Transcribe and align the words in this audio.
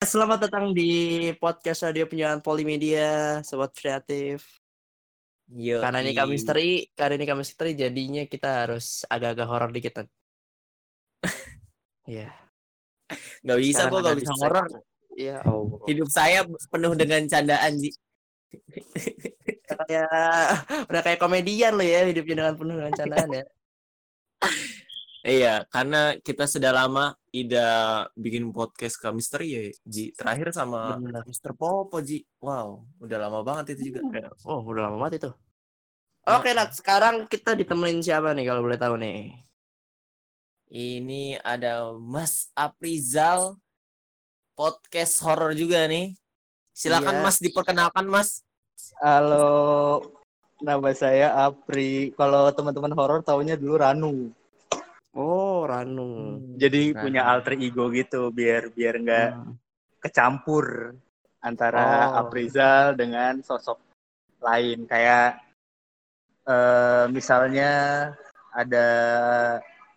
Selamat 0.00 0.48
datang 0.48 0.72
di 0.72 1.28
podcast 1.36 1.84
radio 1.84 2.08
penyiaran 2.08 2.40
Polimedia, 2.40 3.44
sobat 3.44 3.76
kreatif. 3.76 4.48
Yo, 5.52 5.76
Karena 5.84 6.00
ini 6.00 6.16
kami 6.16 6.40
misteri, 6.40 6.88
karena 6.96 7.20
ini 7.20 7.28
kami 7.28 7.44
misteri, 7.44 7.76
jadinya 7.76 8.24
kita 8.24 8.64
harus 8.64 9.04
agak-agak 9.04 9.44
horor 9.44 9.70
dikit. 9.76 10.08
Iya. 12.08 12.32
Nggak 13.44 13.58
bisa 13.60 13.92
Sekarang 13.92 13.92
kok 13.92 14.00
ada 14.00 14.16
bisa 14.16 14.34
horor. 14.40 14.66
Iya, 15.12 15.36
oh. 15.44 15.84
Hidup 15.84 16.08
saya 16.08 16.48
penuh 16.48 16.96
dengan 16.96 17.20
candaan 17.28 17.72
kayak 19.68 20.08
udah 20.88 21.02
kayak 21.04 21.20
komedian 21.20 21.76
lo 21.76 21.84
ya 21.84 22.08
hidupnya 22.08 22.40
dengan 22.40 22.54
penuh 22.56 22.74
dengan 22.80 22.94
candaan 22.96 23.30
ya. 23.36 23.44
Iya, 25.20 25.54
karena 25.68 26.16
kita 26.24 26.48
sudah 26.48 26.72
lama 26.72 27.19
tidak 27.30 28.10
bikin 28.18 28.50
podcast 28.50 28.98
ke 28.98 29.06
misteri 29.14 29.46
ya, 29.54 29.62
Ji. 29.86 30.10
Terakhir 30.14 30.50
sama. 30.50 30.98
Mister 31.26 31.54
Popo, 31.54 32.02
Ji. 32.02 32.26
Wow, 32.42 32.82
udah 32.98 33.18
lama 33.18 33.40
banget 33.46 33.78
itu 33.78 33.94
juga. 33.94 34.30
Oh, 34.42 34.66
udah 34.66 34.90
lama 34.90 35.06
banget 35.06 35.22
itu. 35.22 35.30
Oke, 36.26 36.52
Nat, 36.52 36.74
sekarang 36.76 37.30
kita 37.30 37.56
ditemenin 37.56 38.02
siapa 38.04 38.36
nih 38.36 38.44
kalau 38.50 38.60
boleh 38.66 38.76
tahu 38.76 38.94
nih? 39.00 39.34
Ini 40.70 41.42
ada 41.42 41.90
Mas 41.98 42.50
Aprizal 42.54 43.58
podcast 44.54 45.18
horor 45.26 45.50
juga 45.56 45.86
nih. 45.90 46.14
Silakan 46.70 47.18
Iya. 47.18 47.24
Mas 47.26 47.38
diperkenalkan 47.42 48.06
Mas. 48.06 48.46
Halo, 49.02 49.98
nama 50.62 50.94
saya 50.94 51.34
Apri. 51.48 52.14
Kalau 52.14 52.46
teman-teman 52.54 52.94
horor 52.94 53.20
taunya 53.26 53.58
dulu 53.58 53.82
Ranu. 53.82 54.14
Oh, 55.10 55.49
Ranu. 55.66 56.10
Jadi 56.56 56.92
Ranu. 56.92 57.02
punya 57.02 57.22
alter 57.26 57.54
ego 57.58 57.88
gitu, 57.90 58.28
biar 58.30 58.68
biar 58.72 58.94
nggak 59.00 59.28
Hmm. 59.34 59.54
kecampur 60.00 60.96
antara 61.40 62.08
Oh. 62.12 62.26
Aprizal 62.26 62.96
dengan 62.96 63.40
sosok 63.40 63.80
lain. 64.40 64.84
Kayak 64.88 65.40
eh, 66.48 67.04
misalnya 67.12 67.70
ada 68.50 68.86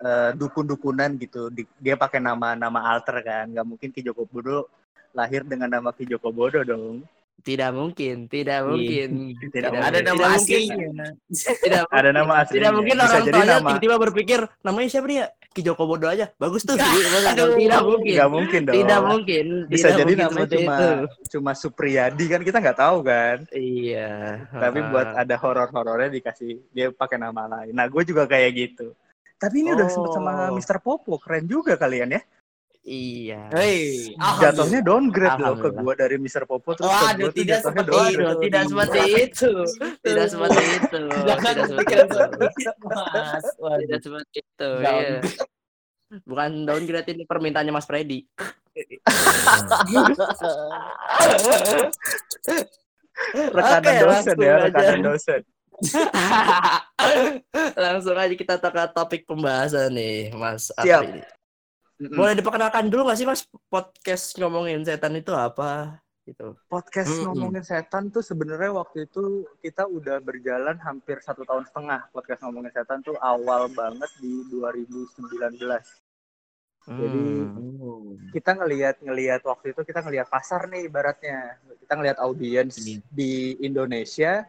eh, 0.04 0.32
dukun-dukunan 0.36 1.16
gitu, 1.16 1.48
Di- 1.48 1.70
dia 1.80 1.96
pakai 1.96 2.20
nama-nama 2.20 2.92
alter 2.92 3.24
kan. 3.24 3.48
Nggak 3.48 3.68
mungkin 3.68 3.90
Ki 3.96 4.04
Joko 4.04 4.28
Bodo 4.28 4.68
lahir 5.16 5.48
dengan 5.48 5.72
nama 5.72 5.96
Ki 5.96 6.04
Joko 6.04 6.28
Bodo 6.28 6.60
dong. 6.62 7.08
Tidak 7.44 7.70
mungkin, 7.70 8.16
tidak 8.26 8.60
Iya. 8.60 8.68
mungkin. 8.68 9.10
Tidak 9.54 9.68
Ada 9.68 9.76
mungkin. 9.76 9.92
nama 10.00 10.16
Tidak 10.16 10.32
mungkin. 10.32 10.58
aslinya. 10.64 11.08
Tidak 11.60 11.84
Ada 12.00 12.10
nama 12.10 12.34
aslinya. 12.40 12.56
Tidak 12.56 12.72
mungkin 12.74 12.96
Bisa 12.96 13.06
orang 13.06 13.24
tuanya 13.26 13.46
nama. 13.46 13.70
tiba-tiba 13.70 13.96
berpikir 14.00 14.40
namanya 14.60 14.88
siapa 14.88 15.06
nih 15.06 15.18
ya? 15.18 15.28
Ki 15.54 15.62
Joko 15.62 15.84
Bodo 15.84 16.08
aja. 16.08 16.26
Bagus 16.34 16.64
tuh. 16.64 16.74
Aduh. 17.30 17.54
tidak 17.54 17.82
mungkin. 17.84 18.14
Nggak 18.16 18.30
mungkin 18.32 18.60
dong. 18.64 18.74
Tidak 18.74 19.00
mungkin. 19.04 19.46
bisa 19.68 19.86
Tidak 19.86 20.00
jadi 20.00 20.14
mungkin 20.16 20.32
seperti 20.34 20.56
cuma 20.58 20.74
itu. 20.74 20.90
cuma 21.30 21.52
Supriyadi 21.54 22.26
kan 22.26 22.42
kita 22.42 22.58
nggak 22.58 22.80
tahu 22.80 22.98
kan 23.02 23.38
Iya. 23.52 24.12
tapi 24.50 24.80
buat 24.86 25.08
ada 25.14 25.36
horor-horornya 25.36 26.10
dikasih 26.10 26.58
dia 26.70 26.90
pakai 26.90 27.18
nama 27.18 27.46
lain 27.46 27.70
nah 27.72 27.86
gue 27.86 28.02
juga 28.04 28.24
kayak 28.24 28.50
gitu 28.52 28.96
tapi 29.36 29.62
ini 29.62 29.72
udah 29.72 29.88
sempet 29.88 30.10
sama 30.12 30.32
Oh. 30.46 30.56
Mr. 30.56 30.78
Popo 30.80 31.18
keren 31.18 31.44
juga 31.44 31.76
kalian 31.76 32.14
ya 32.14 32.22
Iya. 32.84 33.48
Hei, 33.56 34.12
jatuhnya 34.44 34.84
downgrade 34.84 35.40
loh 35.40 35.56
ke 35.56 35.72
gue 35.72 35.94
dari 35.96 36.20
Mr. 36.20 36.44
Popo 36.44 36.76
terus 36.76 36.92
gue 36.92 37.32
tuh 37.32 37.32
tidak 37.32 37.64
seperti 37.64 37.96
downgrade 37.96 38.28
itu. 38.28 38.44
tidak 38.44 38.64
seperti 38.68 39.00
itu. 39.24 39.52
Tidak 40.04 40.28
seperti 40.28 40.64
itu. 40.68 41.02
Jangan 41.24 41.54
Tidak 41.56 41.68
seperti 41.72 41.96
itu. 41.96 42.20
Mas. 42.92 43.46
Tidak 43.56 44.00
seperti 44.04 44.44
itu. 44.44 44.70
Iya. 44.84 45.24
Bukan 46.28 46.68
downgrade 46.68 47.10
ini 47.16 47.24
permintaannya 47.24 47.72
Mas 47.72 47.88
Freddy. 47.88 48.28
rekanan 53.54 53.96
dosen 54.02 54.38
ya 54.42 54.56
rekanan 54.66 55.00
dosen 55.06 55.42
Langsung 57.78 58.16
aja 58.18 58.34
kita 58.34 58.56
ke 58.58 58.84
topik 58.94 59.28
pembahasan 59.28 59.94
nih, 59.94 60.32
Mas 60.34 60.72
Siap. 60.80 61.04
Apri. 61.04 61.22
Mm-mm. 61.98 62.18
Boleh 62.18 62.34
diperkenalkan 62.34 62.90
dulu 62.90 63.06
nggak 63.06 63.18
sih 63.18 63.28
Mas 63.28 63.42
podcast 63.70 64.34
ngomongin 64.38 64.82
setan 64.82 65.14
itu 65.14 65.32
apa? 65.32 66.02
Gitu. 66.24 66.56
podcast 66.72 67.12
Mm-mm. 67.12 67.36
ngomongin 67.36 67.64
setan 67.68 68.08
tuh 68.08 68.24
sebenarnya 68.24 68.72
waktu 68.72 69.04
itu 69.06 69.44
kita 69.60 69.84
udah 69.84 70.24
berjalan 70.24 70.80
hampir 70.80 71.20
satu 71.20 71.44
tahun 71.44 71.68
setengah 71.68 72.08
podcast 72.16 72.40
ngomongin 72.48 72.72
setan 72.72 73.04
tuh 73.04 73.20
awal 73.20 73.68
banget 73.68 74.08
di 74.24 74.32
2019 74.48 75.60
Jadi, 76.84 77.24
Hmm. 77.64 78.20
kita 78.36 78.60
ngelihat 78.60 79.00
ngelihat 79.00 79.40
waktu 79.48 79.72
itu 79.72 79.88
kita 79.88 80.04
ngelihat 80.04 80.28
pasar 80.28 80.68
nih 80.68 80.92
ibaratnya 80.92 81.56
kita 81.80 81.96
ngelihat 81.96 82.20
audiens 82.20 82.76
Iya. 82.76 83.00
di 83.08 83.32
Indonesia 83.60 84.44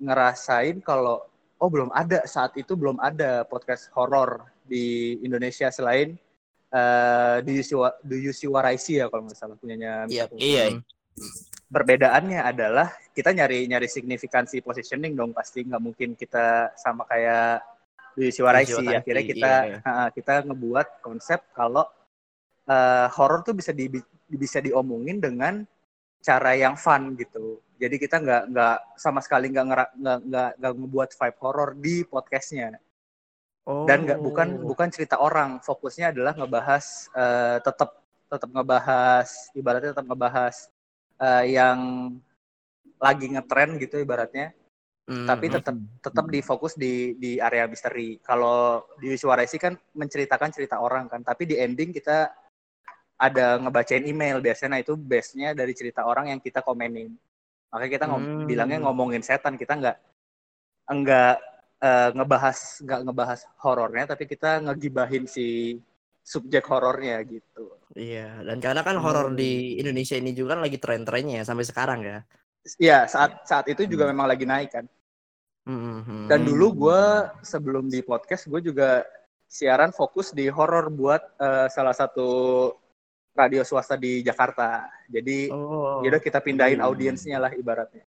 ngerasain 0.00 0.80
kalau 0.80 1.20
oh 1.60 1.68
belum 1.68 1.92
ada 1.92 2.24
saat 2.24 2.56
itu 2.56 2.72
belum 2.72 2.96
ada 2.96 3.44
podcast 3.44 3.92
horor 3.92 4.40
di 4.64 5.16
Indonesia 5.20 5.68
selain 5.68 6.16
eh 6.74 7.36
Do 7.46 7.50
You 7.54 7.62
See 7.62 7.78
Wa- 7.78 7.98
Do 8.02 8.16
You 8.18 8.34
See 8.34 8.50
What 8.50 8.66
I 8.66 8.74
See 8.74 8.98
ya 8.98 9.06
kalau 9.06 9.30
nggak 9.30 9.38
salah 9.38 9.54
punyanya 9.54 10.10
Iya. 10.10 10.26
Iya. 10.34 10.64
Hmm. 10.74 10.82
Perbedaannya 11.70 12.40
adalah 12.42 12.90
kita 13.14 13.30
nyari 13.30 13.66
nyari 13.70 13.86
signifikansi 13.86 14.58
positioning 14.58 15.14
dong 15.14 15.30
pasti 15.30 15.62
nggak 15.62 15.82
mungkin 15.82 16.18
kita 16.18 16.74
sama 16.74 17.06
kayak 17.06 17.62
Do 18.18 18.26
You 18.26 18.34
See 18.34 18.42
What 18.42 18.58
I 18.58 18.66
See. 18.66 18.74
What 18.82 19.02
Akhirnya 19.02 19.22
See, 19.22 19.30
kita 19.34 19.52
iya. 19.70 19.78
ha, 19.86 20.10
kita 20.10 20.34
ngebuat 20.50 21.02
konsep 21.02 21.40
kalau 21.54 21.86
eh, 22.66 23.06
horor 23.14 23.46
tuh 23.46 23.54
bisa 23.54 23.70
di 23.70 23.86
bisa 24.26 24.58
diomongin 24.58 25.22
dengan 25.22 25.62
cara 26.24 26.56
yang 26.56 26.74
fun 26.74 27.14
gitu. 27.14 27.60
Jadi 27.78 28.00
kita 28.00 28.18
nggak 28.22 28.42
nggak 28.54 28.76
sama 28.96 29.20
sekali 29.20 29.50
nggak 29.52 29.64
nggak 29.66 29.88
nggak 30.26 30.50
nggak 30.58 30.72
ngebuat 30.78 31.10
vibe 31.14 31.38
horor 31.42 31.70
di 31.76 32.02
podcastnya 32.06 32.74
dan 33.64 33.98
nggak 34.04 34.20
bukan 34.20 34.48
Oh. 34.60 34.66
bukan 34.70 34.88
cerita 34.92 35.16
orang. 35.20 35.60
Fokusnya 35.64 36.12
adalah 36.12 36.36
ngebahas 36.36 36.84
eh, 37.16 37.58
tetap 37.64 37.90
tetap 38.28 38.48
ngebahas 38.50 39.28
ibaratnya 39.56 39.90
tetap 39.96 40.06
ngebahas 40.08 40.56
eh, 41.20 41.44
yang 41.56 41.78
lagi 43.00 43.26
ngetren 43.32 43.76
gitu 43.80 44.00
ibaratnya 44.00 44.52
Hmm, 45.04 45.28
tapi 45.28 45.52
hmm. 45.52 45.54
tetap 45.60 45.76
tetap 46.00 46.24
di 46.32 46.40
fokus 46.40 46.72
di 46.80 47.12
di 47.20 47.36
area 47.36 47.68
misteri. 47.68 48.16
Kalau 48.24 48.88
di 48.96 49.12
suara 49.20 49.44
sih 49.44 49.60
kan 49.60 49.76
menceritakan 49.92 50.48
cerita 50.48 50.80
orang 50.80 51.12
kan, 51.12 51.20
tapi 51.20 51.44
di 51.44 51.60
ending 51.60 51.92
kita 51.92 52.32
ada 53.20 53.60
ngebacain 53.60 54.00
email 54.08 54.40
biasanya 54.40 54.70
nah 54.74 54.80
itu 54.80 54.96
base-nya 54.96 55.52
dari 55.52 55.76
cerita 55.76 56.08
orang 56.08 56.32
yang 56.32 56.40
kita 56.40 56.64
komenin. 56.64 57.12
Makanya 57.68 57.92
kita 58.00 58.04
ngom- 58.08 58.24
Hmm. 58.24 58.46
bilangnya 58.48 58.78
ngomongin 58.80 59.20
setan, 59.20 59.60
kita 59.60 59.76
nggak 59.76 59.96
enggak 60.88 61.36
eh, 61.84 62.08
ngebahas 62.16 62.58
nggak 62.80 63.00
ngebahas 63.04 63.40
horornya, 63.60 64.04
tapi 64.08 64.24
kita 64.24 64.64
ngegibahin 64.64 65.28
si 65.28 65.76
subjek 66.24 66.64
horornya 66.72 67.20
gitu. 67.28 67.76
Iya, 67.92 68.40
dan 68.40 68.56
karena 68.58 68.80
kan 68.80 68.96
horor 68.96 69.28
Hmm. 69.28 69.36
di 69.36 69.76
Indonesia 69.76 70.16
ini 70.16 70.32
juga 70.32 70.56
kan 70.56 70.64
lagi 70.64 70.80
tren-trennya 70.80 71.36
ya 71.40 71.44
sampai 71.44 71.66
sekarang 71.68 72.00
ya. 72.02 72.18
Iya 72.80 73.04
saat 73.04 73.44
saat 73.44 73.68
itu 73.68 73.84
juga 73.84 74.08
memang 74.08 74.24
lagi 74.24 74.48
naik 74.48 74.72
kan. 74.72 74.86
Hmm, 75.68 76.00
hmm, 76.04 76.26
Dan 76.28 76.40
hmm. 76.44 76.48
dulu 76.48 76.66
gue 76.88 77.02
sebelum 77.44 77.84
di 77.88 78.00
podcast 78.00 78.48
gue 78.48 78.60
juga 78.64 79.04
siaran 79.44 79.92
fokus 79.92 80.32
di 80.32 80.48
horor 80.48 80.88
buat 80.88 81.20
eh, 81.36 81.68
salah 81.68 81.92
satu 81.92 82.28
radio 83.36 83.60
swasta 83.60 84.00
di 84.00 84.24
Jakarta. 84.24 84.88
Jadi 85.12 85.52
Oh. 85.52 86.00
ya 86.00 86.08
udah 86.08 86.22
kita 86.24 86.40
pindahin 86.40 86.80
Hmm. 86.80 86.88
audiensnya 86.88 87.36
lah 87.36 87.52
ibaratnya. 87.52 88.04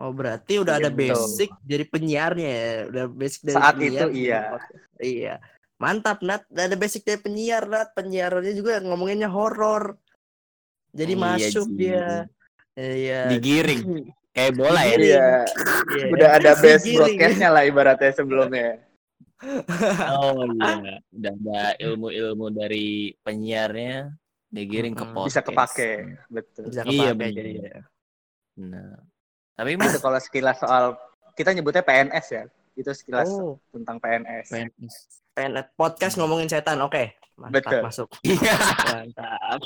Oh, 0.00 0.10
berarti 0.10 0.56
udah 0.58 0.80
ada 0.80 0.88
Gitu. 0.88 0.98
basic 1.04 1.50
jadi 1.62 1.84
penyiarnya 1.84 2.48
ya. 2.48 2.72
Udah 2.88 3.04
basic 3.08 3.40
dari 3.44 3.56
Saat 3.60 3.74
penyiar 3.76 3.92
itu, 3.92 4.06
iya. 4.16 4.40
podcast. 4.56 4.66
Iya. 4.98 5.34
Mantap, 5.76 6.18
Nat. 6.22 6.42
Udah 6.48 6.64
ada 6.64 6.76
basic 6.78 7.02
dari 7.02 7.20
penyiar, 7.20 7.62
Nat. 7.66 7.88
Penyiarnya 7.92 8.52
juga 8.52 8.80
ngomonginnya 8.80 9.28
horor. 9.28 9.98
Jadi 10.92 11.12
Iya, 11.12 11.20
masuk 11.20 11.66
Ji. 11.72 11.76
dia. 11.76 12.08
Iya. 12.72 13.20
Digiring 13.30 13.82
kayak 14.34 14.52
bola 14.56 14.80
ya. 14.80 14.88
Digiring. 14.88 15.04
Iya, 15.04 15.28
Iya. 15.92 16.04
udah 16.08 16.28
ada 16.40 16.50
base 16.56 16.86
broadcastnya 16.88 17.48
lah 17.50 17.62
ibaratnya 17.64 18.10
sebelumnya. 18.12 18.68
Oh 20.14 20.46
iya, 20.46 21.02
udah 21.10 21.32
ada 21.34 21.60
ilmu-ilmu 21.82 22.46
dari 22.54 23.10
penyiarnya 23.26 24.06
digiring 24.46 24.94
ke 24.94 25.02
podcast. 25.02 25.26
Bisa 25.26 25.42
kepake, 25.42 25.90
betul. 26.30 26.70
Bisa 26.70 26.86
Iya, 26.86 27.10
kepake 27.10 27.18
bener. 27.18 27.34
jadi. 27.34 27.52
ya. 27.58 27.78
Nah, 28.62 28.94
tapi 29.52 29.74
Itu 29.74 29.98
kalau 29.98 30.18
sekilas 30.18 30.56
soal 30.58 30.96
kita 31.32 31.52
nyebutnya 31.52 31.80
PNS 31.80 32.26
ya. 32.30 32.44
Itu 32.72 32.90
sekilas 32.90 33.28
Oh, 33.28 33.60
tentang 33.68 33.96
PNS. 33.98 34.48
PNS 35.32 35.66
podcast 35.74 36.16
ngomongin 36.16 36.46
setan. 36.46 36.80
Oke. 36.80 37.16
Mantap 37.32 37.64
Betul. 37.64 37.80
masuk. 37.82 38.08
Mantap. 38.86 39.60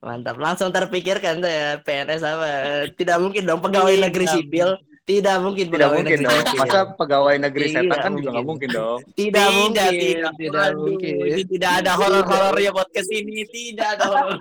Mantap. 0.00 0.36
Langsung 0.36 0.68
terpikirkan 0.70 1.38
tuh 1.38 1.48
ya 1.48 1.76
PNS 1.78 2.22
apa? 2.22 2.48
Tidak 2.90 3.16
mungkin 3.18 3.44
dong 3.44 3.60
pegawai 3.60 3.92
Tidak 3.92 4.04
negeri 4.08 4.26
sipil. 4.26 4.68
Tidak 5.06 5.36
mungkin 5.38 5.70
Tidak 5.70 5.90
mungkin 5.92 6.18
dong. 6.18 6.34
sipil. 6.34 6.58
Masa 6.58 6.80
pegawai 6.92 7.36
negeri 7.38 7.64
Iya, 7.68 7.74
setan 7.78 7.98
kan 8.00 8.10
juga 8.10 8.10
mungkin. 8.10 8.32
nggak 8.32 8.46
mungkin 8.48 8.68
dong. 8.72 8.98
Tidak 9.14 9.48
mungkin. 9.54 9.90
tidak, 9.92 10.32
Tidak 10.34 10.64
Aduh, 10.66 10.80
mungkin. 10.82 11.14
tidak 11.46 11.72
ada 11.78 11.92
horor-horor 11.94 12.56
ya 12.58 12.72
podcast 12.72 13.10
ini, 13.12 13.44
tidak 13.46 13.88
ada 13.94 14.04
horor. 14.10 14.36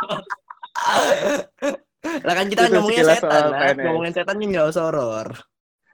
Lah 2.24 2.34
kan 2.38 2.46
kita 2.48 2.62
ngomongin 2.70 3.02
sekilas 3.02 3.20
setan. 3.22 3.44
PNS. 3.52 3.86
ngomongin 3.86 4.14
setan 4.14 4.36
kan 4.38 4.48
nggak 4.52 4.68
usah 4.70 4.84
horor. 4.88 5.28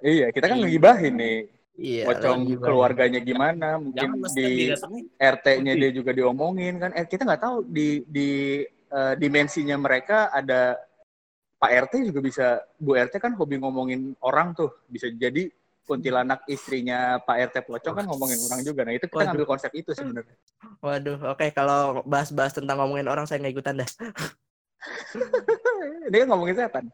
Iya, 0.01 0.27
kita 0.33 0.45
kan 0.49 0.57
Iya. 0.57 0.63
ngegibahin 0.65 1.13
nih. 1.15 1.37
Iya. 1.81 2.03
Pocong 2.05 2.39
keluarganya 2.61 3.19
gimana, 3.21 3.79
mungkin 3.81 4.21
Jangan 4.21 4.29
di. 4.35 4.69
RT-nya 5.17 5.73
dia 5.77 5.89
juga 5.93 6.11
diomongin 6.11 6.77
kan. 6.77 6.91
Eh, 6.93 7.05
kita 7.07 7.23
nggak 7.25 7.41
tahu 7.41 7.57
di 7.65 8.03
di 8.05 8.29
eh, 8.91 9.13
dimensinya 9.15 9.79
mereka 9.79 10.29
ada 10.29 10.75
Pak 11.55 11.71
RT 11.87 11.93
juga 12.09 12.19
bisa 12.19 12.45
Bu 12.75 12.97
RT 12.97 13.21
kan 13.21 13.37
hobi 13.37 13.61
ngomongin 13.61 14.17
orang 14.25 14.51
tuh. 14.51 14.73
Bisa 14.89 15.07
jadi 15.13 15.47
kuntilanak 15.85 16.43
istrinya 16.45 17.21
Pak 17.21 17.37
RT 17.53 17.55
pocong 17.69 17.95
kan 18.01 18.05
ngomongin 18.09 18.41
orang 18.49 18.61
juga. 18.65 18.81
Nah, 18.81 18.93
itu 18.97 19.05
kita 19.05 19.17
Waduh. 19.17 19.27
ngambil 19.33 19.47
konsep 19.47 19.71
itu 19.77 19.91
sebenarnya. 19.93 20.35
Waduh, 20.81 21.17
oke 21.29 21.45
kalau 21.53 22.01
bahas-bahas 22.03 22.57
tentang 22.57 22.81
ngomongin 22.81 23.05
orang 23.05 23.29
saya 23.29 23.41
nggak 23.45 23.53
ikutan 23.53 23.75
dah. 23.85 23.89
Dia 26.12 26.19
kan 26.25 26.28
ngomongin 26.33 26.57
setan. 26.57 26.86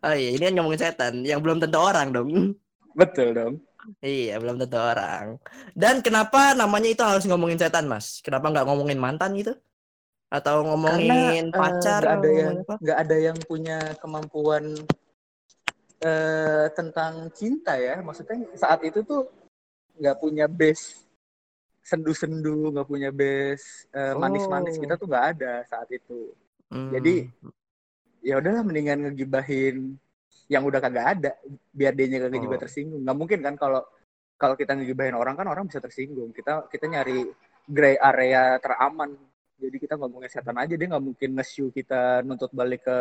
Oh 0.00 0.14
iya, 0.16 0.30
ini 0.32 0.42
kan 0.48 0.54
ngomongin 0.56 0.80
setan, 0.80 1.14
yang 1.22 1.40
belum 1.44 1.60
tentu 1.60 1.76
orang 1.76 2.08
dong. 2.14 2.56
Betul 2.96 3.36
dong. 3.36 3.54
Iya, 4.00 4.40
belum 4.40 4.56
tentu 4.56 4.78
orang. 4.80 5.36
Dan 5.76 6.00
kenapa 6.00 6.56
namanya 6.56 6.88
itu 6.88 7.02
harus 7.04 7.28
ngomongin 7.28 7.60
setan, 7.60 7.84
Mas? 7.84 8.24
Kenapa 8.24 8.48
nggak 8.48 8.64
ngomongin 8.64 8.96
mantan 8.96 9.36
gitu? 9.36 9.52
Atau 10.32 10.64
ngomongin 10.64 11.52
Karena, 11.52 11.52
eh, 11.52 11.52
pacar? 11.52 12.00
nggak 12.00 12.16
ada 12.16 12.30
yang 12.32 12.54
nggak 12.80 12.98
ada 12.98 13.16
yang 13.20 13.38
punya 13.44 13.78
kemampuan 14.00 14.64
eh, 16.02 16.66
tentang 16.74 17.30
cinta 17.32 17.78
ya 17.78 18.02
maksudnya 18.02 18.42
saat 18.58 18.82
itu 18.82 19.00
tuh 19.06 19.30
nggak 19.94 20.16
punya 20.18 20.50
base 20.50 21.06
sendu-sendu 21.84 22.72
nggak 22.74 22.88
punya 22.88 23.08
base 23.14 23.86
eh, 23.94 24.12
manis-manis 24.16 24.74
Oh. 24.76 24.82
kita 24.82 24.94
tuh 24.98 25.06
nggak 25.06 25.26
ada 25.38 25.54
saat 25.64 25.88
itu 25.92 26.34
Hmm. 26.72 26.90
jadi 26.90 27.14
ya 28.24 28.40
udahlah 28.40 28.64
mendingan 28.64 29.10
ngegibahin 29.10 30.00
yang 30.48 30.64
udah 30.64 30.80
kagak 30.80 31.06
ada 31.18 31.32
biar 31.72 31.92
dia 31.96 32.06
kagak 32.08 32.40
juga 32.40 32.56
Oh. 32.56 32.62
tersinggung 32.64 33.00
nggak 33.04 33.16
mungkin 33.16 33.38
kan 33.44 33.54
kalau 33.56 33.82
kalau 34.36 34.54
kita 34.56 34.76
ngegibahin 34.76 35.16
orang 35.16 35.36
kan 35.36 35.46
orang 35.48 35.68
bisa 35.68 35.80
tersinggung 35.80 36.32
kita 36.32 36.68
kita 36.68 36.84
nyari 36.88 37.28
gray 37.68 37.96
area 37.96 38.60
teraman 38.60 39.16
jadi 39.56 39.76
kita 39.80 39.94
ngomongin 39.96 40.28
setan 40.28 40.58
aja 40.60 40.74
dia 40.74 40.88
nggak 40.88 41.04
mungkin 41.04 41.30
nge-show 41.38 41.72
kita 41.72 42.20
nuntut 42.26 42.52
balik 42.52 42.84
ke 42.84 42.98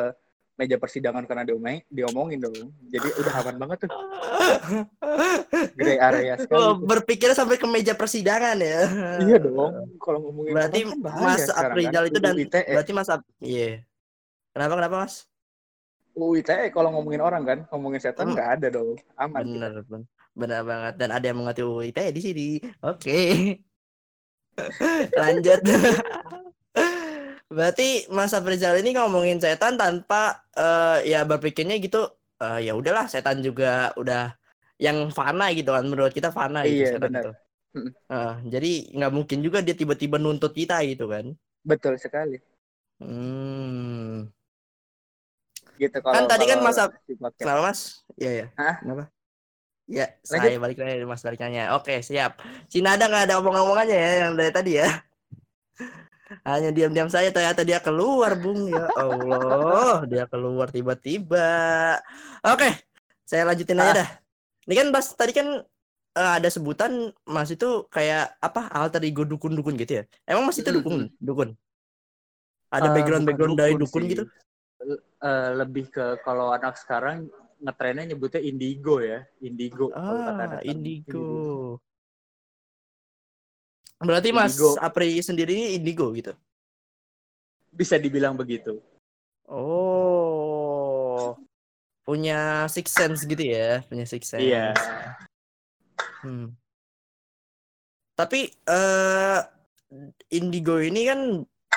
meja 0.54 0.78
persidangan 0.78 1.26
karena 1.26 1.44
diomongin, 1.44 1.82
diomongin 1.88 2.40
dong 2.40 2.54
jadi 2.86 3.08
udah 3.18 3.34
aman 3.42 3.56
banget 3.58 3.78
tuh 3.84 3.92
gray 5.78 5.98
area 5.98 6.38
sekali 6.38 6.58
Oh, 6.60 6.78
berpikir 6.78 7.32
sampai 7.32 7.58
ke 7.58 7.66
meja 7.66 7.94
persidangan 7.94 8.54
ya. 8.56 8.86
iya 9.20 9.38
dong 9.38 9.74
kalau 9.98 10.22
ngomongin 10.22 10.54
Berarti 10.54 10.80
kan 10.86 10.98
Mas 11.20 11.50
kan. 11.50 12.06
itu 12.06 12.20
dan 12.20 12.34
UU 12.34 12.44
ITE. 12.44 12.62
berarti 12.70 12.92
Mas 12.92 13.10
Ap 13.10 13.22
iya. 13.40 13.82
Kenapa 14.52 14.74
kenapa 14.78 14.96
Mas? 15.02 15.16
UU 16.14 16.38
ITE 16.40 16.70
kalau 16.70 16.94
ngomongin 16.94 17.20
orang 17.20 17.42
kan 17.42 17.60
ngomongin 17.68 17.98
setan 17.98 18.30
Hmm. 18.30 18.38
nggak 18.38 18.50
ada 18.54 18.68
dong 18.70 18.94
aman 19.16 19.42
kita. 19.42 19.50
Bener, 19.50 19.72
ben- 19.84 20.10
bener 20.34 20.62
banget. 20.62 20.94
Dan 20.96 21.10
ada 21.10 21.26
yang 21.26 21.38
mengerti 21.40 21.62
UU 21.62 21.82
ITE 21.90 22.06
di 22.10 22.22
sini. 22.22 22.48
Oke. 22.80 23.22
Lanjut. 25.18 25.60
Berarti 27.54 28.10
Mas 28.10 28.34
Aprizal 28.34 28.76
ini 28.82 28.90
ngomongin 28.98 29.38
setan 29.38 29.74
tanpa 29.78 30.42
eh, 30.58 30.98
ya 31.12 31.20
berpikirnya 31.30 31.78
gitu. 31.80 32.02
eh, 32.44 32.60
ya 32.68 32.74
udahlah, 32.76 33.06
setan 33.08 33.40
juga 33.40 33.94
udah 33.96 34.36
yang 34.82 34.98
fana 35.18 35.46
gitu 35.56 35.70
kan. 35.76 35.84
Menurut 35.88 36.12
kita 36.12 36.30
fana 36.34 36.66
gitu 36.68 36.84
Iya, 36.84 36.88
setan 36.98 37.12
benar. 37.14 37.24
itu. 37.24 37.32
Eh, 38.14 38.34
jadi 38.54 38.72
nggak 38.98 39.12
mungkin 39.18 39.40
juga 39.46 39.60
dia 39.66 39.76
tiba-tiba 39.78 40.18
nuntut 40.22 40.54
kita 40.54 40.82
gitu 40.86 41.06
kan. 41.10 41.26
betul 41.64 41.96
sekali 41.96 42.44
Hmm. 43.00 44.28
gitu 45.80 45.98
kalau 46.04 46.14
Kan 46.16 46.26
tadi 46.30 46.44
kan 46.46 46.60
kalau 46.60 46.68
Mas 46.70 46.78
Ap- 46.78 47.00
di 47.08 47.16
podcast. 47.18 47.40
Kenapa 47.42 47.62
Mas? 47.66 47.80
Iya 48.20 48.32
ya. 48.36 48.46
Hah? 48.60 48.76
Kenapa? 48.84 49.04
Ya, 49.84 50.06
Lanjut. 50.32 50.48
saya 50.48 50.60
balik 50.64 50.78
lagi 50.80 51.04
Mas 51.04 51.22
baliknya. 51.26 51.64
Oke, 51.76 52.00
siap. 52.00 52.32
Si 52.72 52.80
Nada 52.80 53.04
nggak 53.10 53.24
ada 53.32 53.36
omong-omongannya 53.44 53.98
ya 53.98 54.12
yang 54.28 54.34
dari 54.40 54.52
tadi 54.54 54.72
ya. 54.80 54.88
Hanya 56.42 56.74
diam-diam 56.74 57.08
saya 57.08 57.30
ternyata 57.30 57.62
dia 57.62 57.78
keluar, 57.78 58.34
Bung. 58.34 58.66
Ya 58.68 58.90
Allah, 58.98 60.02
dia 60.10 60.26
keluar 60.26 60.74
tiba-tiba. 60.74 61.48
Oke, 62.42 62.70
saya 63.24 63.46
lanjutin 63.46 63.78
aja 63.78 63.92
Ah. 63.94 63.96
dah. 64.02 64.10
Ini 64.66 64.74
kan 64.74 64.88
Mas 64.90 65.08
tadi 65.14 65.32
kan 65.32 65.48
eh, 66.14 66.32
ada 66.38 66.50
sebutan 66.50 67.14
Mas 67.26 67.50
itu 67.50 67.86
kayak 67.90 68.38
apa? 68.40 68.70
Alter 68.70 69.02
ego 69.04 69.26
dukun-dukun 69.26 69.78
gitu 69.78 70.02
ya. 70.02 70.04
Emang 70.26 70.46
Mas 70.46 70.58
itu 70.58 70.70
Mm-mm. 70.70 70.82
dukun? 70.82 71.02
Dukun. 71.18 71.50
Ada 72.70 72.90
Eh, 72.90 72.94
background-background 72.96 73.54
bukan 73.54 73.62
dari 73.62 73.74
dukun 73.78 73.84
dukun 73.86 74.02
sih. 74.02 74.12
gitu? 74.14 74.24
Eh, 75.24 75.50
lebih 75.56 75.88
ke 75.88 76.20
kalau 76.22 76.52
anak 76.52 76.76
sekarang 76.76 77.30
ngetrennya 77.64 78.12
nyebutnya 78.12 78.44
indigo 78.44 79.00
ya 79.00 79.24
indigo 79.40 79.88
kalau 79.88 80.20
kata 80.20 80.32
Ah, 80.36 80.46
anak 80.52 80.60
sekarang. 80.60 80.72
indigo. 80.76 81.32
Berarti 84.04 84.30
Mas 84.30 84.54
Indigo. 84.54 84.76
Apri 84.78 85.18
sendiri 85.20 85.52
ini 85.54 85.66
indigo 85.76 86.12
gitu. 86.12 86.34
bisa 87.74 87.98
dibilang 87.98 88.38
begitu 88.38 88.78
Oh. 89.50 91.34
Punya 92.04 92.68
six 92.68 92.92
sense 92.92 93.24
gitu 93.24 93.40
ya, 93.42 93.82
punya 93.88 94.04
six 94.04 94.28
sense. 94.30 94.44
iya 94.44 94.72
Hmm. 96.22 96.56
Tapi 98.14 98.48
eh 98.48 99.40
indigo 100.30 100.80
ini 100.80 101.04
kan 101.04 101.20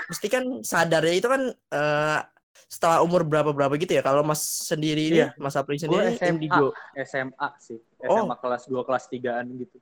mesti 0.07 0.27
kan 0.29 0.45
sadarnya 0.63 1.15
itu 1.17 1.27
kan 1.27 1.43
eh 1.51 2.21
setelah 2.67 3.03
umur 3.03 3.23
berapa-berapa 3.23 3.75
gitu 3.77 3.95
ya. 3.95 4.03
Kalau 4.03 4.23
Mas 4.23 4.43
sendiri 4.43 5.11
ini, 5.11 5.19
Iya. 5.23 5.35
Mas 5.39 5.55
Apri 5.55 5.79
Gua 5.79 5.83
sendiri 5.87 6.15
SMA. 6.15 6.29
indigo. 6.29 6.67
SMA 6.99 7.49
sih 7.59 7.79
Oh. 8.05 8.23
SMA 8.23 8.37
kelas 8.37 8.63
2 8.67 8.83
kelas 8.83 9.05
3an 9.09 9.47
gitu 9.57 9.79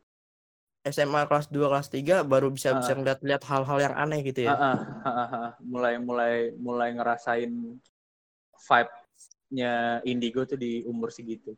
SMA 0.85 1.25
kelas 1.25 1.49
2 1.49 1.65
kelas 1.65 1.89
3 1.89 2.21
baru 2.23 2.53
bisa 2.53 2.77
bisa 2.77 2.93
Ah. 2.93 2.97
ngeliat-lihat 2.97 3.43
hal-hal 3.43 3.79
yang 3.81 3.95
aneh 3.97 4.21
gitu 4.23 4.45
ya. 4.45 4.53
Ah, 4.53 4.77
ah, 4.77 4.79
ah, 5.01 5.09
ah, 5.09 5.33
ah. 5.33 5.51
mulai 5.65 5.97
mulai 5.97 6.35
mulai 6.55 6.93
ngerasain 6.93 7.49
vibe-nya 8.55 9.73
indigo 10.03 10.45
tuh 10.45 10.57
di 10.57 10.85
umur 10.85 11.09
segitu 11.09 11.57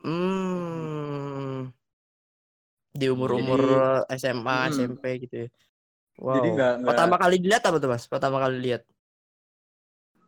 Hmm. 0.00 1.68
Di 2.90 3.06
umur-umur 3.06 3.60
SMA, 4.10 4.58
Hmm. 4.64 4.72
SMP 4.72 5.04
gitu 5.20 5.34
ya. 5.44 5.48
Wow. 6.16 6.36
jadi 6.36 6.48
nggak 6.52 6.72
nggak 6.80 6.88
Pertama 6.88 7.14
kali 7.16 7.36
dilihat 7.36 7.64
apa 7.64 7.76
tuh 7.76 7.88
Mas? 7.88 8.04
Pertama 8.04 8.36
kali 8.38 8.56
lihat. 8.60 8.82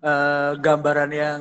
eh, 0.03 0.53
gambaran 0.59 1.11
yang 1.15 1.41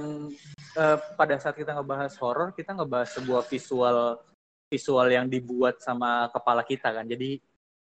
eh, 0.72 0.98
pada 1.18 1.34
saat 1.36 1.58
kita 1.58 1.74
ngebahas 1.74 2.14
horor 2.22 2.54
kita 2.54 2.72
ngebahas 2.72 3.10
sebuah 3.10 3.42
visual 3.44 4.22
visual 4.72 5.12
yang 5.12 5.28
dibuat 5.28 5.84
sama 5.84 6.32
kepala 6.32 6.64
kita 6.64 6.96
kan. 6.96 7.04
Jadi 7.04 7.36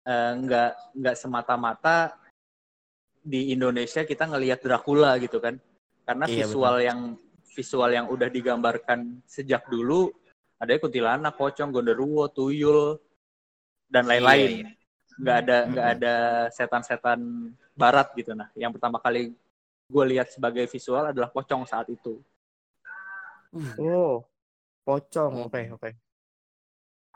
eh, 0.06 0.32
nggak 0.38 0.72
nggak 0.94 1.16
semata-mata 1.18 2.14
di 3.26 3.50
Indonesia 3.58 4.06
kita 4.06 4.30
ngelihat 4.30 4.62
Dracula 4.62 5.18
gitu 5.18 5.42
kan. 5.42 5.58
Karena 6.06 6.30
Iya, 6.30 6.46
visual 6.46 6.76
yang 6.86 7.00
visual 7.58 7.90
yang 7.90 8.06
udah 8.14 8.30
digambarkan 8.30 9.26
sejak 9.26 9.66
dulu 9.66 10.14
ada 10.62 10.78
kuntilanak, 10.78 11.34
pocong, 11.34 11.74
gondoruo, 11.74 12.30
tuyul 12.30 13.02
dan 13.90 14.06
lain-lain. 14.06 14.70
nggak 15.16 15.38
ada 15.48 15.58
nggak 15.64 15.88
ada 15.96 16.16
setan-setan 16.52 17.20
barat 17.74 18.12
gitu. 18.14 18.36
Nah 18.36 18.52
yang 18.54 18.70
pertama 18.70 19.00
kali 19.00 19.32
gue 19.88 20.04
lihat 20.12 20.28
sebagai 20.30 20.68
visual 20.68 21.10
adalah 21.10 21.32
pocong 21.32 21.64
saat 21.66 21.88
itu. 21.90 22.20
Oh. 23.80 24.28
Pocong. 24.86 25.50
Oke, 25.50 25.72
oke. 25.74 25.90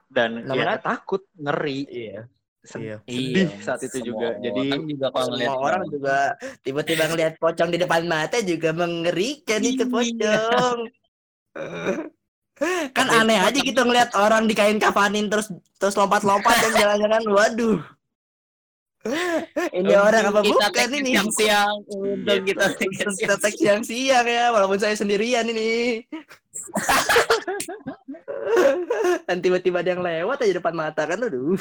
Dan 0.10 0.42
Namanya- 0.42 0.76
ya 0.76 0.82
takut 0.82 1.22
ngeri 1.34 1.86
Iya. 1.86 2.22
Iya. 2.60 2.60
sedih 2.60 3.00
Iya, 3.08 3.48
saat 3.64 3.80
itu 3.82 3.98
semua 3.98 4.04
juga 4.04 4.28
jadi 4.38 4.62
orang 4.68 4.86
juga 4.86 5.08
kalau 5.08 5.24
Semua 5.24 5.32
ngeliat 5.32 5.56
orang 5.56 5.84
juga 5.88 6.18
tiba-tiba 6.60 7.04
ngelihat 7.08 7.34
pocong 7.40 7.70
di 7.70 7.78
depan 7.78 8.04
mata 8.04 8.38
juga 8.42 8.70
mengerikan 8.74 9.62
itu 9.64 9.80
Iya. 9.80 9.88
pocong. 9.88 10.78
kan 12.92 13.08
Tapi 13.08 13.16
aneh 13.16 13.40
aja 13.40 13.56
gitu 13.56 13.80
ngelihat 13.80 14.12
orang 14.14 14.44
dikain 14.44 14.76
kafanin 14.76 15.32
terus 15.32 15.48
terus 15.80 15.96
lompat-lompat 15.96 16.52
dan 16.60 16.72
jalan-jalan 16.84 17.24
waduh. 17.32 17.80
Ini 19.72 19.96
orang 19.96 20.28
apa 20.28 20.44
kita 20.44 20.68
bukan 20.68 20.92
ini? 20.92 21.16
siang-siang 21.16 21.72
untuk 21.88 22.44
kita 22.44 22.68
take 22.76 22.92
Kita 23.16 23.40
tag 23.40 23.56
siang-siang 23.56 24.28
ya, 24.28 24.52
walaupun 24.52 24.76
saya 24.76 24.92
sendirian 24.92 25.48
ini. 25.48 26.04
Dan 29.28 29.38
tiba-tiba 29.40 29.80
ada 29.80 29.90
yang 29.90 30.02
lewat 30.02 30.42
aja 30.42 30.54
depan 30.56 30.74
mata 30.74 31.02
kan, 31.04 31.20
aduh. 31.20 31.60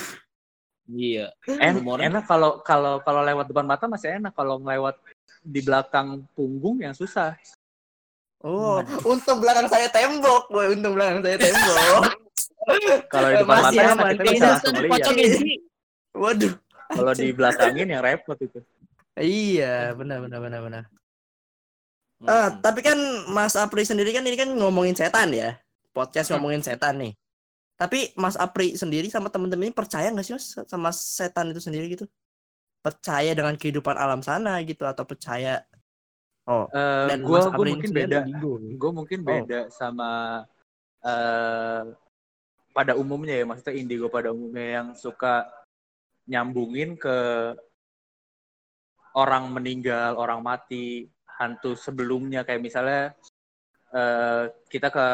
Iya. 0.88 1.28
en- 1.44 1.76
Humornya- 1.78 2.08
enak 2.08 2.24
kalau 2.24 2.64
kalau 2.64 2.98
kalau 3.00 3.20
lewat 3.20 3.44
depan 3.46 3.66
mata 3.66 3.84
masih 3.84 4.16
enak 4.16 4.32
kalau 4.32 4.56
ngelewat 4.58 4.96
di 5.42 5.60
belakang 5.60 6.24
punggung 6.32 6.80
yang 6.80 6.92
susah 6.92 7.36
Oh, 8.38 8.78
untung 9.02 9.42
belakang 9.42 9.66
saya 9.66 9.90
tembok, 9.90 10.46
boy. 10.46 10.70
Untung 10.70 10.94
belakang 10.94 11.20
saya 11.20 11.34
tembok. 11.36 12.06
kalau 13.12 13.28
di 13.28 13.36
depan 13.36 13.56
Masih 13.58 13.66
mata 13.66 13.82
enak 13.82 13.96
aman. 13.98 14.12
kita 14.14 14.22
bisa 14.30 14.46
langsung 14.46 14.74
lihat. 14.78 15.40
Waduh. 16.14 16.52
kalau 16.88 17.12
di 17.12 17.28
belakangin 17.30 17.88
yang 17.88 18.00
repot 18.00 18.38
itu 18.38 18.58
Iya, 19.12 19.92
benar 19.92 20.22
benar 20.22 20.38
benar 20.40 20.60
benar. 20.62 20.82
Hmm. 22.18 22.58
tapi 22.58 22.80
kan 22.80 22.96
Mas 23.28 23.54
Apri 23.54 23.82
sendiri 23.82 24.10
kan 24.10 24.22
ini 24.22 24.34
kan 24.34 24.48
ngomongin 24.48 24.94
setan 24.94 25.30
ya. 25.30 25.58
Podcast 25.98 26.30
ngomongin 26.30 26.62
setan 26.62 26.94
nih. 27.02 27.12
Tapi 27.74 28.14
Mas 28.14 28.38
Apri 28.38 28.74
sendiri 28.78 29.10
sama 29.10 29.30
temen-temen 29.30 29.70
ini 29.70 29.74
percaya 29.74 30.10
nggak 30.14 30.26
sih 30.26 30.34
Mas 30.38 30.46
sama 30.66 30.90
setan 30.94 31.50
itu 31.50 31.58
sendiri 31.58 31.98
gitu? 31.98 32.06
Percaya 32.78 33.34
dengan 33.34 33.58
kehidupan 33.58 33.98
alam 33.98 34.22
sana 34.22 34.62
gitu 34.62 34.86
atau 34.86 35.02
percaya 35.02 35.66
Oh, 36.48 36.64
Eh, 36.72 37.06
dan 37.12 37.20
gua 37.20 37.44
Mas 37.44 37.46
gua 37.52 37.54
Apri 37.60 37.70
mungkin 37.76 37.92
beda. 37.92 38.18
Gue 38.80 38.90
mungkin 38.94 39.18
Oh. 39.20 39.26
beda 39.28 39.60
sama 39.68 40.08
eh 41.04 41.82
pada 42.72 42.96
umumnya 42.96 43.36
ya, 43.36 43.44
maksudnya 43.44 43.74
indigo 43.76 44.08
pada 44.08 44.32
umumnya 44.32 44.80
yang 44.80 44.88
suka 44.96 45.44
nyambungin 46.24 46.96
ke 46.96 47.16
orang 49.12 49.50
meninggal, 49.52 50.16
orang 50.16 50.40
mati, 50.40 51.10
hantu 51.36 51.74
sebelumnya 51.76 52.48
kayak 52.48 52.62
misalnya 52.62 53.12
eh 53.88 54.44
kita 54.68 54.88
ke 54.92 55.06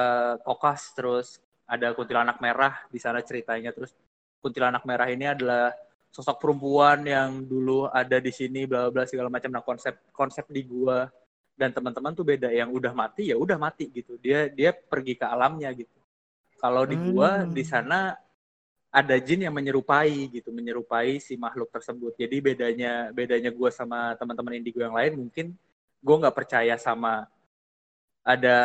Kokas 0.43 0.95
terus 0.99 1.39
ada 1.65 1.95
kuntilanak 1.97 2.39
merah 2.43 2.85
di 2.91 2.99
sana 2.99 3.23
ceritanya. 3.25 3.71
Terus 3.73 3.95
kuntilanak 4.43 4.85
merah 4.85 5.09
ini 5.09 5.25
adalah 5.31 5.73
sosok 6.15 6.39
perempuan 6.39 7.03
yang 7.03 7.43
dulu 7.43 7.91
ada 7.91 8.21
di 8.23 8.31
sini 8.31 8.67
bla 8.69 8.91
bla 8.93 9.07
segala 9.09 9.31
macam. 9.33 9.51
Nah 9.51 9.65
konsep 9.65 9.95
konsep 10.15 10.47
di 10.51 10.63
gua 10.67 11.09
dan 11.57 11.71
teman-teman 11.71 12.13
tuh 12.15 12.27
beda. 12.27 12.51
Yang 12.51 12.71
udah 12.83 12.93
mati 12.93 13.31
ya 13.31 13.37
udah 13.39 13.57
mati 13.59 13.91
gitu. 13.91 14.19
Dia 14.19 14.51
dia 14.51 14.71
pergi 14.75 15.15
ke 15.19 15.27
alamnya 15.27 15.71
gitu. 15.75 15.99
Kalau 16.61 16.83
di 16.87 16.97
gua 16.99 17.43
Hmm. 17.45 17.53
di 17.55 17.65
sana 17.67 18.15
ada 18.95 19.19
jin 19.19 19.43
yang 19.43 19.55
menyerupai 19.55 20.31
gitu 20.31 20.55
menyerupai 20.55 21.19
si 21.19 21.35
makhluk 21.35 21.67
tersebut. 21.75 22.15
Jadi 22.15 22.37
bedanya 22.39 23.11
bedanya 23.11 23.51
gua 23.51 23.71
sama 23.75 24.15
teman-teman 24.15 24.55
indigo 24.59 24.79
yang 24.79 24.95
lain 24.95 25.19
mungkin 25.19 25.47
gua 25.99 26.27
nggak 26.27 26.37
percaya 26.37 26.79
sama 26.79 27.27
ada 28.25 28.57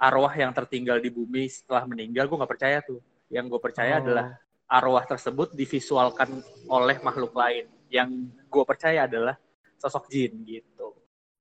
arwah 0.00 0.32
yang 0.32 0.50
tertinggal 0.50 0.96
di 0.96 1.12
bumi 1.12 1.44
setelah 1.46 1.84
meninggal 1.84 2.24
gua 2.26 2.42
nggak 2.42 2.52
percaya 2.56 2.78
tuh. 2.80 2.98
Yang 3.28 3.44
gue 3.52 3.60
percaya 3.60 3.92
Oh. 3.96 4.00
adalah 4.00 4.26
arwah 4.66 5.04
tersebut 5.04 5.52
divisualkan 5.52 6.40
oleh 6.66 6.96
makhluk 7.00 7.32
lain. 7.32 7.64
Yang 7.88 8.28
gue 8.48 8.64
percaya 8.64 9.04
adalah 9.04 9.36
sosok 9.76 10.08
jin 10.08 10.32
gitu. 10.44 10.96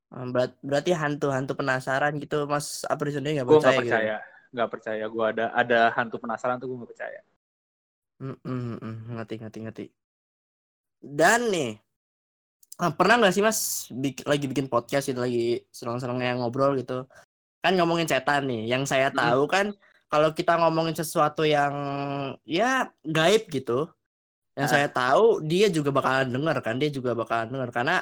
Ah, 0.07 0.27
berat- 0.27 0.59
berarti 0.59 0.91
hantu-hantu 0.91 1.55
penasaran 1.55 2.15
gitu 2.19 2.43
Mas. 2.43 2.83
Apri 2.87 3.11
sendiri 3.11 3.39
nggak 3.39 3.47
gue 3.47 3.55
percaya, 3.55 3.71
nggak 3.71 3.83
gitu? 3.83 3.91
percaya. 3.91 4.15
Nggak 4.51 4.69
percaya. 4.71 5.03
Gue 5.07 5.25
ada 5.31 5.45
ada 5.51 5.79
hantu 5.95 6.15
penasaran 6.19 6.59
tuh 6.59 6.67
gue 6.67 6.77
nggak 6.79 6.91
percaya. 6.91 7.21
Mm, 8.19 8.37
mm, 8.43 8.95
ngerti 9.15 9.35
ngerti 9.39 9.59
ngerti. 9.63 9.85
Dan 11.01 11.47
nih 11.49 11.71
ah, 12.77 12.91
pernah 12.91 13.15
nggak 13.19 13.33
sih 13.33 13.43
Mas 13.43 13.59
bik- 13.89 14.27
lagi 14.27 14.45
bikin 14.47 14.67
podcast 14.67 15.07
gitu 15.07 15.19
lagi 15.19 15.63
senang-senangnya 15.71 16.39
ngobrol 16.39 16.75
gitu 16.75 17.03
kan 17.61 17.71
ngomongin 17.77 18.05
setan 18.05 18.45
nih. 18.45 18.67
Yang 18.67 18.83
saya 18.89 19.07
tahu 19.09 19.45
kan 19.45 19.71
kalau 20.05 20.33
kita 20.33 20.59
ngomongin 20.59 20.91
sesuatu 20.91 21.45
yang 21.45 21.71
ya 22.43 22.91
gaib 23.01 23.47
gitu, 23.47 23.87
yang 24.53 24.67
Ah. 24.67 24.71
saya 24.71 24.87
tahu 24.89 25.39
dia 25.41 25.71
juga 25.71 25.89
bakalan 25.89 26.27
denger 26.27 26.57
kan, 26.59 26.75
dia 26.75 26.89
juga 26.89 27.13
bakalan 27.13 27.47
denger 27.49 27.69
karena 27.71 27.95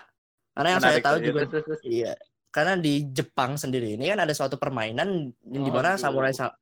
karena 0.56 0.70
yang 0.74 0.82
saya 0.82 0.92
Menarik 0.98 1.06
tahu 1.06 1.16
tuh, 1.16 1.22
ya. 1.22 1.28
juga. 1.30 1.42
Iya, 1.86 2.14
karena 2.50 2.74
di 2.76 2.94
Jepang 3.14 3.52
sendiri 3.56 3.94
ini 3.94 4.10
kan 4.10 4.20
ada 4.20 4.34
suatu 4.34 4.58
permainan 4.58 5.30
yang 5.46 5.64
di 5.64 5.72
mana 5.72 5.94
Waduh. 5.96 6.02
samurai 6.02 6.34
sa- 6.34 6.56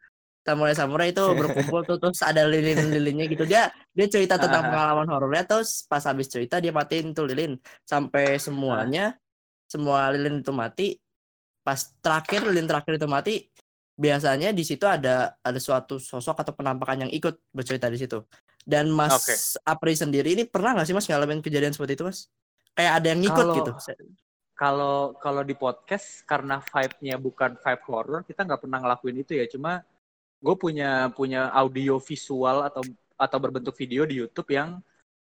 samurai 0.43 0.75
samurai 0.75 1.07
itu 1.11 1.23
berkumpul 1.39 1.81
tuh 1.83 1.97
terus 1.97 2.19
ada 2.21 2.43
lilin-lilinnya 2.43 3.25
gitu 3.27 3.43
dia 3.43 3.67
dia 3.91 4.07
cerita 4.07 4.35
tentang 4.35 4.63
Ah. 4.63 4.69
pengalaman 4.69 5.07
horornya 5.07 5.43
terus 5.43 5.83
pas 5.85 6.03
habis 6.03 6.27
cerita 6.27 6.59
dia 6.59 6.71
matiin 6.71 7.11
tuh 7.11 7.23
lilin 7.23 7.55
sampai 7.83 8.35
semuanya 8.37 9.15
semua 9.67 10.07
lilin 10.11 10.39
itu 10.39 10.51
mati 10.51 10.87
pas 11.67 11.75
terakhir 11.99 12.47
lilin 12.47 12.63
terakhir 12.63 12.95
itu 12.95 13.07
mati 13.11 13.35
biasanya 13.99 14.55
di 14.55 14.63
situ 14.63 14.87
ada 14.87 15.35
ada 15.43 15.59
suatu 15.59 15.99
sosok 15.99 16.47
atau 16.47 16.55
penampakan 16.55 17.03
yang 17.03 17.11
ikut 17.11 17.43
bercerita 17.51 17.91
di 17.91 17.99
situ. 17.99 18.23
Dan 18.63 18.87
Mas 18.87 19.11
Oke. 19.19 19.35
Apri 19.67 19.99
sendiri 19.99 20.31
ini 20.31 20.47
pernah 20.47 20.71
nggak 20.79 20.87
sih 20.87 20.95
Mas 20.95 21.11
ngalamin 21.11 21.43
kejadian 21.43 21.75
seperti 21.75 21.99
itu 21.99 22.07
Mas? 22.07 22.31
Kayak 22.71 22.93
ada 23.03 23.07
yang 23.11 23.19
ngikut 23.19 23.43
Kalau- 23.43 23.57
gitu 23.59 23.73
kalau 24.57 25.13
kalau 25.21 25.45
di 25.45 25.53
podcast 25.53 26.25
karena 26.25 26.57
vibe-nya 26.57 27.21
bukan 27.21 27.61
vibe 27.61 27.83
horror 27.85 28.25
kita 28.25 28.41
nggak 28.41 28.65
pernah 28.65 28.79
ngelakuin 28.81 29.21
itu 29.21 29.37
ya. 29.37 29.45
Cuma 29.45 29.85
gue 30.41 30.55
punya 30.57 31.13
punya 31.13 31.53
audio 31.53 32.01
visual 32.01 32.65
atau 32.65 32.81
atau 33.17 33.37
berbentuk 33.37 33.77
video 33.77 34.07
di 34.09 34.17
YouTube 34.17 34.49
yang 34.49 34.81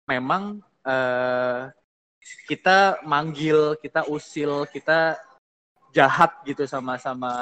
memang 0.09 0.57
eh, 0.81 1.69
kita 2.49 3.05
manggil 3.05 3.77
kita 3.77 4.09
usil 4.09 4.65
kita 4.73 5.21
jahat 5.95 6.31
gitu 6.45 6.65
sama 6.69 6.97
sama 7.01 7.33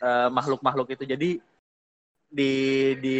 eh, 0.00 0.28
makhluk-makhluk 0.32 0.92
itu. 0.92 1.04
Jadi 1.08 1.30
di 2.26 2.52
di 2.98 3.16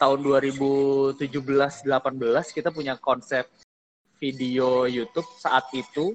tahun 0.00 0.18
2017 0.24 1.20
18 1.20 2.56
kita 2.56 2.70
punya 2.74 2.98
konsep 2.98 3.46
video 4.18 4.88
YouTube. 4.88 5.28
Saat 5.38 5.70
itu 5.74 6.14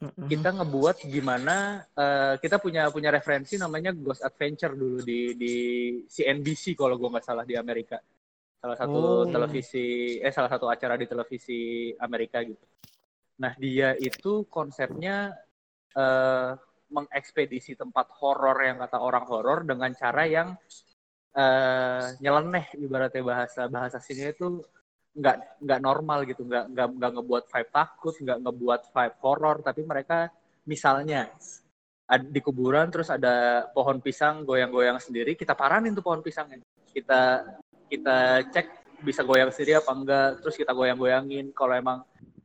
kita 0.00 0.56
ngebuat 0.56 1.04
gimana 1.12 1.84
eh, 1.92 2.34
kita 2.40 2.56
punya 2.56 2.88
punya 2.88 3.12
referensi 3.12 3.60
namanya 3.60 3.92
Ghost 3.92 4.24
Adventure 4.24 4.72
dulu 4.72 5.04
di 5.04 5.36
di 5.36 5.54
CNBC 6.08 6.72
kalau 6.72 6.96
gue 6.96 7.08
nggak 7.12 7.26
salah 7.26 7.44
di 7.44 7.52
Amerika. 7.56 8.00
Salah 8.60 8.76
satu 8.76 9.00
Oh. 9.00 9.28
televisi 9.28 10.16
eh 10.20 10.32
salah 10.32 10.48
satu 10.52 10.68
acara 10.68 10.96
di 10.96 11.08
televisi 11.08 11.92
Amerika 12.00 12.40
gitu. 12.44 12.64
Nah 13.40 13.52
dia 13.56 13.96
itu 13.96 14.44
konsepnya 14.48 15.32
eh, 15.96 16.50
mengekspedisi 16.90 17.78
tempat 17.78 18.10
horor 18.18 18.58
yang 18.66 18.82
kata 18.82 18.98
orang 18.98 19.24
horor 19.30 19.62
dengan 19.62 19.90
cara 19.94 20.26
yang 20.26 20.48
eh, 21.34 22.04
nyeleneh 22.18 22.74
ibaratnya 22.78 23.22
bahasa 23.22 23.70
bahasa 23.70 23.98
sini 24.02 24.34
itu 24.34 24.58
nggak 25.14 25.62
nggak 25.62 25.80
normal 25.82 26.22
gitu. 26.26 26.46
Nggak 26.46 26.64
nggak 26.74 26.88
nggak 26.98 27.10
ngebuat 27.18 27.44
vibe 27.50 27.70
takut 27.70 28.14
nggak 28.14 28.38
ngebuat 28.46 28.82
vibe 28.94 29.16
horor 29.22 29.56
tapi 29.62 29.80
mereka 29.86 30.30
misalnya 30.66 31.30
di 32.18 32.42
kuburan 32.42 32.90
terus 32.90 33.06
ada 33.06 33.66
pohon 33.70 34.02
pisang 34.02 34.42
goyang-goyang 34.42 34.98
sendiri 34.98 35.38
kita 35.38 35.54
paranin 35.54 35.94
tuh 35.94 36.02
pohon 36.02 36.22
pisangnya. 36.22 36.58
Kita 36.90 37.46
kita 37.86 38.46
cek 38.50 38.66
bisa 39.06 39.22
goyang 39.22 39.54
sendiri 39.54 39.78
apa 39.78 39.90
enggak 39.94 40.28
terus 40.42 40.58
kita 40.58 40.74
goyang-goyangin. 40.74 41.54
Kalau 41.54 41.74
emang 41.78 41.98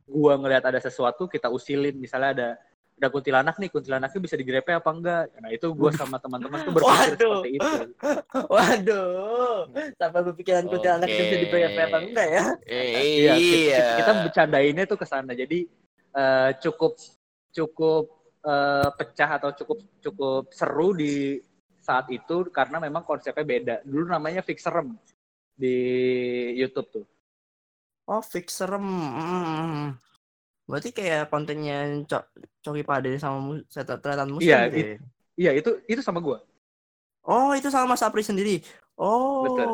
gua 0.06 0.38
ngelihat 0.38 0.70
ada 0.70 0.78
sesuatu 0.78 1.26
kita 1.26 1.50
usilin. 1.50 1.98
Misalnya 1.98 2.30
ada 2.30 2.50
ada 2.96 3.08
kuntilanak 3.12 3.56
nih 3.60 3.68
kuntilanaknya 3.68 4.20
bisa 4.24 4.36
digrepe 4.40 4.72
apa 4.72 4.90
enggak 4.92 5.24
nah 5.44 5.52
itu 5.52 5.68
gua 5.76 5.92
sama 5.92 6.16
teman-teman 6.16 6.64
tuh 6.64 6.72
berpikir 6.72 7.12
Waduh. 7.12 7.20
seperti 7.20 7.50
itu 7.60 7.80
Waduh, 8.56 9.58
sampai 10.00 10.22
berpikiran 10.32 10.64
kuntilanak 10.72 11.08
itu 11.12 11.22
bisa 11.28 11.38
dipakai 11.44 11.84
apa 11.92 11.98
enggak 12.00 12.28
ya? 12.28 12.46
Iya, 12.96 13.34
kita, 13.36 13.84
kita 14.00 14.12
bercandainnya 14.28 14.84
tuh 14.88 14.98
ke 15.00 15.06
sana. 15.08 15.32
Jadi 15.36 15.68
eh, 16.16 16.50
cukup 16.64 17.00
cukup 17.52 18.04
eh, 18.44 18.90
pecah 18.96 19.30
atau 19.40 19.50
cukup 19.56 19.78
cukup 20.00 20.44
seru 20.52 20.96
di 20.96 21.40
saat 21.84 22.10
itu 22.10 22.48
karena 22.50 22.82
memang 22.82 23.04
konsepnya 23.04 23.46
beda. 23.46 23.76
Dulu 23.86 24.10
namanya 24.10 24.42
Fixerem 24.42 24.96
di 25.56 25.76
YouTube 26.60 26.90
tuh. 26.92 27.06
Oh, 28.06 28.22
fix 28.22 28.62
serem. 28.62 28.86
Berarti 30.66 30.90
kayak 30.90 31.30
kontennya 31.30 32.06
Co 32.10 32.26
Coki 32.66 32.82
Pade 32.82 33.14
sama 33.22 33.62
ternyata 33.70 34.26
muslim 34.26 34.50
Iya, 34.50 34.60
gitu 34.70 34.78
ya? 34.78 34.98
Iya, 35.36 35.52
itu 35.62 35.70
itu 35.86 36.02
sama 36.02 36.20
gua. 36.20 36.42
Oh, 37.26 37.54
itu 37.58 37.70
sama 37.70 37.94
Mas 37.94 38.06
Apri 38.06 38.22
sendiri. 38.26 38.62
Oh. 38.98 39.46
Betul. 39.46 39.70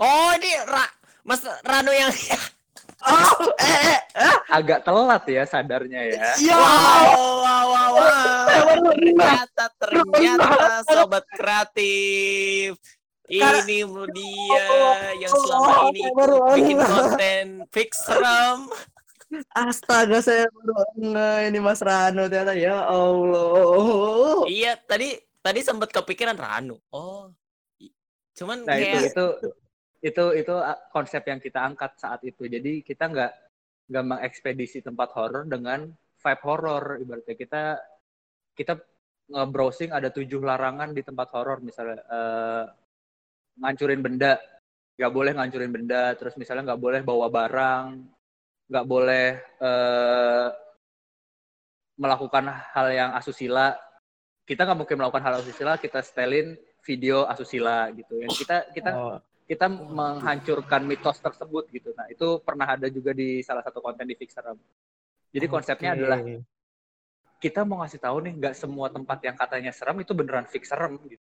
Oh, 0.00 0.30
ini 0.36 0.50
Ra 0.64 0.84
Mas 1.24 1.40
Rano 1.64 1.92
yang 1.92 2.12
Oh, 3.02 3.50
eh, 3.58 3.98
eh, 3.98 4.00
eh. 4.14 4.36
Agak 4.46 4.86
telat 4.86 5.26
ya 5.26 5.42
sadarnya 5.42 6.06
ya. 6.06 6.22
Ya. 6.38 6.54
Wow, 6.54 7.42
wow, 7.42 7.64
wow, 7.66 7.90
wow. 7.98 8.46
Ternyata, 8.94 9.64
ternyata 9.74 10.86
sobat 10.86 11.26
kreatif. 11.34 12.78
Ini 13.26 13.82
dia 14.14 14.66
yang 15.18 15.32
selama 15.34 15.90
ini 15.90 16.00
ikut 16.04 16.14
Baru 16.14 16.36
bikin 16.54 16.78
konten 16.78 17.46
fix 17.74 18.06
ram. 18.06 18.70
Astaga, 19.56 20.20
saya 20.20 20.44
baru 20.52 20.72
nge 21.00 21.30
ini 21.48 21.58
Mas 21.60 21.80
Rano 21.80 22.28
ternyata 22.28 22.52
ya 22.52 22.84
Allah. 22.84 24.44
Iya, 24.44 24.76
tadi 24.84 25.16
tadi 25.40 25.60
sempat 25.64 25.88
kepikiran 25.88 26.36
Rano. 26.36 26.84
Oh. 26.92 27.32
Cuman 28.36 28.64
Nah, 28.64 28.76
itu 28.76 28.84
kayak 28.84 29.02
itu 29.12 29.26
itu 30.02 30.24
itu 30.44 30.54
uh, 30.54 30.78
konsep 30.92 31.22
yang 31.24 31.40
kita 31.40 31.64
angkat 31.64 31.96
saat 31.96 32.20
itu. 32.28 32.44
Jadi 32.44 32.84
kita 32.84 33.08
nggak 33.08 33.32
nggak 33.88 34.04
mengekspedisi 34.04 34.84
tempat 34.84 35.14
horor 35.16 35.48
dengan 35.48 35.88
vibe 36.20 36.42
horor. 36.44 36.84
Ibaratnya 37.00 37.36
kita 37.36 37.62
kita 38.52 38.72
nge-browsing 39.32 39.96
ada 39.96 40.12
tujuh 40.12 40.44
larangan 40.44 40.92
di 40.92 41.00
tempat 41.00 41.32
horor 41.32 41.64
misalnya 41.64 42.04
eh, 42.04 42.64
ngancurin 43.64 44.04
benda, 44.04 44.36
nggak 45.00 45.12
boleh 45.12 45.32
ngancurin 45.32 45.72
benda. 45.72 46.12
Terus 46.20 46.36
misalnya 46.36 46.72
nggak 46.72 46.82
boleh 46.82 47.00
bawa 47.00 47.32
barang, 47.32 48.11
nggak 48.72 48.86
boleh 48.88 49.26
eh, 49.38 50.48
melakukan 51.94 52.44
hal 52.72 52.86
yang 52.90 53.10
asusila. 53.12 53.76
kita 54.42 54.66
nggak 54.66 54.78
mungkin 54.80 54.96
melakukan 54.98 55.22
hal 55.22 55.34
asusila 55.38 55.78
kita 55.78 56.02
setelin 56.02 56.58
video 56.82 57.22
asusila 57.30 57.86
gitu 57.94 58.18
yang 58.18 58.32
kita 58.32 58.66
kita 58.74 58.90
Oh, 58.90 59.16
kita 59.46 59.70
menghancurkan 59.70 60.82
mitos 60.82 61.22
tersebut 61.22 61.70
gitu 61.70 61.94
nah 61.94 62.10
itu 62.10 62.42
pernah 62.42 62.66
ada 62.66 62.90
juga 62.90 63.14
di 63.14 63.38
salah 63.38 63.62
satu 63.62 63.78
konten 63.78 64.02
di 64.02 64.18
Fixeram 64.18 64.58
jadi 65.30 65.46
konsepnya 65.46 65.94
adalah 65.94 66.18
kita 67.38 67.62
mau 67.62 67.86
ngasih 67.86 68.02
tahu 68.02 68.16
nih 68.18 68.32
nggak 68.34 68.54
semua 68.58 68.90
tempat 68.90 69.18
yang 69.22 69.38
katanya 69.38 69.70
serem 69.70 69.98
itu 70.02 70.10
beneran 70.10 70.46
fix 70.50 70.66
serem 70.66 70.94
gitu. 71.06 71.22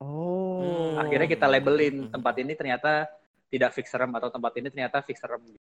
Oh. 0.00 1.00
akhirnya 1.00 1.24
kita 1.24 1.48
labelin 1.48 2.08
Hmm. 2.08 2.12
tempat 2.12 2.34
ini 2.36 2.52
ternyata 2.52 3.08
tidak 3.48 3.72
fix 3.72 3.88
serem 3.88 4.12
atau 4.12 4.28
tempat 4.28 4.52
ini 4.60 4.68
ternyata 4.68 5.00
fix 5.00 5.24
serem 5.24 5.40
Hmm, 5.40 5.56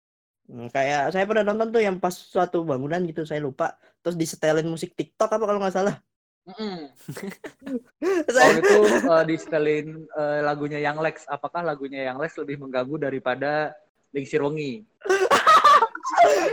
kayak 0.72 1.16
saya 1.16 1.24
pernah 1.24 1.48
nonton 1.48 1.72
tuh 1.72 1.82
yang 1.84 1.96
pas 1.98 2.12
suatu 2.12 2.68
bangunan 2.68 3.00
gitu 3.08 3.24
saya 3.24 3.40
lupa 3.40 3.80
terus 4.04 4.20
disetelin 4.20 4.68
musik 4.68 4.92
TikTok 4.92 5.32
apa 5.32 5.46
kalau 5.48 5.60
nggak 5.64 5.76
salah 5.76 5.96
Kalau 8.02 8.52
itu 8.62 8.80
uh, 9.06 9.24
di 9.24 9.36
setelin 9.38 10.10
uh, 10.18 10.42
lagunya 10.42 10.82
Yang 10.82 10.98
Lex, 11.06 11.16
apakah 11.30 11.62
lagunya 11.62 12.10
Yang 12.10 12.18
Lex 12.18 12.32
lebih 12.42 12.66
mengganggu 12.66 12.98
daripada 12.98 13.78
Lingsir 14.10 14.42
Wengi? 14.42 14.82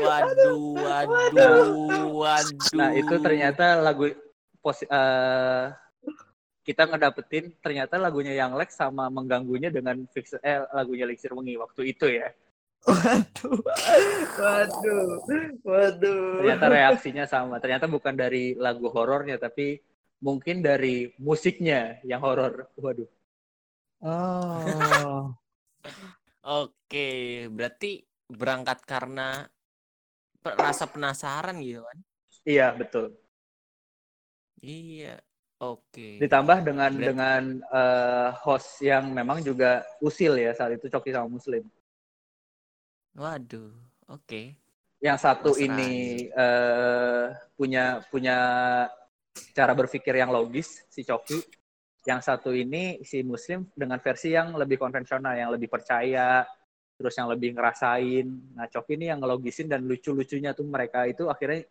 Waduh, 0.05 0.77
waduh, 0.85 2.05
waduh. 2.21 2.77
Nah 2.77 2.93
itu 2.95 3.15
ternyata 3.17 3.81
lagu 3.81 4.13
posi 4.61 4.85
uh, 4.93 5.73
kita 6.69 6.85
ngedapetin 6.85 7.57
ternyata 7.65 7.97
lagunya 7.97 8.37
Yang 8.37 8.53
Lex 8.61 8.71
sama 8.77 9.09
mengganggunya 9.09 9.73
dengan 9.73 10.05
fix 10.13 10.37
eh 10.37 10.69
lagunya 10.77 11.09
Lingsir 11.09 11.33
Wengi 11.33 11.57
waktu 11.57 11.97
itu 11.97 12.13
ya. 12.13 12.29
Waduh 12.87 13.59
waduh 14.39 15.09
waduh 15.67 16.39
Ternyata 16.41 16.67
reaksinya 16.71 17.25
sama. 17.27 17.59
Ternyata 17.59 17.91
bukan 17.91 18.15
dari 18.15 18.55
lagu 18.55 18.89
horornya 18.89 19.37
tapi 19.37 19.83
mungkin 20.23 20.63
dari 20.63 21.11
musiknya 21.19 21.99
yang 22.07 22.23
horor. 22.23 22.71
Waduh. 22.79 23.09
oh 24.07 25.35
Oke, 26.49 27.45
berarti 27.53 28.01
berangkat 28.29 28.81
karena 28.89 29.45
rasa 30.41 30.89
penasaran 30.89 31.61
gitu 31.61 31.85
kan? 31.85 31.99
Iya 32.49 32.73
betul. 32.73 33.13
Iya. 34.65 35.21
Oke. 35.59 36.23
Ditambah 36.23 36.63
dengan 36.63 36.91
Berarti- 36.95 37.05
dengan 37.05 37.43
uh, 37.69 38.31
host 38.47 38.79
yang 38.81 39.11
memang 39.11 39.43
juga 39.43 39.83
usil 39.99 40.39
ya 40.39 40.55
saat 40.55 40.79
itu 40.79 40.87
Coki 40.87 41.11
sama 41.11 41.27
Muslim. 41.29 41.67
Waduh. 43.19 43.75
Oke. 44.15 44.55
Yang 45.03 45.19
satu 45.27 45.51
ini 45.59 46.27
eh, 46.31 47.27
punya 47.59 48.03
punya 48.07 48.39
cara 49.55 49.73
berpikir 49.75 50.15
yang 50.15 50.31
logis 50.31 50.87
si 50.87 51.03
Coki. 51.03 51.43
Yang 52.07 52.21
satu 52.31 52.55
ini 52.55 53.03
si 53.03 53.27
Muslim 53.27 53.67
dengan 53.75 53.99
versi 53.99 54.33
yang 54.33 54.55
lebih 54.55 54.79
konvensional, 54.79 55.35
yang 55.35 55.51
lebih 55.51 55.67
percaya, 55.67 56.47
terus 56.95 57.15
yang 57.19 57.27
lebih 57.27 57.59
ngerasain. 57.59 58.27
Nah 58.55 58.71
Coki 58.71 58.95
ini 58.95 59.11
yang 59.11 59.19
ngelogisin 59.19 59.67
dan 59.67 59.83
lucu-lucunya 59.83 60.55
tuh 60.55 60.65
mereka 60.65 61.05
itu 61.05 61.27
akhirnya 61.27 61.67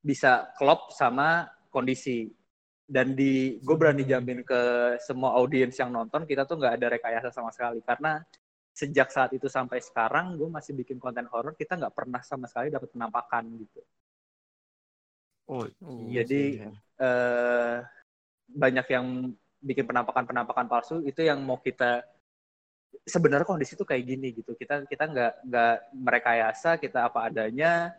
bisa 0.00 0.54
klop 0.54 0.94
sama 0.94 1.50
kondisi. 1.68 2.30
Dan 2.86 3.18
di 3.18 3.58
gue 3.58 3.74
berani 3.74 4.06
jamin 4.06 4.46
ke 4.46 4.94
semua 5.02 5.34
audiens 5.34 5.74
yang 5.74 5.90
nonton 5.90 6.22
kita 6.22 6.46
tuh 6.46 6.54
nggak 6.62 6.78
ada 6.78 6.86
rekayasa 6.94 7.34
sama 7.34 7.50
sekali 7.50 7.82
karena 7.82 8.22
sejak 8.76 9.08
saat 9.08 9.32
itu 9.32 9.48
sampai 9.48 9.80
sekarang 9.80 10.36
gue 10.36 10.52
masih 10.52 10.76
bikin 10.76 11.00
konten 11.00 11.24
horor 11.32 11.56
kita 11.56 11.80
nggak 11.80 11.96
pernah 11.96 12.20
sama 12.20 12.44
sekali 12.44 12.68
dapat 12.68 12.92
penampakan 12.92 13.44
gitu. 13.56 13.80
Oh 15.48 15.64
Uh, 15.80 16.10
Jadi, 16.10 16.60
eh 17.00 17.76
banyak 18.46 18.86
yang 18.92 19.32
bikin 19.62 19.88
penampakan-penampakan 19.88 20.66
palsu 20.68 21.00
itu 21.02 21.24
yang 21.24 21.40
mau 21.42 21.58
kita 21.58 22.04
sebenarnya 23.02 23.48
kondisi 23.48 23.78
tuh 23.78 23.88
kayak 23.88 24.04
gini 24.04 24.28
gitu. 24.36 24.52
Kita 24.52 24.84
kita 24.84 25.04
nggak 25.08 25.32
nggak 25.48 25.76
merekayasa 25.96 26.76
kita 26.76 27.08
apa 27.08 27.32
adanya 27.32 27.96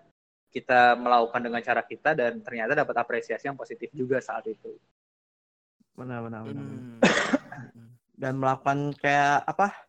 kita 0.53 0.95
melakukan 0.95 1.41
dengan 1.41 1.61
cara 1.65 1.81
kita 1.83 2.13
dan 2.13 2.39
ternyata 2.39 2.77
dapat 2.77 2.95
apresiasi 3.01 3.49
yang 3.49 3.57
positif 3.57 3.89
juga 3.95 4.21
saat 4.21 4.45
itu. 4.45 4.77
Benar 5.97 6.21
benar 6.29 6.41
benar. 6.45 6.63
Hmm. 6.63 7.01
dan 8.21 8.33
melakukan 8.37 8.97
kayak 8.97 9.45
apa 9.45 9.86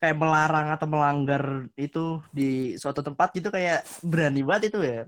kayak 0.00 0.16
melarang 0.16 0.72
atau 0.72 0.88
melanggar 0.88 1.68
itu 1.76 2.24
di 2.32 2.74
suatu 2.80 3.04
tempat 3.04 3.36
gitu 3.36 3.52
kayak 3.52 3.84
berani 4.00 4.40
banget 4.40 4.72
itu 4.72 4.80
ya. 4.80 5.02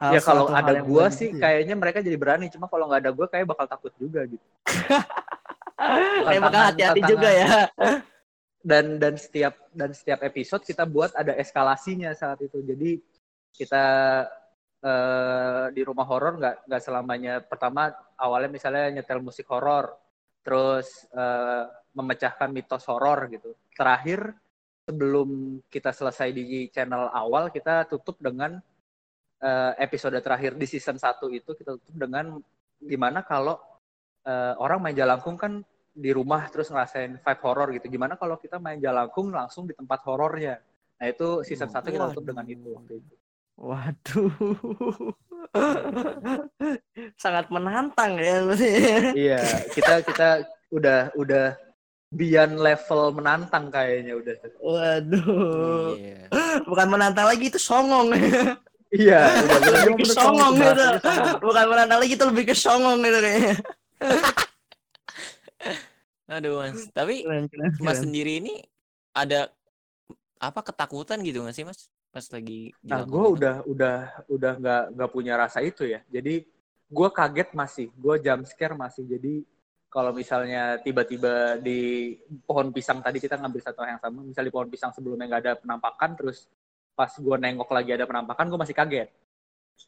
Hal- 0.00 0.16
ya 0.16 0.20
kalau 0.24 0.48
ada 0.48 0.80
berani 0.80 1.12
sih 1.12 1.28
gitu 1.32 1.40
ya. 1.40 1.42
kayaknya 1.44 1.74
mereka 1.76 1.98
jadi 2.00 2.16
berani 2.16 2.48
cuma 2.48 2.68
kalau 2.72 2.88
nggak 2.88 3.00
ada 3.04 3.12
gua 3.12 3.28
kayak 3.28 3.46
bakal 3.52 3.68
takut 3.68 3.92
juga 4.00 4.24
gitu. 4.24 4.46
Kayak 5.76 6.40
bakal 6.40 6.62
hati-hati 6.72 7.00
juga 7.04 7.28
ya. 7.30 7.48
Dan 8.64 8.96
dan 8.96 9.14
setiap 9.20 9.54
dan 9.76 9.92
setiap 9.92 10.24
episode 10.24 10.64
kita 10.64 10.88
buat 10.88 11.12
ada 11.12 11.36
eskalasinya 11.36 12.16
saat 12.16 12.40
itu. 12.40 12.64
Jadi 12.64 12.96
kita 13.52 13.84
eh, 14.80 15.64
di 15.76 15.84
rumah 15.84 16.08
horor 16.08 16.40
nggak 16.40 16.56
nggak 16.64 16.82
selamanya. 16.82 17.44
Pertama 17.44 17.92
awalnya 18.16 18.56
misalnya 18.56 18.88
nyetel 18.88 19.20
musik 19.20 19.44
horor. 19.52 19.94
Terus 20.40 20.88
eh, 21.12 21.64
memecahkan 21.96 22.52
mitos 22.52 22.84
horor 22.84 23.32
gitu 23.32 23.56
terakhir 23.72 24.36
sebelum 24.86 25.58
kita 25.66 25.90
selesai 25.90 26.30
di 26.30 26.70
channel 26.70 27.10
awal 27.10 27.50
kita 27.50 27.88
tutup 27.90 28.20
dengan 28.22 28.60
eh, 29.42 29.72
episode 29.82 30.14
terakhir 30.22 30.54
di 30.54 30.66
season 30.68 30.94
1 30.94 31.26
itu 31.34 31.50
kita 31.58 31.74
tutup 31.80 31.96
dengan 31.96 32.38
gimana 32.78 33.26
kalau 33.26 33.58
eh, 34.22 34.54
orang 34.62 34.78
main 34.78 34.96
jalangkung 34.96 35.34
kan 35.34 35.64
di 35.96 36.12
rumah 36.12 36.46
terus 36.52 36.68
ngerasain 36.68 37.16
vibe 37.16 37.42
horor 37.42 37.72
gitu. 37.72 37.88
Gimana 37.88 38.20
kalau 38.20 38.36
kita 38.36 38.60
main 38.60 38.76
jalangkung 38.76 39.32
langsung 39.32 39.64
di 39.64 39.72
tempat 39.72 40.04
horornya? 40.04 40.60
Nah 41.00 41.06
itu 41.08 41.40
season 41.42 41.72
1 41.72 41.82
kita 41.88 42.12
tutup 42.12 42.30
dengan 42.30 42.46
itu 42.46 42.70
waktu 42.76 43.00
itu. 43.02 43.14
waduh 43.56 44.36
sangat 47.24 47.48
menantang 47.48 48.20
ya. 48.20 48.44
Iya, 49.16 49.40
kita 49.72 50.04
kita 50.04 50.28
udah 50.68 51.08
udah 51.16 51.56
beyond 52.10 52.54
level 52.56 53.10
menantang 53.10 53.68
kayaknya 53.68 54.14
udah. 54.14 54.34
waduh 54.62 55.94
Iya. 55.98 56.30
bukan 56.70 56.86
menantang 56.88 57.26
lagi 57.26 57.50
itu 57.50 57.58
songong 57.58 58.14
Iya, 58.86 59.26
udah 59.26 59.82
lebih 59.90 60.06
ke 60.06 60.14
songong 60.14 60.54
gitu 60.62 60.70
songong. 61.02 61.38
bukan 61.50 61.64
menantang 61.66 61.98
lagi 61.98 62.12
itu 62.14 62.24
lebih 62.24 62.44
ke 62.46 62.54
songong 62.54 62.98
gitu 63.02 63.18
kayaknya 63.18 63.54
Aduh, 66.26 66.58
Mas. 66.58 66.90
Tapi 66.90 67.22
keren, 67.22 67.46
keren, 67.46 67.70
Mas 67.78 67.98
keren. 67.98 68.10
sendiri 68.10 68.42
ini 68.42 68.58
ada 69.14 69.46
apa 70.42 70.60
ketakutan 70.62 71.22
gitu 71.22 71.42
nggak 71.46 71.54
sih, 71.54 71.62
Mas? 71.62 71.86
Pas 72.10 72.26
lagi 72.34 72.74
Nah, 72.82 73.06
gue 73.06 73.26
udah 73.38 73.62
udah 73.62 73.96
udah 74.26 74.52
nggak 74.58 74.82
nggak 74.98 75.10
punya 75.14 75.38
rasa 75.38 75.62
itu 75.62 75.86
ya. 75.86 76.02
Jadi 76.10 76.42
gue 76.86 77.08
kaget 77.14 77.54
masih, 77.54 77.86
gue 77.94 78.14
jump 78.18 78.42
scare 78.42 78.74
masih. 78.74 79.06
Jadi 79.06 79.46
kalau 79.96 80.12
misalnya 80.12 80.76
tiba-tiba 80.84 81.56
di 81.56 82.12
pohon 82.44 82.68
pisang 82.68 83.00
tadi 83.00 83.16
kita 83.16 83.40
ngambil 83.40 83.64
satu 83.64 83.80
yang 83.80 83.96
sama, 83.96 84.20
misalnya 84.20 84.52
di 84.52 84.52
pohon 84.52 84.68
pisang 84.68 84.92
sebelumnya 84.92 85.24
nggak 85.24 85.40
ada 85.40 85.52
penampakan, 85.56 86.10
terus 86.12 86.52
pas 86.92 87.08
gue 87.08 87.36
nengok 87.40 87.72
lagi 87.72 87.96
ada 87.96 88.04
penampakan, 88.04 88.44
gue 88.52 88.60
masih 88.60 88.76
kaget. 88.76 89.08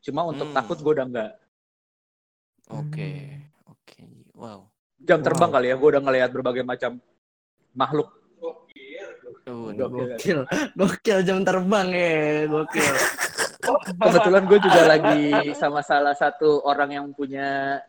Cuma 0.01 0.25
untuk 0.25 0.49
Hmm. 0.49 0.57
takut 0.57 0.81
gue 0.81 0.92
udah 0.97 1.07
nggak. 1.12 1.33
Oke. 2.73 3.12
Oke. 3.68 4.01
Wow. 4.33 4.73
Jam 5.05 5.21
terbang 5.21 5.53
Wow. 5.53 5.57
kali 5.61 5.66
ya, 5.68 5.77
gue 5.77 5.88
udah 5.92 6.03
ngelihat 6.09 6.31
berbagai 6.33 6.64
macam 6.64 6.90
makhluk. 7.77 8.09
Gokil. 8.40 9.77
gokil 9.77 10.40
gokil 10.77 11.18
jam 11.25 11.40
terbang 11.40 11.88
ya 11.88 12.44
gokil 12.49 12.94
Kebetulan 14.05 14.44
gue 14.44 14.59
juga 14.61 14.81
lagi 14.85 15.53
sama 15.57 15.81
salah 15.81 16.12
satu 16.12 16.64
orang 16.68 16.90
yang 16.97 17.07
punya 17.16 17.81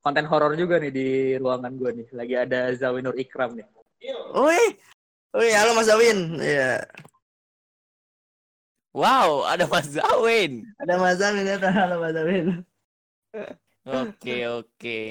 konten 0.00 0.24
horor 0.28 0.56
juga 0.56 0.80
nih 0.80 0.92
di 0.92 1.08
ruangan 1.36 1.72
gue 1.76 1.90
nih. 2.02 2.08
Lagi 2.16 2.34
ada 2.36 2.60
Zawinur 2.76 3.14
Ikram 3.16 3.56
nih. 3.56 3.68
Wih, 4.32 4.70
wih, 5.36 5.52
halo 5.52 5.76
Mas 5.76 5.92
Awin. 5.92 6.40
Iya, 6.40 6.80
Wow, 8.90 9.46
ada 9.46 9.70
Mas 9.70 9.86
Zawin. 9.86 10.66
ada 10.82 10.98
Mas 10.98 11.22
Awin 11.22 11.46
ya, 11.46 11.56
halo 11.62 12.02
Mas 12.02 12.16
Awin. 12.18 12.46
Oke, 13.86 14.36
oke. 14.50 15.02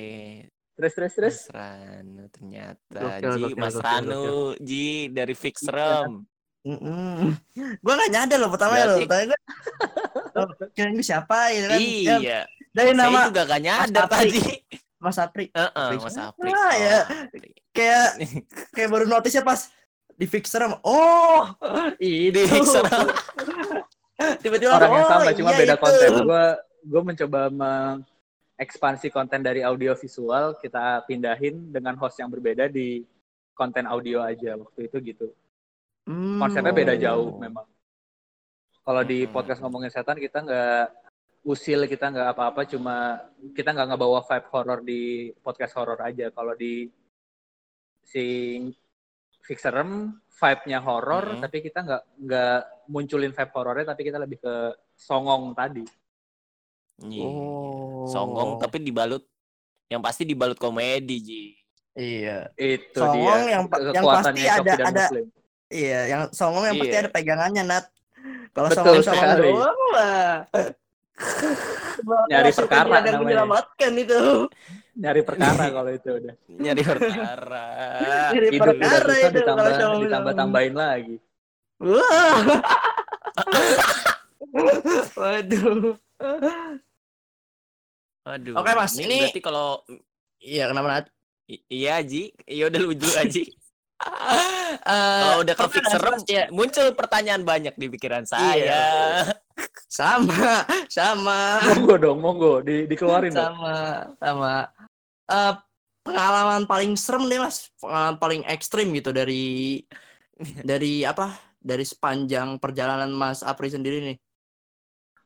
Terus 0.75 0.91
terus 0.95 1.13
terus. 1.15 1.38
Mas 1.47 1.56
Ranu 1.56 2.23
ternyata. 2.28 2.99
Gokil, 2.99 3.32
Ji, 3.32 3.39
gokil, 3.39 3.56
Mas 3.56 3.75
gokil, 3.75 3.86
Ranu, 3.88 4.23
Ji 4.60 4.88
dari 5.15 5.36
Fixrem. 5.36 6.28
Mm 6.60 7.39
Gue 7.80 7.93
gak 7.95 8.12
nyadar 8.12 8.36
loh 8.36 8.52
pertama 8.52 8.75
ya 8.75 8.86
loh. 8.91 8.99
Tanya 9.08 9.32
gue, 9.32 9.39
oh, 10.43 10.47
kira 10.75 10.91
gue 10.91 11.06
siapa 11.06 11.56
gitu 11.56 11.67
kan? 11.71 11.80
Ya, 11.80 12.15
Iya. 12.19 12.39
Dari 12.69 12.91
Saya 12.91 12.99
nama 12.99 13.19
juga 13.27 13.41
gak 13.45 13.62
nyadar 13.62 14.05
tadi. 14.08 14.39
Mas 14.99 15.15
Apri. 15.15 15.45
Heeh, 15.49 15.71
Apri 15.71 15.97
Mas 15.97 16.17
Apri. 16.17 16.49
ya? 16.51 16.58
Oh, 16.60 17.23
Apri. 17.23 17.49
Kayak 17.71 18.08
kayak 18.71 18.89
baru 18.89 19.05
notisnya 19.08 19.41
pas 19.41 19.71
di 20.12 20.25
Fixer. 20.27 20.67
Oh, 20.84 21.47
itu. 21.95 22.36
Di 22.36 22.43
Fixrem. 22.43 22.84
Tiba-tiba 24.43 24.75
Orang 24.75 24.91
yang 24.91 25.08
oh, 25.08 25.10
sama 25.10 25.32
cuma 25.32 25.51
iya 25.55 25.60
beda 25.63 25.75
itu. 25.75 25.84
konten. 25.84 26.10
Gue 26.27 26.45
gue 26.79 27.01
mencoba 27.03 27.41
ekspansi 28.60 29.08
konten 29.08 29.39
dari 29.39 29.63
audio 29.63 29.95
visual 29.95 30.60
kita 30.60 31.08
pindahin 31.08 31.71
dengan 31.71 31.95
host 31.95 32.19
yang 32.19 32.27
berbeda 32.27 32.67
di 32.67 33.08
konten 33.55 33.88
audio 33.88 34.19
aja 34.19 34.60
waktu 34.60 34.91
itu 34.91 34.97
gitu. 35.05 35.27
Hmm, 36.03 36.43
Konsepnya 36.43 36.75
beda 36.75 36.93
jauh 36.99 37.39
memang. 37.39 37.63
Kalau 38.84 39.03
di 39.08 39.23
Hmm. 39.23 39.32
podcast 39.32 39.63
ngomongin 39.63 39.88
setan 39.88 40.19
kita 40.19 40.43
nggak 40.43 40.84
usil, 41.41 41.88
kita 41.88 42.12
nggak 42.12 42.36
apa-apa, 42.36 42.67
cuma 42.67 43.17
kita 43.54 43.71
nggak 43.71 43.88
ngebawa 43.89 44.19
vibe 44.21 44.47
horor 44.52 44.80
di 44.82 45.02
podcast 45.39 45.73
horor 45.75 45.99
aja. 45.99 46.30
Kalau 46.30 46.54
di 46.54 46.86
si 48.04 48.25
Fixerem 49.39 50.13
vibe-nya 50.30 50.80
horor, 50.80 51.36
Hmm. 51.36 51.41
tapi 51.41 51.58
kita 51.60 51.82
nggak 51.82 52.04
nggak 52.21 52.58
munculin 52.88 53.32
vibe 53.32 53.54
horornya, 53.54 53.86
tapi 53.88 54.02
kita 54.04 54.17
lebih 54.17 54.38
ke 54.38 54.56
songong 54.93 55.52
tadi. 55.54 55.84
Iya. 56.99 57.23
Oh. 57.25 58.04
Songong 58.06 58.60
tapi 58.60 58.84
dibalut 58.84 59.23
yang 59.88 60.04
pasti 60.04 60.28
dibalut 60.28 60.60
komedi, 60.60 61.17
Ji. 61.17 61.43
Iya. 61.95 62.52
Itu 62.54 62.99
Songong 62.99 63.15
dia 63.17 63.52
yang 63.58 63.63
yang 63.95 64.06
pasti 64.06 64.43
ada- 64.45 64.75
ada- 64.78 65.10
Muslim. 65.10 65.25
Iya, 65.69 65.99
yang 66.08 66.21
songong 66.32 66.65
yang 66.65 66.75
pasti 66.78 66.93
Iya. 66.93 67.02
ada 67.06 67.12
pegangannya, 67.12 67.63
Nat. 67.63 67.86
Kalau 68.52 68.67
Betul 68.69 68.78
songong 68.84 69.04
songong 69.06 69.23
sekali. 69.23 69.49
doang 69.49 69.82
lah. 69.95 70.30
Nyari 72.29 72.51
perkara 72.51 72.88
namanya. 72.88 73.19
menyelamatkan 73.19 73.91
itu. 73.93 74.47
Nyari 74.95 75.21
perkara 75.23 75.65
kalau 75.69 75.91
itu 75.91 76.10
udah. 76.12 76.36
Nyari 76.47 76.82
perkara. 76.82 77.65
Nyari 78.32 78.47
Hidup 78.47 78.51
udah 78.51 78.63
perkara 78.63 78.99
susah 79.03 79.19
itu 79.19 79.36
ditambah 79.36 79.63
kalau 79.69 79.97
ditambah 79.99 80.34
tambahin 80.36 80.75
lagi. 80.75 81.15
Wah. 81.79 82.39
Waduh. 85.15 85.95
Aduh. 88.25 88.53
Oke, 88.55 88.71
Mas, 88.75 88.93
ini- 88.95 89.27
berarti 89.27 89.41
kalau 89.41 89.82
Iya, 90.39 90.71
kenapa 90.71 90.88
Nat? 90.88 91.05
I- 91.51 91.65
iya, 91.67 91.99
Ji. 91.99 92.32
Iya 92.47 92.71
udah 92.71 92.79
lu 92.79 92.95
dulu, 92.95 93.12
Ji. 93.27 93.43
Eh, 93.43 93.51
Kalau 95.25 95.43
udah 95.43 95.51
ke 95.53 95.65
fix 95.67 95.84
serem, 95.91 96.15
ya? 96.23 96.47
muncul 96.47 96.95
pertanyaan 96.95 97.43
banyak 97.43 97.75
di 97.75 97.91
pikiran 97.91 98.23
Iya. 98.23 99.27
Sama, 99.89 100.63
sama, 100.88 101.60
Monggo 101.65 101.95
dong, 101.98 102.17
monggo 102.22 102.54
di 102.62 102.86
dikeluarin 102.86 103.34
dong. 103.34 103.41
sama, 103.41 103.76
sama. 104.17 104.54
Eh, 105.30 105.54
pengalaman 106.06 106.63
paling 106.65 106.93
serem 106.95 107.26
deh 107.28 107.38
mas, 107.38 107.69
pengalaman 107.78 108.17
paling 108.17 108.41
ekstrim 108.45 108.89
gitu 108.93 109.10
dari 109.12 109.82
dari 110.63 111.04
apa? 111.04 111.36
Dari 111.60 111.84
sepanjang 111.84 112.56
perjalanan 112.56 113.12
Mas 113.12 113.43
Apri 113.43 113.67
sendiri 113.67 114.00
nih. 114.00 114.17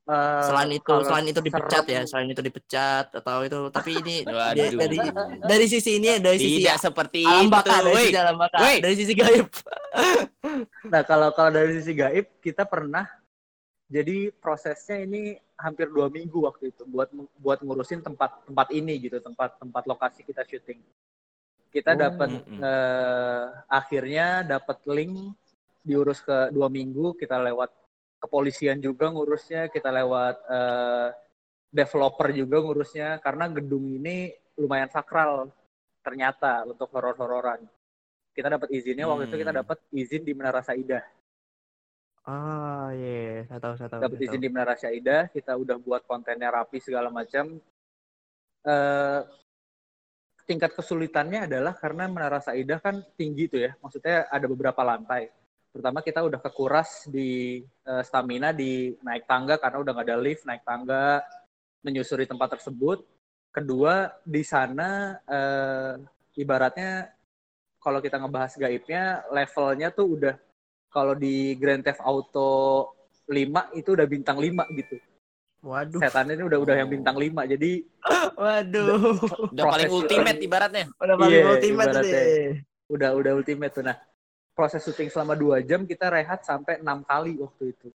Eh, 0.03 0.41
Selain 0.43 0.67
itu, 0.67 0.91
selain 1.07 1.23
itu 1.31 1.39
dipecat 1.39 1.87
serem- 1.87 1.95
ya, 1.95 2.01
selain 2.03 2.27
itu 2.27 2.41
dipecat 2.43 3.07
atau 3.15 3.39
itu, 3.47 3.71
tapi 3.71 4.03
ini 4.03 4.15
Waduh. 4.27 4.75
dari, 4.75 4.75
dari 4.75 4.97
dari 5.39 5.65
sisi 5.71 5.95
ini 5.95 6.11
ya, 6.11 6.17
dari 6.19 6.35
sisi 6.41 6.59
Tidak 6.59 6.75
seperti 6.75 7.23
alam 7.23 7.47
itu. 7.47 7.53
baka, 7.55 7.75
dari 7.79 7.87
Woi, 7.95 8.03
sisi 8.03 8.17
alam 8.19 8.35
baka, 8.35 8.57
dari 8.83 8.95
sisi 8.99 9.13
gaib. 9.15 9.47
Nah, 10.91 11.01
kalau 11.07 11.31
kalau 11.31 11.51
dari 11.55 11.71
sisi 11.79 11.95
gaib 11.95 12.27
kita 12.43 12.67
pernah 12.67 13.07
jadi 13.93 14.33
prosesnya 14.33 15.05
ini 15.05 15.37
hampir 15.53 15.85
dua 15.93 16.09
minggu 16.09 16.41
waktu 16.49 16.73
itu 16.73 16.81
buat 16.89 17.13
buat 17.37 17.61
ngurusin 17.61 18.01
tempat 18.01 18.49
tempat 18.49 18.67
ini 18.73 18.93
gitu 18.97 19.21
tempat 19.21 19.61
tempat 19.61 19.83
lokasi 19.85 20.25
kita 20.25 20.41
syuting. 20.41 20.81
Kita 21.69 21.93
Oh. 21.93 21.99
dapat 22.01 22.29
Mm-mm. 22.33 22.57
eh, 22.57 23.45
akhirnya 23.69 24.41
dapat 24.41 24.81
link 24.89 25.13
diurus 25.85 26.25
ke 26.25 26.49
dua 26.49 26.73
minggu 26.73 27.13
kita 27.13 27.37
lewat 27.37 27.69
kepolisian 28.17 28.81
juga 28.81 29.13
ngurusnya 29.13 29.69
kita 29.69 29.93
lewat 29.93 30.35
eh, 30.49 31.07
developer 31.69 32.29
juga 32.33 32.57
ngurusnya 32.65 33.21
karena 33.21 33.45
gedung 33.49 33.85
ini 33.93 34.33
lumayan 34.57 34.89
sakral 34.89 35.49
ternyata 36.01 36.65
untuk 36.65 36.89
horor-hororan. 36.93 37.61
Kita 38.33 38.49
dapat 38.49 38.69
izinnya 38.73 39.05
waktu 39.05 39.29
itu 39.29 39.37
kita 39.37 39.53
Hmm. 39.53 39.61
dapat 39.61 39.77
izin 39.93 40.21
di 40.25 40.33
Menara 40.33 40.61
Saidah. 40.65 41.05
Ah, 42.23 42.95
iya, 42.95 43.43
saya 43.51 43.59
tahu, 43.59 43.73
saya 43.75 43.89
tahu. 43.91 44.01
dapat 44.07 44.19
izin 44.23 44.39
di 44.39 44.47
Menara 44.47 44.79
Syaidah, 44.79 45.27
kita 45.27 45.59
udah 45.59 45.75
buat 45.75 46.07
kontennya 46.07 46.55
rapi 46.55 46.79
segala 46.79 47.11
macam. 47.11 47.59
Eh, 48.63 49.21
tingkat 50.47 50.71
kesulitannya 50.71 51.51
adalah 51.51 51.75
karena 51.75 52.07
Menara 52.07 52.39
Syaidah 52.39 52.79
kan 52.79 53.03
tinggi 53.19 53.51
tuh 53.51 53.67
ya, 53.67 53.75
maksudnya 53.83 54.31
ada 54.31 54.47
beberapa 54.47 54.79
lantai. 54.87 55.35
Pertama 55.75 55.99
kita 55.99 56.23
udah 56.23 56.39
kekuras 56.39 57.11
di 57.11 57.59
eh, 57.59 58.03
stamina 58.07 58.55
di 58.55 58.95
naik 59.03 59.27
tangga 59.27 59.59
karena 59.59 59.83
udah 59.83 59.91
nggak 59.91 60.07
ada 60.07 60.17
lift, 60.23 60.47
naik 60.47 60.63
tangga, 60.63 61.19
menyusuri 61.83 62.23
tempat 62.23 62.55
tersebut. 62.55 63.03
Kedua 63.51 64.07
di 64.23 64.47
sana 64.47 65.19
eh, 65.27 65.99
ibaratnya 66.39 67.11
kalau 67.83 67.99
kita 67.99 68.15
ngebahas 68.15 68.55
gaibnya 68.55 69.27
levelnya 69.27 69.91
tuh 69.91 70.07
udah 70.15 70.35
kalau 70.93 71.13
di 71.13 71.57
Grand 71.57 71.81
Theft 71.81 71.99
Auto 71.99 72.49
5 73.25 73.33
itu 73.73 73.89
udah 73.91 74.05
bintang 74.05 74.37
5 74.37 74.69
gitu. 74.71 74.95
Waduh, 75.63 75.97
Setannya 75.97 76.35
ini 76.35 76.43
udah 76.43 76.59
udah 76.59 76.75
yang 76.75 76.87
bintang 76.87 77.15
5. 77.15 77.47
Jadi 77.47 77.71
waduh. 78.37 79.15
Udah 79.49 79.63
paling 79.65 79.89
ultimate 79.89 80.37
syuting. 80.37 80.45
ibaratnya. 80.45 80.85
Udah 80.93 81.15
paling 81.17 81.33
Iya, 81.33 81.43
ultimate 81.49 81.87
ibaratnya. 81.89 82.13
deh. 82.13 82.51
udah 82.85 83.09
udah 83.15 83.31
ultimate 83.33 83.71
tuh. 83.71 83.81
Nah, 83.81 83.97
proses 84.51 84.83
syuting 84.83 85.07
selama 85.07 85.33
2 85.33 85.63
jam 85.63 85.81
kita 85.83 86.07
rehat 86.07 86.43
sampai 86.43 86.77
6 86.77 87.01
kali 87.01 87.33
waktu 87.37 87.73
itu. 87.73 87.89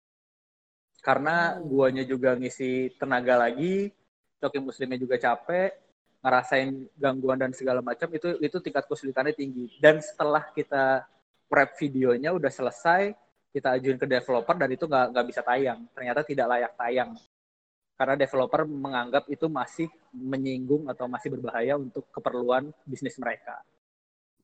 Karena 1.01 1.57
Oh. 1.57 1.65
guanya 1.67 2.01
juga 2.01 2.33
ngisi 2.33 2.95
tenaga 2.95 3.37
lagi, 3.39 3.89
Coki 4.37 4.57
Muslimnya 4.57 4.97
juga 4.97 5.17
capek, 5.17 5.73
ngerasain 6.21 6.69
gangguan 6.95 7.37
dan 7.37 7.51
segala 7.51 7.81
macam 7.81 8.09
itu 8.09 8.37
itu 8.39 8.57
tingkat 8.59 8.85
kesulitannya 8.85 9.33
tinggi. 9.33 9.69
Dan 9.77 10.01
setelah 10.01 10.45
kita 10.49 11.05
prep 11.45 11.77
videonya 11.77 12.33
udah 12.33 12.51
selesai, 12.51 13.13
kita 13.55 13.77
ajuin 13.79 13.95
ke 13.95 14.07
developer 14.09 14.55
dan 14.57 14.69
itu 14.73 14.83
nggak 14.83 15.05
nggak 15.15 15.25
bisa 15.31 15.41
tayang. 15.45 15.79
Ternyata 15.95 16.21
tidak 16.27 16.47
layak 16.51 16.73
tayang. 16.75 17.11
Karena 17.95 18.15
developer 18.19 18.67
menganggap 18.67 19.23
itu 19.31 19.47
masih 19.47 19.87
menyinggung 20.11 20.91
atau 20.91 21.07
masih 21.07 21.31
berbahaya 21.31 21.79
untuk 21.79 22.03
keperluan 22.11 22.67
bisnis 22.83 23.15
mereka. 23.15 23.63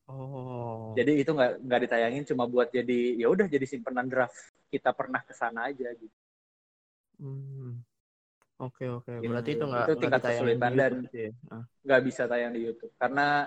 Oh. 0.08 0.96
Jadi 0.96 1.20
itu 1.20 1.30
nggak 1.30 1.60
nggak 1.60 1.80
ditayangin 1.88 2.24
cuma 2.32 2.48
buat 2.48 2.72
jadi 2.72 3.20
ya 3.20 3.28
udah 3.28 3.46
jadi 3.46 3.64
simpenan 3.68 4.08
draft 4.08 4.34
kita 4.72 4.90
pernah 4.96 5.20
ke 5.20 5.36
sana 5.36 5.68
aja 5.68 5.92
gitu. 5.92 6.18
Hmm. 7.20 7.84
Oke 8.56 8.88
oke. 8.88 9.20
Gitu. 9.20 9.28
Berarti 9.28 9.50
itu 9.52 9.64
nggak 9.68 9.86
Itu 9.86 9.94
tingkat 10.00 10.20
kesulitan 10.24 10.70
di 10.72 10.78
dan- 10.78 11.04
ya? 11.12 11.30
Ah. 11.52 11.64
Nggak 11.84 12.00
bisa 12.08 12.22
tayang 12.24 12.52
di 12.56 12.60
YouTube 12.66 12.94
karena 12.96 13.46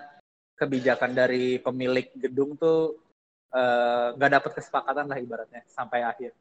kebijakan 0.56 1.12
dari 1.12 1.60
pemilik 1.60 2.08
gedung 2.16 2.56
tuh 2.56 3.05
eh, 3.54 4.08
nggak 4.16 4.32
dapat 4.36 4.52
kesepakatan 4.58 5.06
lah 5.12 5.18
ibaratnya 5.22 5.62
sampai 5.70 6.00
akhir 6.06 6.32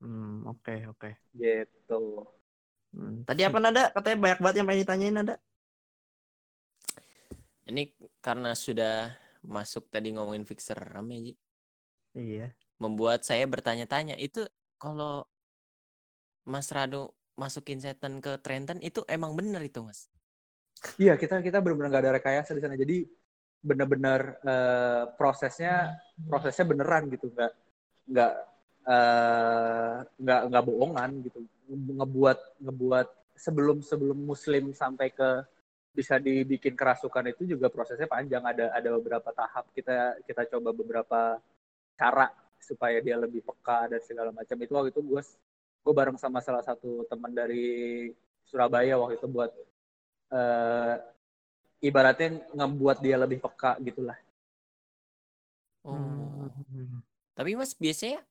Hmm, 0.00 0.44
oke 0.46 0.74
oke. 0.92 1.08
gitu. 1.40 1.94
Hmm. 2.92 3.24
Tadi 3.28 3.42
apa 3.48 3.58
nada? 3.64 3.82
Katanya 3.94 4.16
banyak 4.24 4.38
banget 4.42 4.56
yang 4.58 4.66
pengen 4.68 4.82
ditanyain 4.84 5.14
nada. 5.18 5.34
Ini 7.70 7.82
karena 8.22 8.50
sudah 8.58 9.14
masuk 9.46 9.90
tadi 9.90 10.14
ngomongin 10.14 10.46
fixer 10.46 10.78
rame 10.78 11.16
Ji. 11.22 11.32
Iya. 12.14 12.54
Membuat 12.82 13.22
saya 13.22 13.44
bertanya-tanya, 13.46 14.18
itu 14.18 14.42
kalau 14.82 15.24
Mas 16.52 16.68
Rado 16.76 17.02
masukin 17.42 17.78
setan 17.84 18.14
ke 18.24 18.32
Trenton 18.44 18.78
itu 18.88 19.00
emang 19.16 19.32
bener 19.38 19.62
itu, 19.70 19.80
Mas? 19.86 20.00
Iya 21.02 21.12
kita 21.22 21.34
kita 21.46 21.58
benar-benar 21.62 21.88
nggak 21.90 22.02
ada 22.04 22.12
rekayasa 22.18 22.50
di 22.56 22.60
sana 22.64 22.76
jadi 22.82 22.94
benar-benar 23.62 24.20
eh, 24.42 25.04
prosesnya 25.14 25.96
prosesnya 26.26 26.66
beneran 26.66 27.08
gitu. 27.14 27.30
Nggak 27.30 27.52
nggak 28.10 28.32
eh, 28.90 29.94
nggak 30.18 30.40
nggak 30.50 30.64
bohongan 30.66 31.10
gitu. 31.30 31.38
Ngebuat 31.72 32.38
ngebuat 32.60 33.08
sebelum 33.38 33.78
sebelum 33.80 34.18
muslim 34.18 34.74
sampai 34.74 35.14
ke 35.14 35.30
bisa 35.92 36.16
dibikin 36.16 36.74
kerasukan 36.74 37.32
itu 37.32 37.56
juga 37.56 37.70
prosesnya 37.70 38.10
panjang. 38.10 38.42
Ada 38.42 38.74
ada 38.74 38.88
beberapa 38.98 39.30
tahap 39.30 39.70
kita 39.72 40.20
kita 40.26 40.42
coba 40.58 40.70
beberapa 40.74 41.20
cara 41.96 42.26
supaya 42.62 42.98
dia 43.02 43.18
lebih 43.18 43.42
peka 43.46 43.90
dan 43.90 44.00
segala 44.02 44.30
macam. 44.34 44.56
Itu 44.58 44.72
waktu 44.74 44.90
itu 44.94 45.02
gue 45.02 45.22
gue 45.82 45.94
bareng 45.94 46.18
sama 46.18 46.38
salah 46.38 46.62
satu 46.62 47.06
teman 47.10 47.34
dari 47.34 48.06
Surabaya 48.46 48.94
waktu 48.98 49.18
itu 49.18 49.26
buat 49.30 49.50
eh, 50.32 50.94
ibaratnya 51.82 52.40
ngebuat 52.54 53.02
dia 53.02 53.18
lebih 53.18 53.42
peka 53.42 53.76
gitulah. 53.82 54.16
Oh. 55.82 55.92
Hmm. 55.92 57.02
Tapi 57.34 57.58
Mas 57.58 57.74
biasanya 57.74 58.22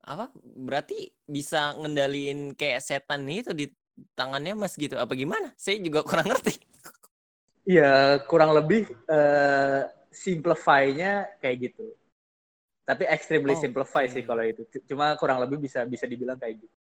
apa? 0.00 0.32
Berarti 0.40 1.12
bisa 1.28 1.76
ngendaliin 1.76 2.56
kayak 2.56 2.80
setan 2.80 3.28
itu 3.28 3.52
di 3.52 3.68
tangannya 4.16 4.56
Mas 4.56 4.72
gitu. 4.74 4.96
Apa 4.96 5.12
gimana? 5.12 5.52
Saya 5.60 5.76
juga 5.84 6.00
kurang 6.00 6.32
ngerti. 6.32 6.56
Iya, 7.68 8.24
kurang 8.24 8.56
lebih 8.56 8.88
eh, 8.88 9.82
simplify-nya 10.08 11.28
kayak 11.44 11.56
gitu. 11.68 11.92
Tapi 12.88 13.04
extremely 13.04 13.52
Oh, 13.52 13.60
simplify 13.60 14.08
oke. 14.08 14.14
sih 14.16 14.24
kalau 14.24 14.40
itu. 14.48 14.64
Cuma 14.88 15.12
kurang 15.20 15.44
lebih 15.44 15.60
bisa 15.60 15.84
bisa 15.84 16.08
dibilang 16.08 16.40
kayak 16.40 16.64
gitu. 16.64 16.76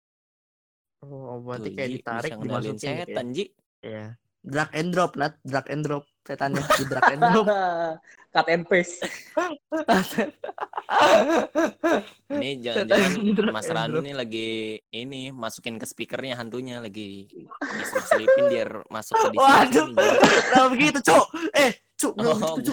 Oh, 1.03 1.43
berarti 1.43 1.69
Tuh, 1.69 1.75
kayak 1.75 1.89
Ji, 1.91 1.95
ditarik 1.99 2.31
dimasukin 2.39 2.75
gitu 2.79 2.85
ya. 2.87 2.95
setan, 3.03 3.25
Ji. 3.35 3.45
Iya. 3.83 4.05
Drag 4.47 4.71
and 4.71 4.89
drop, 4.95 5.19
Nat. 5.19 5.35
Drag 5.43 5.67
and 5.67 5.83
drop. 5.83 6.07
Setannya 6.23 6.63
di 6.63 6.83
drag 6.87 7.11
and 7.11 7.21
drop. 7.23 7.45
cut 8.37 8.47
and 8.53 8.65
paste 8.69 9.01
Ini 12.29 12.49
jangan-jangan 12.63 13.11
di 13.17 13.31
Mas 13.49 13.65
Ranu 13.71 13.97
nih 14.03 14.13
lagi 14.13 14.49
ini 14.93 15.33
masukin 15.33 15.81
ke 15.81 15.89
speakernya 15.89 16.37
hantunya 16.37 16.77
lagi 16.77 17.25
diselip-selipin 17.57 18.45
biar 18.51 18.69
masuk 18.93 19.17
ke 19.17 19.27
Waduh. 19.33 19.89
Nih, 19.89 19.95
Ji. 19.97 20.37
Nah, 20.53 20.65
begitu, 20.69 20.99
Cuk. 21.01 21.25
Eh, 21.55 21.71
Cuk, 21.97 22.13
Oh, 22.21 22.61
gitu, 22.61 22.71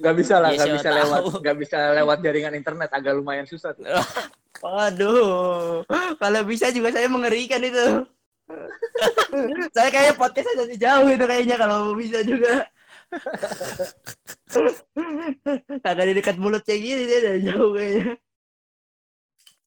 nggak 0.00 0.14
bisa 0.16 0.34
lah 0.40 0.48
Ya, 0.54 0.64
nggak 0.64 0.74
bisa 0.80 0.88
lewat 0.96 1.20
nggak 1.44 1.56
bisa 1.60 1.78
lewat 1.92 2.18
jaringan 2.24 2.54
internet 2.56 2.88
agak 2.88 3.12
lumayan 3.12 3.44
susah 3.44 3.76
tuh. 3.76 3.84
Waduh, 4.64 5.82
kalau 6.16 6.40
bisa 6.46 6.70
juga 6.70 6.94
saya 6.94 7.10
mengerikan 7.10 7.60
itu. 7.60 8.06
saya 9.76 9.88
kayak 9.88 10.18
podcast 10.18 10.50
dari 10.58 10.76
jauh 10.76 11.08
itu 11.08 11.24
kayaknya 11.24 11.56
kalau 11.56 11.94
bisa 11.94 12.20
juga. 12.26 12.66
Kagak 15.84 16.06
di 16.08 16.14
dekat 16.16 16.36
mulut 16.40 16.64
kayak 16.64 16.80
gini 16.80 17.02
dia 17.04 17.20
dari 17.20 17.40
jauh 17.44 17.76
kayaknya. 17.76 18.16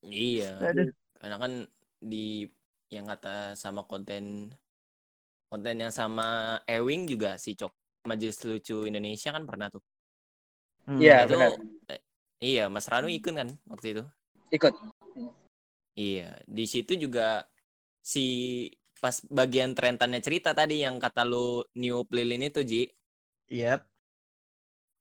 Iya. 0.05 0.51
Aduh. 0.61 0.89
Karena 1.17 1.37
kan 1.41 1.51
di 1.97 2.45
yang 2.93 3.09
kata 3.09 3.57
sama 3.57 3.81
konten 3.89 4.53
konten 5.49 5.75
yang 5.81 5.93
sama 5.93 6.59
Ewing 6.69 7.09
juga 7.09 7.41
si 7.41 7.57
Cok 7.57 8.05
Majelis 8.05 8.37
Lucu 8.45 8.85
Indonesia 8.85 9.33
kan 9.33 9.49
pernah 9.49 9.73
tuh. 9.73 9.81
Hmm. 10.85 11.01
Iya, 11.01 11.25
Itu 11.25 11.33
benar. 11.33 11.49
eh, 11.89 12.01
iya 12.37 12.69
Mas 12.69 12.85
Ranu 12.85 13.09
ikut 13.09 13.33
kan 13.33 13.49
waktu 13.65 13.97
itu. 13.97 14.03
ikut 14.53 14.73
Iya, 15.95 16.35
di 16.45 16.65
situ 16.67 16.99
juga 16.99 17.47
si 18.05 18.25
pas 19.01 19.17
bagian 19.33 19.73
trentannya 19.73 20.21
cerita 20.21 20.53
tadi 20.53 20.85
yang 20.85 21.01
kata 21.01 21.25
lu 21.25 21.65
new 21.73 22.05
lilin 22.13 22.45
itu 22.45 22.61
Ji. 22.61 22.83
Yep. 23.49 23.81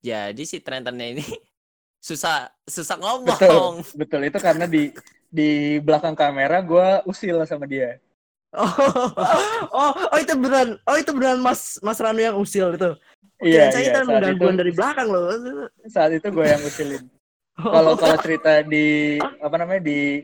Jadi 0.05 0.43
si 0.49 0.65
trentannya 0.65 1.21
ini 1.21 1.25
susah 2.09 2.49
susah 2.65 2.97
betul 2.97 3.05
ngomong. 3.05 3.75
betul 3.97 4.21
itu 4.25 4.39
karena 4.41 4.65
di 4.65 4.93
di 5.29 5.81
belakang 5.85 6.17
kamera 6.17 6.65
gue 6.65 7.05
usil 7.09 7.45
sama 7.45 7.69
dia 7.69 8.01
Oh, 8.55 8.71
oh, 9.75 9.91
oh 10.15 10.19
itu 10.23 10.31
beneran, 10.39 10.79
oh 10.87 10.95
itu 10.95 11.11
beneran 11.11 11.43
Mas 11.43 11.83
Mas 11.83 11.99
Ranu 11.99 12.23
yang 12.23 12.39
usil 12.39 12.79
itu. 12.79 12.95
iya 13.43 13.67
saya 13.75 13.83
iya 13.83 14.07
saat 14.07 14.31
itu 14.31 14.47
dari 14.47 14.71
belakang 14.71 15.11
loh. 15.11 15.27
saat 15.91 16.15
itu 16.15 16.31
gue 16.31 16.47
yang 16.47 16.63
usilin 16.63 17.03
kalau 17.75 17.99
kalau 17.99 18.17
cerita 18.23 18.63
di 18.63 19.19
apa 19.43 19.59
namanya 19.59 19.83
di 19.83 20.23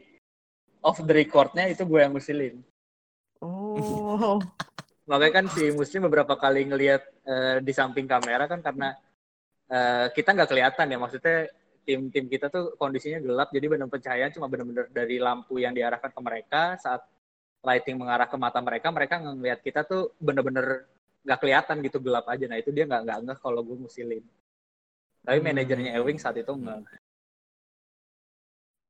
off 0.86 1.02
the 1.02 1.10
recordnya 1.10 1.66
itu 1.74 1.82
gue 1.82 1.98
yang 1.98 2.14
usilin 2.14 2.62
Oh, 3.78 4.38
makanya 5.10 5.32
kan 5.42 5.46
si 5.54 5.70
Muslim 5.74 6.06
beberapa 6.10 6.34
kali 6.38 6.66
ngelihat 6.66 7.02
eh, 7.26 7.56
di 7.62 7.72
samping 7.74 8.06
kamera 8.10 8.50
kan 8.50 8.60
karena 8.62 8.94
eh, 9.70 10.06
kita 10.14 10.34
nggak 10.34 10.50
kelihatan 10.50 10.86
ya 10.90 10.98
maksudnya 10.98 11.38
tim-tim 11.86 12.26
kita 12.30 12.52
tuh 12.52 12.76
kondisinya 12.76 13.18
gelap 13.18 13.48
jadi 13.50 13.66
benar 13.66 13.88
pencahayaan 13.88 14.32
cuma 14.36 14.46
benar-benar 14.46 14.86
dari 14.92 15.16
lampu 15.18 15.58
yang 15.58 15.72
diarahkan 15.74 16.12
ke 16.12 16.20
mereka 16.20 16.62
saat 16.78 17.02
lighting 17.64 17.96
mengarah 17.98 18.28
ke 18.28 18.36
mata 18.36 18.60
mereka 18.62 18.88
mereka 18.92 19.14
ngelihat 19.20 19.60
kita 19.64 19.84
tuh 19.84 20.12
bener-bener 20.20 20.86
nggak 21.24 21.38
kelihatan 21.40 21.76
gitu 21.84 21.98
gelap 22.00 22.24
aja 22.28 22.44
nah 22.48 22.56
itu 22.56 22.72
dia 22.72 22.84
nggak 22.88 23.02
nggak 23.04 23.18
ngeh 23.26 23.38
kalau 23.40 23.60
gue 23.64 23.76
musilin 23.76 24.24
tapi 25.20 25.38
Hmm. 25.40 25.46
manajernya 25.52 25.90
Ewing 26.00 26.16
saat 26.16 26.36
itu 26.40 26.48
nggak 26.48 26.78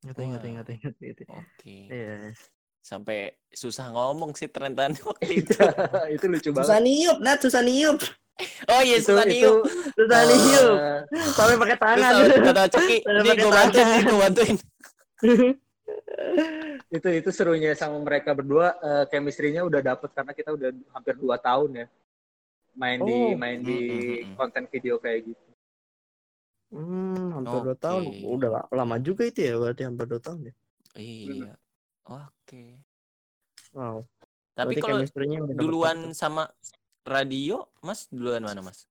ngerti 0.00 0.22
ngerti 0.32 0.48
ngerti 0.56 0.72
ngerti. 0.80 1.04
ngerti. 1.04 1.24
Oke. 1.28 1.76
Iya. 1.92 2.32
Sampai 2.80 3.36
susah 3.52 3.92
ngomong 3.92 4.32
si 4.34 4.48
trentan 4.48 4.96
waktu 5.06 5.44
itu. 5.44 5.54
itu 6.10 6.24
lucu 6.26 6.48
Susah 6.56 6.80
banget 6.80 6.84
niup, 6.88 7.16
Nat, 7.20 7.38
susah 7.44 7.62
niup. 7.62 7.98
Oh 8.72 8.80
iya, 8.80 8.96
susah 8.98 9.24
niup. 9.28 9.68
Susah 9.92 10.20
eh, 10.20 10.28
niup. 10.32 10.74
Sampai 11.36 11.56
pakai 11.60 11.76
tangan. 11.76 12.12
Kata 12.40 12.62
Coki, 12.72 12.96
pakai 13.04 13.36
gue 13.36 13.52
bantuin, 13.52 14.02
gue 14.02 14.18
bantuin. 14.18 14.56
itu 16.90 17.08
itu 17.22 17.30
serunya 17.30 17.70
sama 17.78 17.98
mereka 18.02 18.34
berdua 18.34 18.74
eh, 18.82 19.04
chemistry-nya 19.10 19.62
udah 19.62 19.80
dapet 19.80 20.10
karena 20.10 20.32
kita 20.34 20.50
udah 20.54 20.70
hampir 20.90 21.14
dua 21.18 21.38
tahun 21.38 21.84
ya 21.84 21.86
main 22.74 22.98
di 23.02 23.14
Oh. 23.14 23.34
main 23.38 23.58
di 23.62 23.78
mm, 23.78 24.34
mm. 24.34 24.34
konten 24.34 24.64
video 24.70 24.98
kayak 24.98 25.30
gitu 25.30 25.44
Hmm, 26.70 27.34
hampir 27.34 27.66
dua 27.66 27.74
Oke. 27.74 27.82
tahun. 27.82 28.02
Udah 28.22 28.48
la- 28.54 28.70
lama 28.70 28.94
juga 29.02 29.26
itu 29.26 29.42
ya, 29.42 29.58
berarti 29.58 29.82
hampir 29.82 30.06
dua 30.06 30.22
tahun 30.22 30.38
ya. 30.46 30.54
Iya. 30.94 31.50
Oke. 32.10 32.74
Wow. 33.70 34.02
Tapi 34.52 34.76
Berarti 34.76 34.82
kalau 34.82 34.98
duluan 35.54 36.10
tuh. 36.10 36.18
sama 36.18 36.42
radio, 37.02 37.62
Mas 37.80 38.10
duluan 38.10 38.42
mana, 38.42 38.60
Mas? 38.60 38.84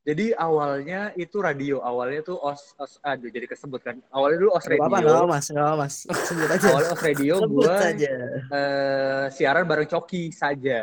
Jadi 0.00 0.32
awalnya 0.32 1.12
itu 1.12 1.36
radio, 1.38 1.80
awalnya 1.80 2.24
tuh 2.24 2.36
os, 2.36 2.72
os 2.76 2.96
aduh 3.00 3.28
jadi 3.28 3.44
kesebut 3.44 3.80
kan. 3.80 3.96
Awalnya 4.08 4.38
dulu 4.38 4.50
os 4.52 4.64
apa, 4.64 4.72
radio. 4.72 5.08
apa, 5.10 5.26
Mas, 5.26 5.46
nggak 5.48 5.60
apa, 5.62 5.76
Mas. 5.76 5.94
Sebut 6.28 6.48
aja. 6.48 6.66
Awalnya 6.68 6.90
os 6.90 7.02
radio 7.02 7.34
Sebut 7.36 7.52
gua 7.58 7.76
saja. 7.78 8.12
eh, 8.48 9.24
siaran 9.30 9.64
bareng 9.64 9.88
Coki 9.88 10.22
saja. 10.30 10.80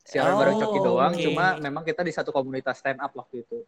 Siaran 0.00 0.36
bareng 0.36 0.56
Coki 0.58 0.78
Oh, 0.78 0.84
doang, 0.86 1.12
oke. 1.12 1.20
cuma 1.22 1.46
memang 1.58 1.82
kita 1.82 2.00
di 2.00 2.12
satu 2.12 2.28
komunitas 2.28 2.76
stand 2.76 3.00
up 3.00 3.12
waktu 3.12 3.40
itu. 3.40 3.64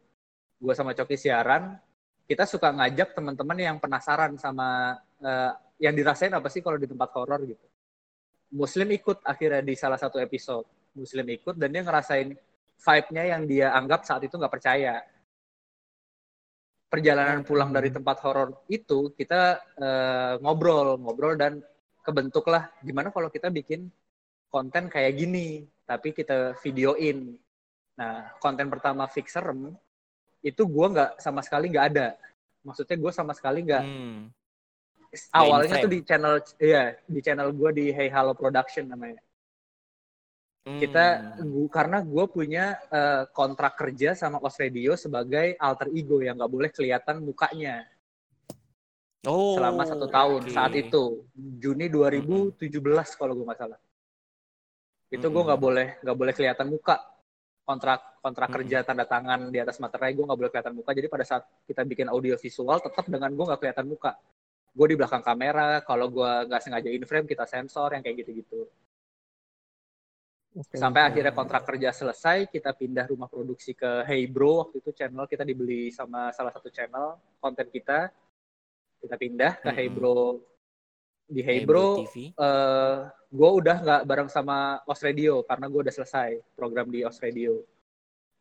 Gua 0.57 0.73
sama 0.73 0.93
Coki 0.93 1.17
siaran, 1.17 1.77
kita 2.25 2.45
suka 2.45 2.73
ngajak 2.73 3.13
teman-teman 3.13 3.57
yang 3.57 3.77
penasaran 3.77 4.37
sama 4.37 4.97
eh, 5.21 5.53
yang 5.77 5.93
dirasain 5.93 6.33
apa 6.33 6.49
sih 6.49 6.65
kalau 6.65 6.81
di 6.81 6.89
tempat 6.89 7.13
horor 7.17 7.45
gitu. 7.45 7.67
Muslim 8.57 8.89
ikut 8.95 9.21
akhirnya 9.27 9.61
di 9.61 9.75
salah 9.77 10.01
satu 10.01 10.17
episode. 10.23 10.65
Muslim 10.97 11.27
ikut 11.29 11.55
dan 11.61 11.69
dia 11.69 11.83
ngerasain 11.85 12.33
vibe-nya 12.77 13.25
yang 13.37 13.43
dia 13.45 13.67
anggap 13.77 14.09
saat 14.09 14.25
itu 14.25 14.37
nggak 14.37 14.53
percaya. 14.53 15.05
Perjalanan 16.87 17.43
pulang 17.43 17.75
dari 17.75 17.91
tempat 17.93 18.17
horor 18.25 18.65
itu 18.71 19.13
kita 19.13 19.61
eh, 19.77 20.35
ngobrol, 20.41 20.97
ngobrol 20.97 21.37
dan 21.37 21.61
kebentuklah 22.01 22.71
gimana 22.81 23.11
kalau 23.11 23.29
kita 23.29 23.51
bikin 23.51 23.91
konten 24.47 24.87
kayak 24.89 25.19
gini, 25.19 25.67
tapi 25.85 26.15
kita 26.15 26.57
videoin. 26.63 27.35
Nah, 27.99 28.31
konten 28.39 28.71
pertama 28.71 29.11
Fixerem 29.11 29.75
itu 30.41 30.63
gue 30.63 30.87
nggak 30.95 31.19
sama 31.21 31.43
sekali 31.43 31.69
nggak 31.75 31.87
ada. 31.93 32.15
Maksudnya 32.63 32.97
gue 32.97 33.13
sama 33.13 33.33
sekali 33.35 33.67
nggak 33.67 33.85
Hmm. 33.85 34.21
Awalnya 35.31 35.75
tuh 35.81 35.91
di 35.91 36.01
channel 36.01 36.35
iya 36.59 36.83
di 37.05 37.21
channel 37.21 37.49
gue 37.51 37.71
di 37.73 37.85
Hey 37.89 38.09
Halo 38.09 38.33
Production 38.33 38.87
namanya. 38.87 39.21
Kita 40.67 41.07
Hmm. 41.39 41.47
gua- 41.47 41.71
karena 41.71 41.99
gue 42.03 42.25
punya 42.27 42.65
eh, 42.91 43.23
kontrak 43.31 43.79
kerja 43.79 44.13
sama 44.13 44.43
Os 44.43 44.59
Radio 44.59 44.99
sebagai 44.99 45.55
alter 45.57 45.95
ego 45.95 46.19
yang 46.19 46.35
nggak 46.35 46.51
boleh 46.51 46.71
kelihatan 46.71 47.23
mukanya. 47.23 47.87
Oh, 49.27 49.55
selama 49.55 49.83
satu 49.83 50.07
tahun 50.07 50.51
saat 50.51 50.75
itu. 50.75 51.23
Juni 51.35 51.87
2017 51.87 52.59
kalau 53.15 53.35
gue 53.35 53.47
nggak 53.47 53.59
salah. 53.59 53.79
Itu 55.07 55.31
gue 55.31 55.43
nggak 55.45 55.61
boleh 55.61 55.89
nggak 56.03 56.17
boleh 56.19 56.33
kelihatan 56.35 56.67
muka. 56.67 56.99
Kontrak 57.67 58.19
kontrak 58.19 58.47
Mm-mm. 58.51 58.59
kerja 58.63 58.83
tanda 58.83 59.03
tangan 59.03 59.51
di 59.51 59.59
atas 59.59 59.79
materai 59.79 60.15
gue 60.15 60.23
nggak 60.23 60.39
boleh 60.39 60.51
kelihatan 60.51 60.75
muka. 60.75 60.91
Jadi 60.95 61.07
pada 61.07 61.23
saat 61.23 61.43
kita 61.63 61.83
bikin 61.83 62.07
audio 62.07 62.35
visual 62.35 62.79
tetap 62.79 63.07
dengan 63.07 63.31
gue 63.31 63.45
nggak 63.45 63.61
kelihatan 63.63 63.87
muka 63.87 64.19
gue 64.77 64.87
di 64.93 64.97
belakang 65.01 65.25
kamera 65.25 65.81
kalau 65.81 66.13
gue 66.13 66.31
nggak 66.53 66.61
sengaja 66.61 66.93
in 66.93 67.05
frame 67.09 67.25
kita 67.25 67.49
sensor 67.49 67.97
yang 67.97 68.05
kayak 68.05 68.21
gitu-gitu 68.23 68.69
Oke, 70.57 70.77
sampai 70.77 71.05
akhirnya 71.05 71.37
kontrak 71.37 71.69
kerja 71.69 71.93
selesai 71.93 72.49
kita 72.49 72.73
pindah 72.73 73.05
rumah 73.09 73.29
produksi 73.29 73.77
ke 73.77 74.05
Hey 74.09 74.25
Bro 74.25 74.69
waktu 74.69 74.81
itu 74.81 74.91
channel 74.93 75.29
kita 75.29 75.45
dibeli 75.45 75.93
sama 75.93 76.33
salah 76.33 76.49
satu 76.49 76.73
channel 76.73 77.17
konten 77.41 77.69
kita 77.69 78.09
kita 79.05 79.17
pindah 79.21 79.53
ke 79.61 79.69
Hey 79.73 79.89
Mm-mm. 79.93 79.97
Bro 80.01 80.21
di 81.29 81.41
Hey 81.45 81.61
Hey 81.61 81.69
Bro 81.69 81.77
Bro 81.77 82.09
TV. 82.09 82.17
eh 82.33 82.97
gue 83.29 83.51
udah 83.53 83.77
nggak 83.85 84.01
bareng 84.09 84.31
sama 84.33 84.81
Os 84.89 85.01
Radio 85.05 85.45
karena 85.45 85.69
gue 85.69 85.81
udah 85.85 85.95
selesai 85.95 86.41
program 86.57 86.89
di 86.89 87.05
Os 87.05 87.21
Radio. 87.21 87.61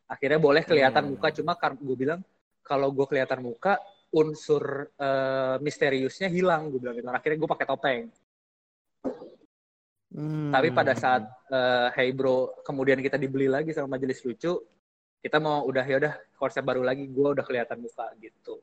Akhirnya 0.08 0.38
boleh 0.40 0.62
kelihatan 0.64 1.04
Hmm. 1.04 1.18
muka, 1.18 1.28
cuma 1.34 1.52
gue 1.58 1.96
bilang 1.98 2.20
kalau 2.64 2.88
gue 2.94 3.04
kelihatan 3.04 3.42
muka 3.44 3.76
unsur 4.14 4.92
eh, 4.94 5.56
misteriusnya 5.58 6.30
hilang 6.30 6.70
gue 6.70 6.78
bilang 6.78 6.96
gitu. 6.96 7.08
Akhirnya 7.10 7.38
gue 7.42 7.50
pakai 7.50 7.66
topeng. 7.66 8.02
Hmm. 10.16 10.48
Tapi 10.54 10.68
pada 10.72 10.94
saat 10.94 11.26
eh, 11.50 11.88
Hey 11.94 12.14
Bro 12.14 12.62
kemudian 12.62 13.02
kita 13.02 13.18
dibeli 13.18 13.50
lagi 13.50 13.74
sama 13.74 13.98
Majelis 13.98 14.22
Lucu, 14.22 14.62
kita 15.18 15.42
mau 15.42 15.66
udah 15.66 15.84
ya 15.84 15.96
udah 15.98 16.14
konsep 16.38 16.62
baru 16.62 16.86
lagi, 16.86 17.10
gue 17.10 17.28
udah 17.34 17.44
kelihatan 17.44 17.82
muka 17.82 18.06
gitu. 18.22 18.62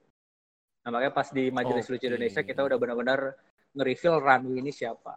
Nah 0.84 0.90
makanya 0.92 1.14
pas 1.16 1.28
di 1.32 1.52
Majelis 1.52 1.88
Lucu 1.92 2.08
Oke. 2.08 2.12
Indonesia 2.12 2.42
kita 2.44 2.62
udah 2.64 2.78
benar-benar 2.80 3.20
nge-reveal 3.74 4.16
Ranwi 4.22 4.62
ini 4.64 4.72
siapa. 4.72 5.16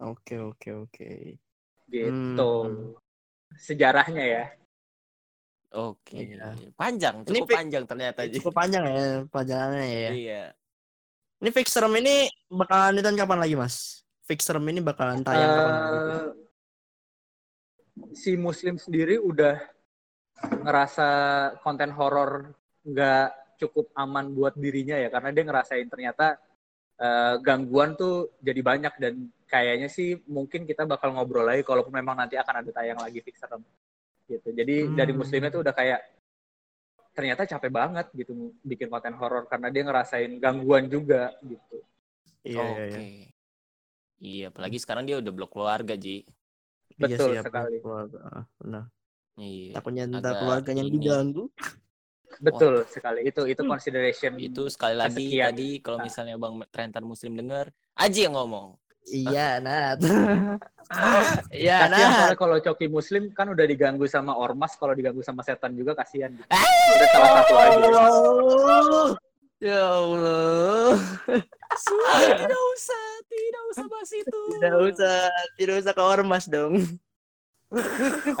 Oke, 0.00 0.40
oke, 0.40 0.70
oke. 0.88 1.10
gitu 1.90 2.50
Hmm. 2.70 2.94
sejarahnya 3.58 4.22
ya 4.22 4.44
Oke. 5.70 6.34
Iya. 6.34 6.58
Panjang, 6.74 7.22
Ini 7.22 7.28
cukup 7.30 7.48
fi- 7.54 7.58
panjang 7.62 7.84
ternyata. 7.86 8.18
Cukup 8.26 8.52
panjang 8.54 8.82
ya 8.90 9.06
perjalanannya 9.30 9.86
ya. 9.86 10.10
Iya. 10.10 10.44
Ini 11.40 11.50
fix 11.54 11.72
serem 11.72 11.94
ini 11.96 12.26
bakalan 12.50 12.98
ditonton 13.00 13.16
kapan 13.16 13.38
lagi, 13.40 13.54
Mas? 13.56 14.04
Fix 14.30 14.46
Room 14.50 14.66
ini 14.70 14.78
bakalan 14.78 15.26
tayang 15.26 15.50
kapan 15.50 15.74
lagi? 15.74 15.98
Eh, 15.98 16.28
si 18.14 18.38
Muslim 18.38 18.78
sendiri 18.78 19.18
udah 19.18 19.58
ngerasa 20.62 21.08
konten 21.66 21.90
horor 21.94 22.54
nggak 22.86 23.58
cukup 23.60 23.92
aman 23.92 24.32
buat 24.32 24.56
dirinya 24.56 24.96
ya 24.96 25.12
karena 25.12 25.34
dia 25.34 25.44
ngerasain 25.44 25.88
ternyata 25.90 26.38
eh, 26.96 27.34
gangguan 27.44 27.98
tuh 27.98 28.38
jadi 28.40 28.60
banyak 28.62 28.94
dan 29.02 29.14
kayaknya 29.50 29.90
sih 29.90 30.16
mungkin 30.30 30.64
kita 30.64 30.86
bakal 30.86 31.12
ngobrol 31.12 31.44
lagi 31.44 31.66
kalaupun 31.66 31.92
memang 31.92 32.16
nanti 32.16 32.38
akan 32.38 32.64
ada 32.64 32.70
tayang 32.72 33.02
lagi 33.02 33.20
Fix 33.20 33.42
Room 33.50 33.66
gitu. 34.30 34.48
Jadi 34.54 34.74
Hmm. 34.86 34.94
dari 34.94 35.12
Muslimnya 35.12 35.50
tuh 35.50 35.62
udah 35.66 35.74
kayak 35.74 36.00
ternyata 37.10 37.42
capek 37.44 37.68
banget 37.68 38.06
gitu 38.14 38.32
bikin 38.62 38.86
konten 38.86 39.18
horor 39.18 39.44
karena 39.44 39.68
dia 39.68 39.82
ngerasain 39.82 40.38
gangguan 40.38 40.86
juga 40.86 41.34
gitu. 41.42 41.82
Iya, 42.46 42.62
Oke. 42.62 42.86
iya, 42.86 43.00
iya. 43.02 43.28
Iya, 44.20 44.44
apalagi 44.52 44.78
sekarang 44.78 45.04
dia 45.04 45.16
udah 45.18 45.32
blok 45.32 45.50
keluarga, 45.50 45.96
Ji. 45.96 46.22
Betul 46.94 47.34
iya, 47.34 47.42
sekali. 47.42 47.80
keluarga. 47.80 48.18
Ah, 48.22 48.44
Benar. 48.56 48.84
Iya. 49.36 49.72
Takutnya 49.74 50.02
ntar 50.06 50.20
agak 50.20 50.34
keluarganya 50.38 50.80
yang 50.84 50.92
ini. 50.92 50.96
diganggu. 51.00 51.44
Betul 52.38 52.84
sekali. 52.86 53.20
Itu 53.24 53.42
itu 53.44 53.62
consideration. 53.64 54.36
Itu 54.36 54.68
sekali 54.68 54.94
lagi 54.94 55.24
Kesekian. 55.24 55.46
tadi 55.50 55.68
kalau 55.80 55.98
Nah. 55.98 56.04
misalnya 56.06 56.34
Bang 56.36 56.60
Trentan 56.68 57.04
Muslim 57.04 57.32
denger, 57.34 57.72
Aji 57.96 58.20
yang 58.28 58.36
ngomong. 58.36 58.76
Iya, 59.10 59.58
Nat. 59.62 59.98
Iya, 61.54 61.86
Nat. 61.86 62.02
soalnya 62.02 62.34
kalau 62.34 62.58
Coki 62.58 62.90
Muslim 62.90 63.30
kan 63.30 63.46
udah 63.46 63.62
diganggu 63.62 64.10
sama 64.10 64.34
ormas, 64.34 64.74
kalau 64.74 64.90
diganggu 64.90 65.22
sama 65.22 65.46
setan 65.46 65.70
juga 65.78 65.94
kasihan. 65.94 66.34
Gitu. 66.34 66.50
Ah! 66.50 66.58
Udah 66.66 67.08
salah 67.14 67.30
satu 67.30 67.54
aja. 67.54 67.78
Allah. 67.78 69.08
Ya 69.62 69.86
Allah. 69.86 70.98
Sudah, 71.78 72.42
tidak 72.42 72.62
usah, 72.74 73.06
tidak 73.30 73.62
usah 73.70 73.86
bahas 73.86 74.10
itu. 74.10 74.40
Tidak 74.58 74.82
usah, 74.90 75.30
tidak 75.54 75.74
usah 75.78 75.92
ke 75.94 76.02
ormas 76.02 76.44
dong. 76.50 76.74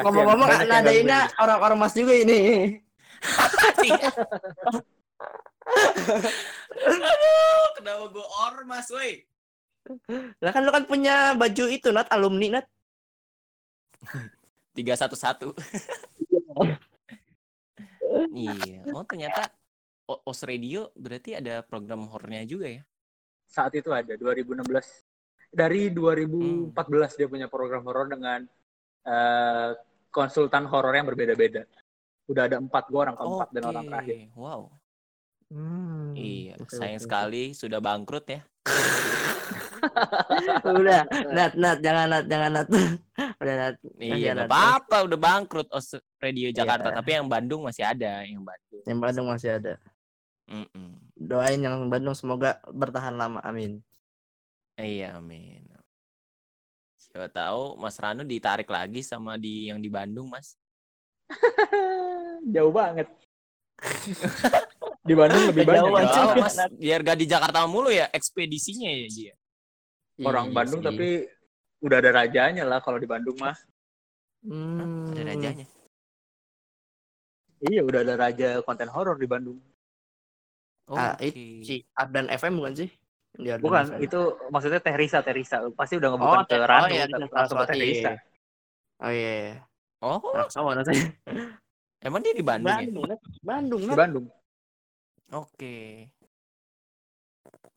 Ngomong-ngomong, 0.02 0.48
nadainya 0.66 1.30
gangguin. 1.30 1.38
orang 1.38 1.58
ormas 1.62 1.94
juga 1.94 2.18
ini. 2.18 2.40
Aduh, 6.82 7.62
kenapa 7.78 8.04
gue 8.10 8.26
ormas, 8.50 8.90
woi? 8.90 9.22
Lah 10.40 10.52
kan 10.52 10.62
lu 10.62 10.70
kan 10.70 10.84
punya 10.84 11.34
baju 11.34 11.64
itu, 11.66 11.88
Nat, 11.90 12.06
alumni, 12.12 12.60
Nat. 12.60 12.66
311. 14.76 15.50
iya. 18.34 18.82
Oh, 18.94 19.04
ternyata 19.04 19.50
O- 20.10 20.22
OS 20.26 20.42
Radio 20.42 20.90
berarti 20.98 21.38
ada 21.38 21.62
program 21.62 22.10
horornya 22.10 22.42
juga 22.42 22.66
ya? 22.66 22.82
Saat 23.46 23.78
itu 23.78 23.90
ada 23.94 24.14
2016. 24.14 24.66
Dari 25.50 25.90
2014 25.90 27.18
dia 27.18 27.26
punya 27.26 27.50
program 27.50 27.82
horor 27.82 28.06
dengan 28.06 28.46
eh, 29.06 29.70
konsultan 30.10 30.66
horor 30.70 30.94
yang 30.94 31.06
berbeda-beda. 31.10 31.66
Udah 32.30 32.46
ada 32.46 32.62
empat 32.62 32.86
gue 32.90 32.98
orang 32.98 33.18
keempat 33.18 33.48
dan 33.50 33.62
orang 33.66 33.84
terakhir. 33.90 34.30
Wow. 34.38 34.70
Hmm, 35.50 36.14
Iya, 36.14 36.54
oke, 36.62 36.70
sayang 36.70 37.02
oke, 37.02 37.06
sekali 37.10 37.42
sudah 37.58 37.82
bangkrut 37.82 38.26
ya. 38.30 38.40
Udah, 40.64 41.02
Nat, 41.36 41.52
Nat, 41.54 41.78
jangan 41.80 42.06
Nat, 42.08 42.24
jangan 42.26 42.50
Nat. 42.54 42.68
Udah 43.40 43.54
Nat. 43.56 43.74
Iya, 43.96 44.32
nggak 44.34 44.46
Nat. 44.46 44.50
apa-apa 44.50 44.96
udah 45.04 45.18
bangkrut 45.18 45.68
OS 45.70 45.96
Radio 46.18 46.48
Jakarta, 46.52 46.88
Iya. 46.92 46.96
tapi 47.00 47.10
yang 47.16 47.26
Bandung 47.28 47.64
masih 47.64 47.84
ada, 47.84 48.24
yang 48.24 48.42
Bandung. 48.42 48.82
Yang 48.84 48.98
Bandung 49.00 49.26
masih 49.28 49.50
ada. 49.56 49.72
Mm-mm. 50.50 50.88
Doain 51.14 51.60
yang 51.60 51.86
Bandung 51.86 52.16
semoga 52.16 52.58
bertahan 52.68 53.14
lama. 53.14 53.38
Amin. 53.44 53.78
Iya, 54.74 55.20
amin. 55.20 55.62
Siapa 57.00 57.26
tahu 57.26 57.74
Mas 57.74 57.98
Ranu 57.98 58.22
ditarik 58.22 58.70
lagi 58.70 59.02
sama 59.02 59.34
di 59.34 59.66
yang 59.68 59.82
di 59.82 59.90
Bandung, 59.90 60.30
Mas. 60.30 60.54
Jauh 62.54 62.70
banget. 62.70 63.06
di 65.00 65.14
Bandung 65.16 65.42
lebih 65.50 65.64
banyak. 65.64 65.90
ya. 65.90 66.06
Jauh, 66.12 66.34
Mas. 66.38 66.54
Biar 66.76 67.00
gak 67.02 67.18
di 67.18 67.26
Jakarta 67.26 67.64
mulu 67.66 67.88
ya 67.90 68.06
ekspedisinya 68.12 68.90
ya, 68.90 69.06
dia. 69.10 69.34
Orang 70.22 70.46
Iya 70.48 70.56
Bandung 70.56 70.80
sih. 70.80 70.86
tapi 70.86 71.08
udah 71.80 71.96
ada 71.96 72.10
rajanya 72.12 72.64
lah 72.64 72.78
kalau 72.78 72.96
di 72.96 73.06
Bandung 73.06 73.36
mah. 73.36 73.56
Hmm. 74.42 75.10
Ada 75.10 75.22
rajanya. 75.26 75.66
Iya 77.60 77.80
udah 77.84 78.00
ada 78.00 78.14
raja 78.16 78.48
konten 78.60 78.88
horor 78.88 79.16
di 79.16 79.28
Bandung. 79.28 79.60
Ah, 80.88 81.14
Oke. 81.14 81.28
itu 81.28 81.40
si 81.62 81.74
Ardan 81.92 82.26
FM 82.28 82.56
bukan 82.56 82.74
sih? 82.74 82.88
Di 83.30 83.46
Ardan 83.46 83.62
Bukan, 83.62 83.84
FM. 83.94 84.00
itu 84.02 84.20
maksudnya 84.48 84.80
Teresa, 84.80 85.18
Teresa. 85.20 85.62
Pasti 85.70 85.94
udah 85.94 86.08
ngebukan 86.10 86.34
Oh, 86.34 86.42
ke 86.42 86.50
Teh- 86.50 86.66
Ranu, 86.66 86.82
oh, 86.82 86.88
iya, 86.90 87.04
tapi 87.06 87.78
Risa. 87.78 88.12
Oh 88.98 89.12
iya. 89.12 89.32
iya. 89.46 89.54
Oh, 90.00 90.18
Raksawa 90.34 90.72
Nat. 90.74 90.88
emang 92.08 92.20
dia 92.24 92.32
di 92.32 92.40
Bandung, 92.42 92.72
ya? 92.72 92.80
Bandung, 92.80 93.04
Nat. 93.06 93.20
Bandung, 93.44 93.80
Di 93.80 93.86
Nat. 93.86 93.98
Bandung. 94.00 94.26
Oke. 95.30 95.76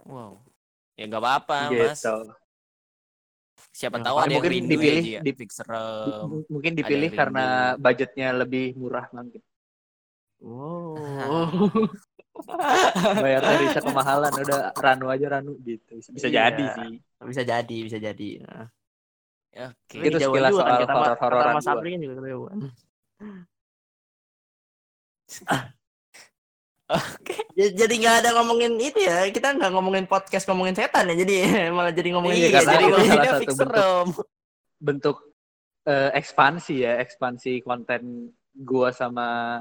Wow. 0.08 0.39
Ya 0.93 1.03
gak 1.10 1.21
apa-apa, 1.25 1.58
Mas. 1.73 1.99
Gitu. 2.01 2.15
Siapa 3.73 3.97
Ya, 3.97 4.03
tahu 4.06 4.17
ada 4.17 4.29
yang 4.29 4.34
mungkin 4.38 4.51
rindu 4.53 4.69
dipilih 4.77 5.01
ya, 5.01 5.01
Ji, 5.01 5.12
ya. 5.17 5.21
di- 5.25 5.34
Fix 5.38 5.49
Di- 5.49 5.58
serem. 5.62 6.25
m- 6.29 6.45
mungkin 6.49 6.71
dipilih 6.77 7.10
yang 7.10 7.17
karena 7.17 7.45
budgetnya 7.82 8.27
lebih 8.38 8.65
murah 8.77 9.06
mungkin. 9.10 9.41
Oh. 10.43 10.93
Bayar 13.23 13.41
Teresa 13.41 13.79
kemahalan 13.79 14.32
udah 14.36 14.60
Ranu 14.75 15.06
aja 15.10 15.25
Ranu 15.39 15.53
gitu. 15.63 15.97
Bisa 16.12 16.27
Iya. 16.29 16.49
jadi 16.51 16.63
sih. 16.75 16.93
bisa 17.23 17.41
jadi, 17.47 17.77
bisa 17.88 17.97
jadi. 17.97 18.29
Nah. 18.43 18.67
Oke. 19.73 19.97
Itu 20.01 20.17
Jauh 20.17 20.34
sekilas 20.34 20.51
kan 20.51 20.60
soal 20.60 20.82
horor-hororan 20.91 21.53
Mas. 21.56 21.67
Apri 21.69 21.89
kan 21.95 21.99
juga 22.03 22.15
ketahuan. 22.19 22.58
Oke. 26.93 27.34
Ja- 27.58 27.73
Jadi 27.73 27.93
nggak 27.99 28.15
ada 28.21 28.29
ngomongin 28.38 28.73
itu 28.77 28.99
ya. 29.01 29.25
Kita 29.29 29.53
nggak 29.53 29.71
ngomongin 29.73 30.06
podcast 30.06 30.45
ngomongin 30.45 30.77
setan 30.77 31.10
ya. 31.10 31.15
Jadi 31.17 31.36
malah 31.75 31.89
jadi 31.89 32.10
ngomongin 32.13 32.38
Iya, 32.38 32.49
karena 32.62 32.71
jadi 32.71 32.84
itu 32.84 32.91
ngomongin 32.93 33.12
salah 33.12 33.27
satu 33.34 33.53
bentuk 33.58 34.06
bentuk 34.77 35.17
eh, 35.84 36.10
ekspansi 36.15 36.75
ya, 36.79 36.93
ekspansi 37.01 37.51
konten 37.62 38.32
gua 38.53 38.93
sama 38.93 39.60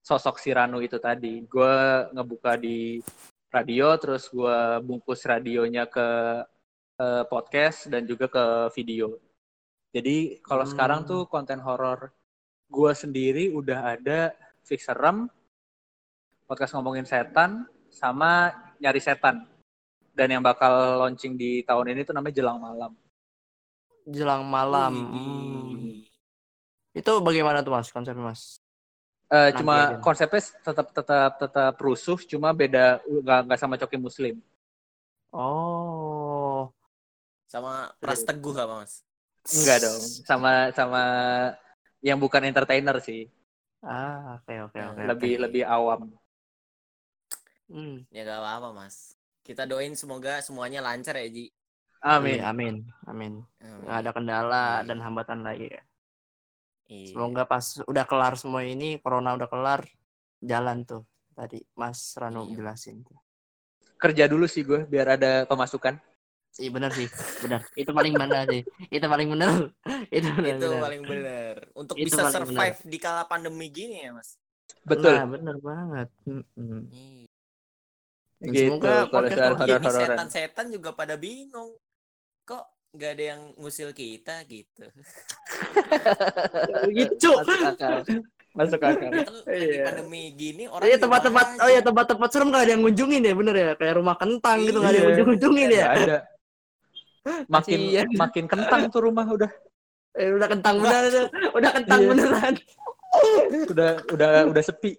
sosok 0.00 0.36
si 0.38 0.52
Ranu 0.52 0.78
itu 0.78 0.96
tadi. 0.98 1.42
Gua 1.44 2.06
ngebuka 2.12 2.54
di 2.54 3.00
radio, 3.48 3.96
terus 3.96 4.28
gua 4.28 4.78
bungkus 4.78 5.24
radionya 5.24 5.88
ke 5.88 6.08
eh, 6.98 7.24
podcast 7.26 7.86
dan 7.86 8.04
juga 8.04 8.26
ke 8.26 8.44
video. 8.74 9.16
Jadi 9.88 10.42
kalau 10.44 10.68
Hmm. 10.68 10.72
sekarang 10.74 11.00
tuh 11.04 11.24
konten 11.24 11.58
horor 11.58 12.12
gua 12.68 12.92
sendiri 12.92 13.48
udah 13.48 13.96
ada 13.96 14.34
fix 14.60 14.84
serem, 14.84 15.32
podcast 16.48 16.72
ngomongin 16.72 17.04
setan, 17.04 17.68
sama 17.92 18.48
nyari 18.80 18.98
setan. 18.98 19.44
Dan 20.10 20.32
yang 20.32 20.42
bakal 20.42 20.72
launching 20.98 21.36
di 21.36 21.62
tahun 21.62 21.92
ini 21.92 22.02
tuh 22.02 22.16
namanya 22.16 22.34
Jelang 22.34 22.58
Malam. 22.58 22.92
jelang 24.08 24.40
malam. 24.42 24.92
Hmm. 25.12 26.00
Itu 26.96 27.20
bagaimana 27.20 27.60
tuh 27.60 27.76
Mas 27.76 27.92
konsepnya 27.92 28.24
Mas? 28.24 28.56
Eh, 29.28 29.52
Nanti 29.52 29.60
cuma 29.60 29.76
aja. 29.92 30.00
konsepnya 30.00 30.40
tetap 30.64 30.86
tetap 30.96 31.32
tetap 31.36 31.74
rusuh, 31.76 32.16
cuma 32.24 32.56
beda 32.56 33.04
nggak 33.04 33.40
nggak 33.44 33.60
sama 33.60 33.76
Coki 33.76 34.00
Muslim. 34.00 34.40
Oh. 35.28 36.72
Sama 37.44 37.92
Pras 38.00 38.24
Teguh 38.24 38.52
gak, 38.52 38.64
Mas? 38.64 39.04
Enggak 39.44 39.78
dong, 39.84 40.00
sama 40.24 40.72
sama 40.72 41.02
yang 42.00 42.16
bukan 42.16 42.48
entertainer 42.48 42.96
sih, 43.04 43.28
Ah, 43.80 44.40
oke 44.40 44.72
oke 44.72 44.78
oke. 44.78 45.02
lebih 45.04 45.32
oke. 45.36 45.42
lebih 45.44 45.62
awam. 45.68 46.00
Hmm. 47.68 48.04
Ya 48.08 48.24
gak 48.24 48.40
apa-apa, 48.40 48.68
Mas. 48.72 49.14
Kita 49.44 49.64
doain 49.64 49.92
semoga 49.96 50.40
semuanya 50.44 50.80
lancar 50.84 51.16
ya, 51.16 51.28
Ji. 51.28 51.48
Amin. 52.04 52.38
Amin. 52.44 52.74
Amin. 53.10 53.32
Amin. 53.58 53.80
Nggak 53.84 53.96
ada 54.04 54.10
kendala 54.14 54.64
Iya. 54.80 54.86
dan 54.86 54.98
hambatan 55.02 55.40
lagi 55.42 55.66
ya. 55.72 55.82
Iya. 56.88 57.12
Semoga 57.12 57.42
pas 57.44 57.64
udah 57.84 58.04
kelar 58.08 58.34
semua 58.38 58.62
ini, 58.64 58.96
corona 59.02 59.34
udah 59.36 59.48
kelar, 59.50 59.82
jalan 60.40 60.86
tuh 60.86 61.02
tadi 61.34 61.60
Mas 61.74 62.14
Rano 62.16 62.46
Iya. 62.48 62.54
jelasin. 62.62 63.02
Kerja 63.98 64.24
dulu 64.30 64.46
sih 64.46 64.62
gue 64.62 64.86
biar 64.86 65.18
ada 65.18 65.42
pemasukan. 65.44 65.98
Iya 66.58 66.70
benar 66.74 66.90
sih, 66.90 67.06
benar. 67.44 67.60
Itu 67.76 67.90
paling 67.94 68.14
benar 68.18 68.46
sih. 68.50 68.62
Itu 68.90 69.06
paling 69.06 69.28
benar. 69.30 69.68
Itu 70.16 70.28
benar. 70.32 70.54
itu 70.58 70.66
benar. 70.66 70.82
paling 70.82 71.02
bener. 71.06 71.54
Untuk 71.76 71.94
Itu 71.98 72.06
bisa 72.08 72.30
survive 72.34 72.78
di 72.88 72.98
kala 72.98 73.28
pandemi 73.28 73.68
gini 73.70 74.02
ya, 74.02 74.10
Mas. 74.16 74.38
Betul. 74.82 75.12
Nah, 75.14 75.26
benar 75.28 75.56
banget. 75.60 76.08
Mm-mm. 76.26 76.88
Iya. 76.90 77.27
Gitu, 78.38 78.70
semoga 78.70 79.10
kalau 79.10 79.28
podcast 79.58 79.98
setan-setan 79.98 80.66
juga 80.70 80.90
pada 80.94 81.18
bingung. 81.18 81.74
Kok 82.46 82.64
nggak 82.94 83.10
ada 83.18 83.24
yang 83.34 83.40
ngusil 83.58 83.90
kita 83.92 84.46
gitu. 84.46 84.86
gitu. 86.98 87.30
Masuk 87.34 87.66
akal. 87.66 87.96
Masuk 88.54 88.80
akal. 88.80 89.10
Kan 89.10 89.34
lagi 89.44 89.66
Iya. 89.68 89.82
pandemi 89.84 90.22
gini 90.32 90.64
orang 90.66 90.86
Iya 90.86 90.96
tempat-tempat 90.98 91.46
oh 91.58 91.68
ya 91.68 91.80
tempat-tempat 91.82 92.28
serem 92.30 92.48
gak 92.48 92.62
ada 92.64 92.72
yang 92.74 92.82
ngunjungin 92.82 93.22
ya 93.22 93.34
bener 93.34 93.54
ya 93.54 93.70
kayak 93.74 93.94
rumah 93.98 94.16
kentang 94.16 94.58
gitu 94.64 94.78
gak 94.78 94.86
ada 94.86 94.94
yang 94.94 95.02
Iya. 95.02 95.08
ngunjung-ngunjungin 95.10 95.68
ya. 95.68 95.84
Nggak 95.84 95.98
ada. 96.06 96.18
makin 97.54 97.78
Kasian. 97.84 98.06
makin 98.16 98.44
kentang 98.48 98.80
tuh 98.88 99.00
rumah 99.04 99.26
udah 99.28 99.50
Eh, 100.18 100.34
udah 100.34 100.48
kentang 100.50 100.82
beneran. 100.82 101.30
Udah 101.54 101.70
kentang 101.70 102.00
Iya. 102.02 102.08
beneran. 102.10 102.54
udah 103.70 103.90
udah 104.10 104.30
udah 104.50 104.62
sepi. 104.64 104.92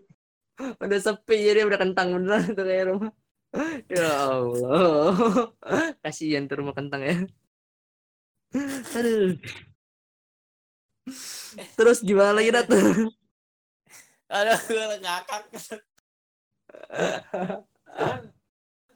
Udah 0.80 1.00
sepi 1.00 1.38
jadi 1.40 1.64
udah 1.64 1.80
kentang 1.80 2.08
beneran 2.16 2.52
tuh 2.52 2.64
kayak 2.64 2.86
rumah. 2.88 3.12
Ya 3.90 4.10
Allah. 4.30 5.14
Kasihan 6.06 6.46
tuh 6.46 6.62
rumah 6.62 6.76
kentang 6.78 7.02
ya. 7.02 7.16
Aduh. 8.98 9.38
Terus 11.74 12.06
gimana 12.06 12.38
lagi 12.38 12.54
dat? 12.54 12.70
Aduh, 14.30 14.60
gue 14.70 14.98
ngakak. 15.02 15.44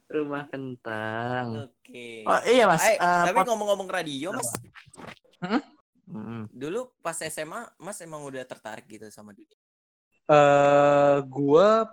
rumah 0.05 0.45
kentang. 0.45 1.73
Oke. 1.73 2.21
Oh 2.21 2.39
iya 2.45 2.69
mas. 2.69 2.85
Eh, 2.85 2.93
Eh, 2.93 3.01
tapi 3.01 3.33
pot- 3.33 3.49
ngomong-ngomong 3.49 3.89
radio, 3.89 4.29
Mas. 4.29 4.45
Mm-mm. 6.05 6.45
Dulu 6.53 6.93
pas 7.01 7.17
SMA, 7.17 7.65
Mas 7.81 7.97
emang 7.97 8.21
udah 8.21 8.45
tertarik 8.45 8.85
gitu 8.85 9.09
sama 9.09 9.33
dunia. 9.33 9.57
eh 10.23 11.17
gua 11.27 11.89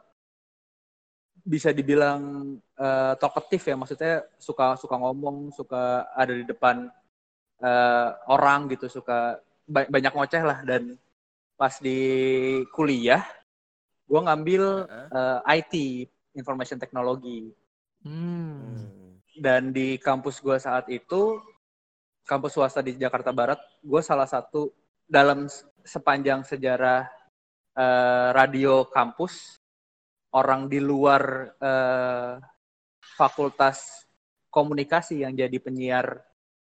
bisa 1.44 1.72
dibilang 1.72 2.54
eh, 2.76 3.14
talkative 3.16 3.72
ya 3.72 3.76
maksudnya 3.76 4.14
suka 4.36 4.76
suka 4.76 4.94
ngomong 4.96 5.52
suka 5.54 6.08
ada 6.12 6.32
di 6.34 6.44
depan 6.44 6.88
eh, 7.62 8.08
orang 8.28 8.68
gitu 8.72 8.88
suka 8.88 9.40
ba- 9.68 9.88
banyak 9.88 10.12
ngoceh 10.12 10.42
lah 10.44 10.60
dan 10.64 10.96
pas 11.56 11.76
di 11.80 12.00
kuliah 12.72 13.24
gua 14.08 14.26
ngambil 14.26 14.88
Heeh. 14.88 15.08
eh, 15.12 15.56
IT 15.60 15.74
information 16.36 16.78
technology 16.80 17.50
Hmm. 18.00 18.88
Dan 19.36 19.76
di 19.76 20.00
kampus 20.00 20.40
gua 20.40 20.56
saat 20.56 20.88
itu 20.88 21.36
kampus 22.24 22.56
swasta 22.56 22.80
di 22.80 22.96
Jakarta 22.96 23.28
Barat 23.28 23.60
gue 23.82 24.00
salah 24.00 24.24
satu 24.24 24.72
dalam 25.04 25.50
sepanjang 25.84 26.46
sejarah 26.46 27.04
eh, 27.76 28.28
radio 28.32 28.88
kampus 28.88 29.59
orang 30.34 30.70
di 30.70 30.78
luar 30.78 31.22
eh, 31.58 32.34
fakultas 33.18 34.06
komunikasi 34.50 35.22
yang 35.22 35.34
jadi 35.34 35.58
penyiar 35.62 36.18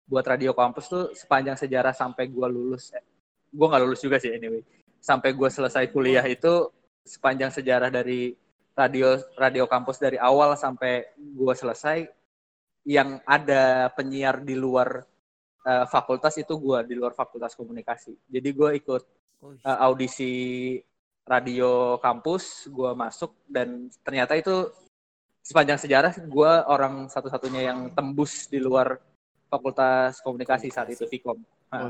buat 0.06 0.26
radio 0.26 0.54
kampus 0.54 0.86
tuh 0.86 1.04
sepanjang 1.18 1.58
sejarah 1.58 1.94
sampai 1.94 2.30
gue 2.30 2.48
lulus 2.50 2.94
gue 3.56 3.68
nggak 3.72 3.82
lulus 3.88 4.02
juga 4.04 4.20
sih 4.20 4.36
anyway. 4.36 4.62
Sampai 5.00 5.32
gue 5.32 5.50
selesai 5.50 5.90
kuliah 5.90 6.26
itu 6.28 6.70
sepanjang 7.06 7.54
sejarah 7.54 7.88
dari 7.94 8.36
radio 8.76 9.16
radio 9.40 9.64
kampus 9.70 10.02
dari 10.02 10.20
awal 10.20 10.60
sampai 10.60 11.16
gue 11.16 11.54
selesai 11.56 12.04
yang 12.86 13.24
ada 13.24 13.90
penyiar 13.96 14.44
di 14.44 14.54
luar 14.54 15.02
eh, 15.66 15.86
fakultas 15.88 16.36
itu 16.38 16.54
gue 16.60 16.80
di 16.86 16.94
luar 17.00 17.16
fakultas 17.16 17.56
komunikasi. 17.56 18.14
Jadi 18.28 18.50
gue 18.52 18.70
ikut 18.78 19.04
eh, 19.64 19.78
audisi 19.80 20.34
radio 21.26 21.98
kampus 21.98 22.70
gue 22.70 22.92
masuk 22.94 23.34
dan 23.50 23.90
ternyata 24.02 24.38
itu 24.38 24.70
sepanjang 25.42 25.78
sejarah 25.78 26.14
gue 26.22 26.52
orang 26.70 27.10
satu-satunya 27.10 27.70
yang 27.70 27.80
tembus 27.92 28.46
di 28.46 28.58
luar 28.58 29.02
fakultas 29.46 30.22
komunikasi 30.22 30.70
saat 30.70 30.90
itu 30.90 31.06
Vkom 31.06 31.42
Ah. 31.74 31.90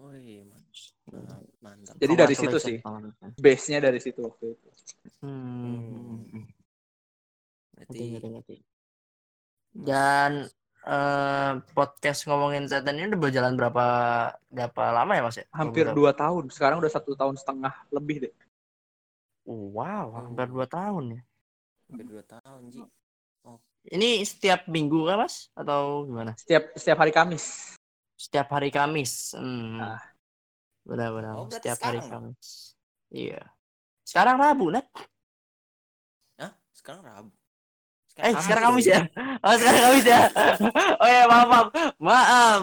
Oh 0.00 0.16
iya, 0.16 0.42
man- 0.42 1.46
mantap. 1.62 1.94
Jadi 1.94 2.14
dari 2.16 2.34
situ 2.34 2.56
sih. 2.58 2.76
congratulations. 2.80 3.36
base 3.38 3.64
nya 3.68 3.78
dari 3.78 4.00
situ 4.00 4.20
waktu 4.24 4.44
itu 4.50 4.68
Hmm. 5.20 6.24
Berarti 7.76 8.02
ngerti. 8.18 8.56
Dan 9.70 10.48
eh, 10.90 11.52
podcast 11.70 12.26
ngomongin 12.26 12.66
setan 12.66 12.98
ini 12.98 13.14
udah 13.14 13.20
berjalan 13.22 13.54
berapa 13.54 13.86
berapa 14.50 14.82
lama 14.90 15.12
ya 15.14 15.22
mas 15.22 15.36
ya? 15.38 15.46
Hampir 15.54 15.86
dua 15.94 16.10
tahun 16.10 16.50
sekarang 16.50 16.82
udah 16.82 16.90
satu 16.90 17.14
tahun 17.14 17.38
setengah 17.38 17.72
lebih 17.94 18.26
deh 18.26 18.34
Wow, 19.50 20.14
hampir 20.14 20.46
dua 20.46 20.66
tahun 20.68 21.18
ya. 21.18 21.22
hampir 21.90 22.06
dua 22.06 22.22
tahun, 22.22 22.70
Ji. 22.70 22.86
Ini 23.90 24.22
setiap 24.22 24.68
minggu 24.68 25.08
kan 25.08 25.24
mas? 25.26 25.48
Atau 25.56 26.04
gimana? 26.06 26.36
setiap 26.36 26.70
setiap 26.76 27.00
hari 27.00 27.10
Kamis 27.10 27.74
Setiap 28.20 28.52
hari 28.52 28.68
Kamis. 28.68 29.32
Hmm. 29.32 29.80
Ah. 29.80 30.04
Benar-benar. 30.84 31.40
Oh, 31.40 31.48
setiap 31.48 31.80
hari 31.80 32.04
sekarang, 32.04 32.36
Kamis. 32.36 32.76
Iya. 33.08 33.40
Sekarang 34.04 34.36
Rabu, 34.36 34.68
Nat. 34.68 34.86
Hah? 36.36 36.52
Sekarang 36.76 37.00
Rabu. 37.00 37.39
Eh, 38.18 38.32
Kamis 38.34 38.42
sekarang. 38.44 38.64
Kamis 38.74 38.86
ya? 38.90 39.00
Oh, 39.46 39.54
sekarang 39.56 39.80
Kamis 39.86 40.06
ya? 40.06 40.20
Oh 41.02 41.08
ya, 41.08 41.22
maaf, 41.30 41.46
maaf. 41.48 41.68
Maaf. 42.00 42.62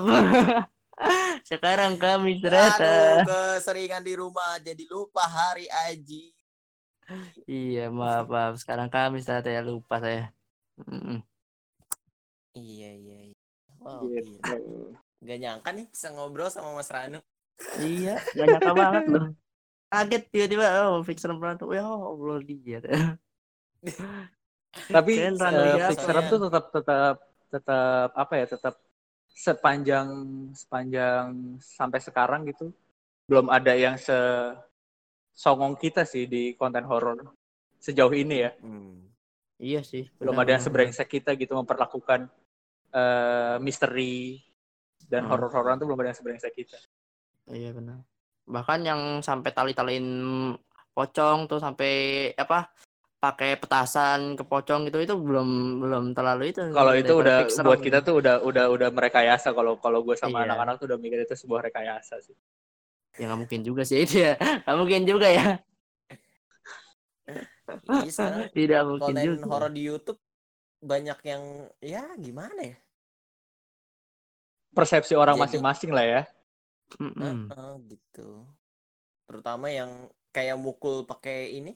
sekarang 1.49 1.93
Kamis 1.95 2.37
ternyata. 2.43 3.23
Aduh, 3.23 3.25
keseringan 3.61 4.03
di 4.03 4.13
rumah 4.17 4.59
jadi 4.59 4.83
lupa 4.91 5.23
hari 5.23 5.65
Aji. 5.87 6.35
Iya, 7.47 7.87
maaf, 7.87 8.27
maaf. 8.27 8.53
Sekarang 8.59 8.91
Kamis 8.91 9.23
ternyata 9.25 9.49
ya, 9.49 9.61
lupa 9.63 9.97
saya. 10.03 10.29
Iya, 12.53 12.89
iya, 12.93 13.17
iya. 13.31 13.37
Wow, 13.79 14.09
Gitu. 14.09 14.35
gila. 14.41 14.57
Gak 15.17 15.37
nyangka 15.41 15.69
nih 15.73 15.85
bisa 15.89 16.13
ngobrol 16.13 16.49
sama 16.53 16.77
Mas 16.77 16.89
Ranu. 16.93 17.17
Iya, 17.81 18.21
gak 18.37 18.45
nyangka 18.45 18.73
banget 18.73 19.03
loh. 19.09 19.25
Kaget 19.87 20.23
tiba-tiba, 20.29 20.65
oh, 20.91 21.01
Fixer 21.01 21.31
Pranto. 21.39 21.71
Ya 21.71 21.87
Allah, 21.87 22.37
dia. 22.43 22.81
Tapi 24.91 25.11
ya, 25.17 25.87
Fixer 25.89 26.15
tuh 26.29 26.39
tetap 26.47 26.65
tetap 26.73 27.15
tetap 27.47 28.09
apa 28.13 28.33
ya 28.37 28.45
tetap 28.45 28.75
sepanjang 29.31 30.07
sepanjang 30.57 31.57
sampai 31.61 31.99
sekarang 32.01 32.45
gitu 32.49 32.73
belum 33.29 33.51
ada 33.51 33.73
yang 33.75 33.95
se 33.99 34.15
songong 35.37 35.77
kita 35.77 36.01
sih 36.03 36.25
di 36.25 36.57
konten 36.57 36.81
horor 36.85 37.21
sejauh 37.77 38.13
ini 38.13 38.37
ya 38.41 38.51
Hmm. 38.57 39.05
Iya 39.57 39.81
sih. 39.81 40.05
belum 40.21 40.37
benar, 40.37 40.43
ada 40.45 40.51
yang 40.57 40.63
sebrengsek 40.69 41.07
kita 41.09 41.33
gitu 41.33 41.57
memperlakukan 41.57 42.29
eh, 42.93 43.57
misteri 43.57 44.37
dan 45.09 45.25
Hmm. 45.25 45.33
horor-hororan 45.33 45.81
tuh 45.81 45.85
belum 45.89 45.99
ada 46.01 46.09
yang 46.13 46.19
sebrengsek 46.19 46.53
kita. 46.55 46.77
Iya 47.49 47.73
benar. 47.73 48.05
Bahkan 48.47 48.79
yang 48.85 49.01
sampai 49.25 49.51
tali-taliin 49.51 50.07
pocong 50.93 51.49
tuh 51.49 51.57
sampai 51.57 51.91
apa? 52.37 52.69
Pakai 53.23 53.51
petasan 53.61 54.19
ke 54.37 54.43
pocong 54.51 54.81
gitu 54.87 54.97
itu 55.05 55.15
belum 55.27 55.47
belum 55.83 56.03
terlalu 56.17 56.43
itu. 56.53 56.61
kalau 56.77 56.93
itu 57.01 57.13
udah 57.23 57.37
buat 57.65 57.79
gitu. 57.81 57.85
kita 57.89 57.97
tuh 58.07 58.13
udah 58.21 58.35
udah 58.49 58.65
udah 58.75 58.89
merekayasa 58.97 59.47
kalau 59.57 59.73
kalau 59.83 59.99
gue 60.05 60.15
sama 60.23 60.37
Iya. 60.41 60.45
anak-anak 60.45 60.75
tuh 60.79 60.85
udah 60.93 60.99
mikir 61.01 61.19
itu 61.25 61.33
sebuah 61.41 61.61
rekayasa 61.67 62.15
sih 62.25 62.35
ya 63.17 63.23
nggak 63.27 63.39
mungkin 63.41 63.61
juga 63.67 63.81
sih 63.89 63.97
itu 64.05 64.15
ya. 64.25 64.33
Nggak 64.63 64.77
mungkin 64.79 65.01
juga 65.09 65.27
ya. 65.37 65.45
Iya, 68.01 68.27
Tidak 68.57 68.81
mungkin 68.87 69.15
konten 69.15 69.27
juga. 69.27 69.43
horor 69.49 69.71
di 69.75 69.81
YouTube 69.89 70.19
banyak 70.91 71.19
yang 71.31 71.43
ya 71.93 72.03
gimana 72.25 72.61
ya? 72.71 72.77
persepsi 74.75 75.13
orang 75.17 75.35
masing-masing 75.41 75.91
lah 75.91 76.05
ya 76.05 76.21
Mm-mm. 77.03 77.51
Heeh, 77.51 77.71
gitu. 77.91 78.47
Terutama 79.27 79.67
yang 79.79 79.91
kayak 80.35 80.57
mukul 80.65 80.95
pakai 81.09 81.37
ini, 81.59 81.71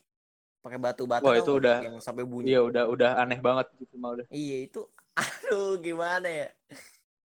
pakai 0.61 0.77
batu 0.77 1.03
bata 1.03 1.25
Wah, 1.25 1.35
itu 1.35 1.51
udah- 1.51 1.81
yang 1.81 1.97
sampai 1.97 2.23
bunyi. 2.23 2.53
iya 2.53 2.61
udah 2.61 2.85
udah 2.85 3.09
aneh 3.17 3.37
banget 3.37 3.67
gitu 3.75 3.97
mah 3.97 4.13
udah 4.13 4.25
Iya 4.29 4.57
itu, 4.63 4.81
aduh 5.19 5.75
gimana 5.77 6.25
ya? 6.25 6.47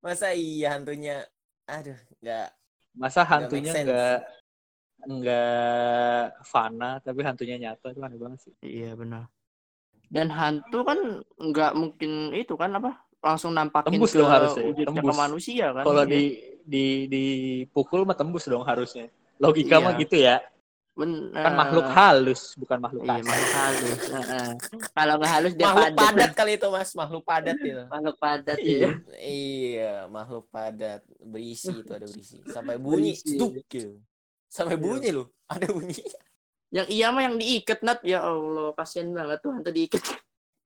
Masa 0.00 0.32
iya 0.32 0.72
hantunya, 0.72 1.22
aduh 1.64 1.96
nggak 2.18 2.48
masa 2.94 3.20
hantunya 3.22 3.72
nggak 3.76 4.18
nggak 5.06 6.24
fana 6.42 6.98
tapi 6.98 7.20
hantunya 7.20 7.56
nyata 7.58 7.92
itu 7.92 8.00
aneh 8.00 8.16
banget 8.16 8.40
sih 8.40 8.54
Iya 8.58 8.94
benar. 8.94 9.28
Dan 10.06 10.30
hantu 10.30 10.80
kan 10.80 10.98
nggak 11.36 11.72
mungkin 11.72 12.10
itu 12.32 12.54
kan 12.54 12.72
apa? 12.72 12.96
Langsung 13.18 13.52
nampakin 13.52 13.90
Tembus 13.92 14.10
ke 14.10 14.18
dong 14.18 14.30
harusnya, 14.30 14.62
wujudnya 14.64 14.86
ke 14.94 15.00
tembus. 15.02 15.18
manusia 15.18 15.66
kan. 15.72 15.82
kalau 15.84 16.02
Iya. 16.02 16.10
di 16.10 16.22
di 16.64 16.84
dipukul 17.06 18.02
mah 18.02 18.14
tembus 18.14 18.44
dong 18.44 18.62
harusnya 18.62 19.10
logika 19.36 19.76
Iya. 19.76 19.84
mah 19.84 19.92
gitu 19.96 20.16
ya 20.16 20.36
Benar. 20.96 21.44
kan 21.44 21.52
makhluk 21.52 21.88
halus 21.92 22.42
bukan 22.56 22.78
makhluk 22.80 23.04
Iya, 23.04 23.12
kasar 23.12 23.28
makhluk 23.28 23.52
halus. 23.52 24.00
Heeh. 24.08 24.48
Kalau 24.96 25.14
nggak 25.20 25.32
halus 25.36 25.52
dia 25.52 25.64
makhluk 25.66 25.84
padat. 25.84 26.00
padat 26.08 26.30
kali 26.32 26.52
itu 26.56 26.66
mas, 26.72 26.90
makhluk 26.96 27.24
padat 27.28 27.56
itu. 27.60 27.82
Makhluk 27.92 28.16
padat 28.16 28.58
Iya. 28.58 28.80
ya. 28.80 28.90
iya, 29.20 29.94
makhluk 30.08 30.46
padat 30.48 31.00
berisi 31.20 31.72
itu 31.76 31.92
ada 31.92 32.06
berisi, 32.08 32.40
sampai 32.48 32.80
bunyi, 32.82 33.12
Berisi. 33.12 33.36
stuk 33.36 33.52
gitu. 33.68 34.00
Sampai 34.48 34.80
Iya. 34.80 34.84
bunyi 34.88 35.08
loh, 35.12 35.26
ada 35.46 35.66
bunyi. 35.68 36.00
Yang 36.72 36.86
iya 36.90 37.06
mah 37.12 37.22
yang 37.22 37.36
diikat 37.36 37.78
nat 37.84 38.00
ya 38.00 38.18
Allah 38.24 38.72
kasihan 38.72 39.12
banget 39.12 39.38
tuh 39.38 39.50
hantu 39.52 39.70
diikat. 39.70 40.02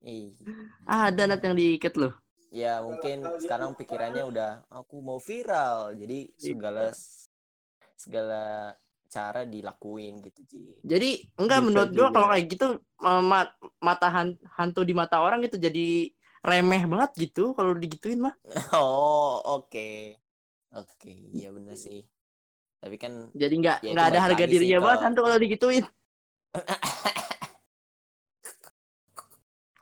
Iya. 0.00 0.30
Ada 0.86 1.22
nat 1.26 1.42
yang 1.42 1.58
diikat 1.58 1.94
loh. 1.98 2.14
Ya 2.50 2.78
mungkin 2.78 3.26
sekarang 3.38 3.74
pikirannya 3.74 4.22
udah 4.22 4.62
aku 4.70 5.02
mau 5.02 5.18
viral, 5.18 5.94
jadi 5.94 6.30
segala 6.34 6.94
segala 7.94 8.74
cara 9.10 9.42
dilakuin 9.42 10.22
gitu 10.22 10.40
Ji. 10.46 10.62
Jadi 10.80 11.10
enggak 11.34 11.58
Bisa 11.58 11.66
menurut 11.66 11.90
gua 11.90 12.08
kalau 12.08 12.28
kayak 12.30 12.46
gitu 12.46 12.66
eh, 12.78 13.22
ma- 13.22 13.52
mata 13.78 14.06
han- 14.08 14.38
hantu 14.54 14.86
di 14.86 14.94
mata 14.94 15.18
orang 15.18 15.42
itu 15.42 15.58
jadi 15.58 16.06
remeh 16.40 16.86
banget 16.86 17.10
gitu 17.20 17.52
kalau 17.52 17.74
digituin 17.74 18.22
mah. 18.22 18.34
Oh, 18.72 19.42
oke. 19.58 20.14
Oke, 20.70 21.10
iya 21.34 21.50
bener 21.50 21.74
sih. 21.74 22.06
Tapi 22.78 22.94
kan 22.96 23.34
Jadi 23.34 23.54
nggak 23.58 23.78
Ya, 23.82 23.90
nggak 23.92 24.06
ada 24.08 24.20
harga 24.24 24.44
dirinya 24.46 24.78
ke- 24.78 24.84
banget 24.86 25.00
hantu 25.04 25.20
kalau 25.20 25.38
digituin. 25.38 25.84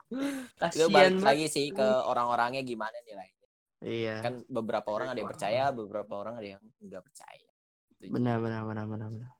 itu 0.09 0.49
Kasian 0.57 0.89
balik 0.89 1.13
banget. 1.13 1.21
lagi 1.23 1.45
sih 1.47 1.69
ke 1.69 1.85
orang-orangnya 2.03 2.65
gimana 2.65 2.97
nilainya. 3.05 3.47
Iya. 3.79 4.15
Kan 4.19 4.33
beberapa 4.49 4.89
orang 4.89 5.13
ada 5.13 5.19
yang 5.21 5.29
percaya, 5.29 5.63
beberapa 5.69 6.13
orang 6.17 6.33
ada 6.35 6.47
yang 6.57 6.63
nggak 6.81 7.03
percaya. 7.05 7.48
Benar 7.99 8.39
benar 8.43 8.63
benar 8.67 8.85
benar 8.87 9.07
benar. 9.11 9.31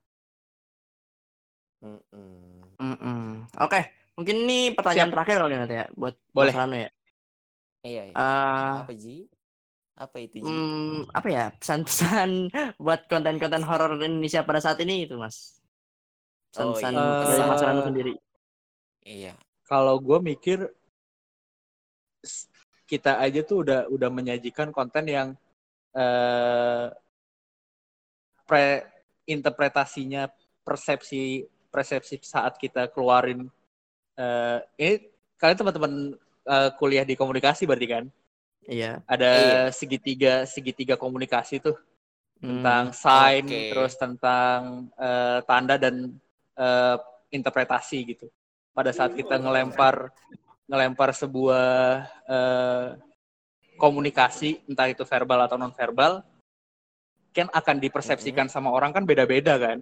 Mm-mm. 1.83 2.75
Mm-mm. 2.79 3.47
Oke, 3.59 3.79
mungkin 4.15 4.35
ini 4.47 4.71
pertanyaan 4.75 5.11
terakhir 5.11 5.37
kali 5.43 5.55
nanti 5.55 5.75
ya 5.79 5.85
buat 5.95 6.15
Boleh. 6.35 6.51
Mas 6.51 6.59
Rano 6.59 6.75
ya. 6.75 6.89
Iya, 7.83 8.01
iya. 8.11 8.15
Eh, 8.19 8.79
Apa 8.83 8.91
Ji? 8.95 9.27
Apa 9.95 10.17
itu 10.23 10.37
Ji? 10.43 10.47
hmm, 10.47 11.11
apa 11.11 11.27
ya 11.27 11.45
pesan-pesan 11.59 12.29
buat 12.83 12.99
konten-konten 13.11 13.63
horor 13.67 13.95
Indonesia 13.99 14.43
pada 14.47 14.59
saat 14.63 14.79
ini 14.83 15.07
itu 15.07 15.15
mas? 15.19 15.59
Oh, 16.57 16.75
Pesan-pesan 16.79 16.93
iya. 16.95 17.19
dari 17.23 17.41
Mas 17.47 17.61
Eh, 17.61 17.67
Rano 17.67 17.81
sendiri. 17.87 18.13
Iya. 19.05 19.33
kalau 19.69 19.95
gue 20.01 20.17
mikir 20.19 20.59
kita 22.89 23.21
aja 23.21 23.41
tuh 23.45 23.57
udah 23.63 23.79
udah 23.95 24.09
menyajikan 24.09 24.69
konten 24.73 25.05
yang 25.07 25.27
eh 25.97 26.85
pre 28.49 28.81
interpretasinya 29.29 30.25
persepsi 30.65 31.45
persepsi 31.69 32.17
saat 32.25 32.57
kita 32.57 32.89
keluarin 32.89 33.45
eh 34.17 34.57
ini 34.81 35.05
kalian 35.37 35.57
teman-teman 35.61 35.93
eh, 36.49 36.69
kuliah 36.81 37.05
di 37.05 37.13
komunikasi 37.13 37.69
berarti 37.69 37.87
kan 37.87 38.05
Iya. 38.65 39.01
ada 39.05 39.31
Iya. 39.33 39.61
segitiga 39.69 40.33
segitiga 40.49 40.97
komunikasi 40.97 41.61
tuh 41.61 41.77
Hmm. 42.39 42.63
tentang 42.63 42.85
sign 42.95 43.45
Oke. 43.45 43.67
terus 43.69 43.93
tentang 43.99 44.87
eh, 44.95 45.39
tanda 45.45 45.75
dan 45.77 46.15
eh, 46.57 46.97
interpretasi 47.29 48.15
gitu 48.17 48.25
pada 48.73 48.89
saat 48.95 49.11
kita 49.13 49.35
ngelempar 49.37 50.09
ngelempar 50.65 51.09
sebuah 51.13 51.67
eh, 52.25 52.87
komunikasi 53.75 54.63
entah 54.67 54.87
itu 54.91 55.03
verbal 55.03 55.47
atau 55.47 55.55
non 55.59 55.71
verbal 55.71 56.23
kan 57.29 57.47
akan 57.53 57.77
dipersepsikan 57.77 58.49
sama 58.49 58.73
orang 58.73 58.91
kan 58.91 59.05
beda-beda 59.05 59.55
kan? 59.57 59.79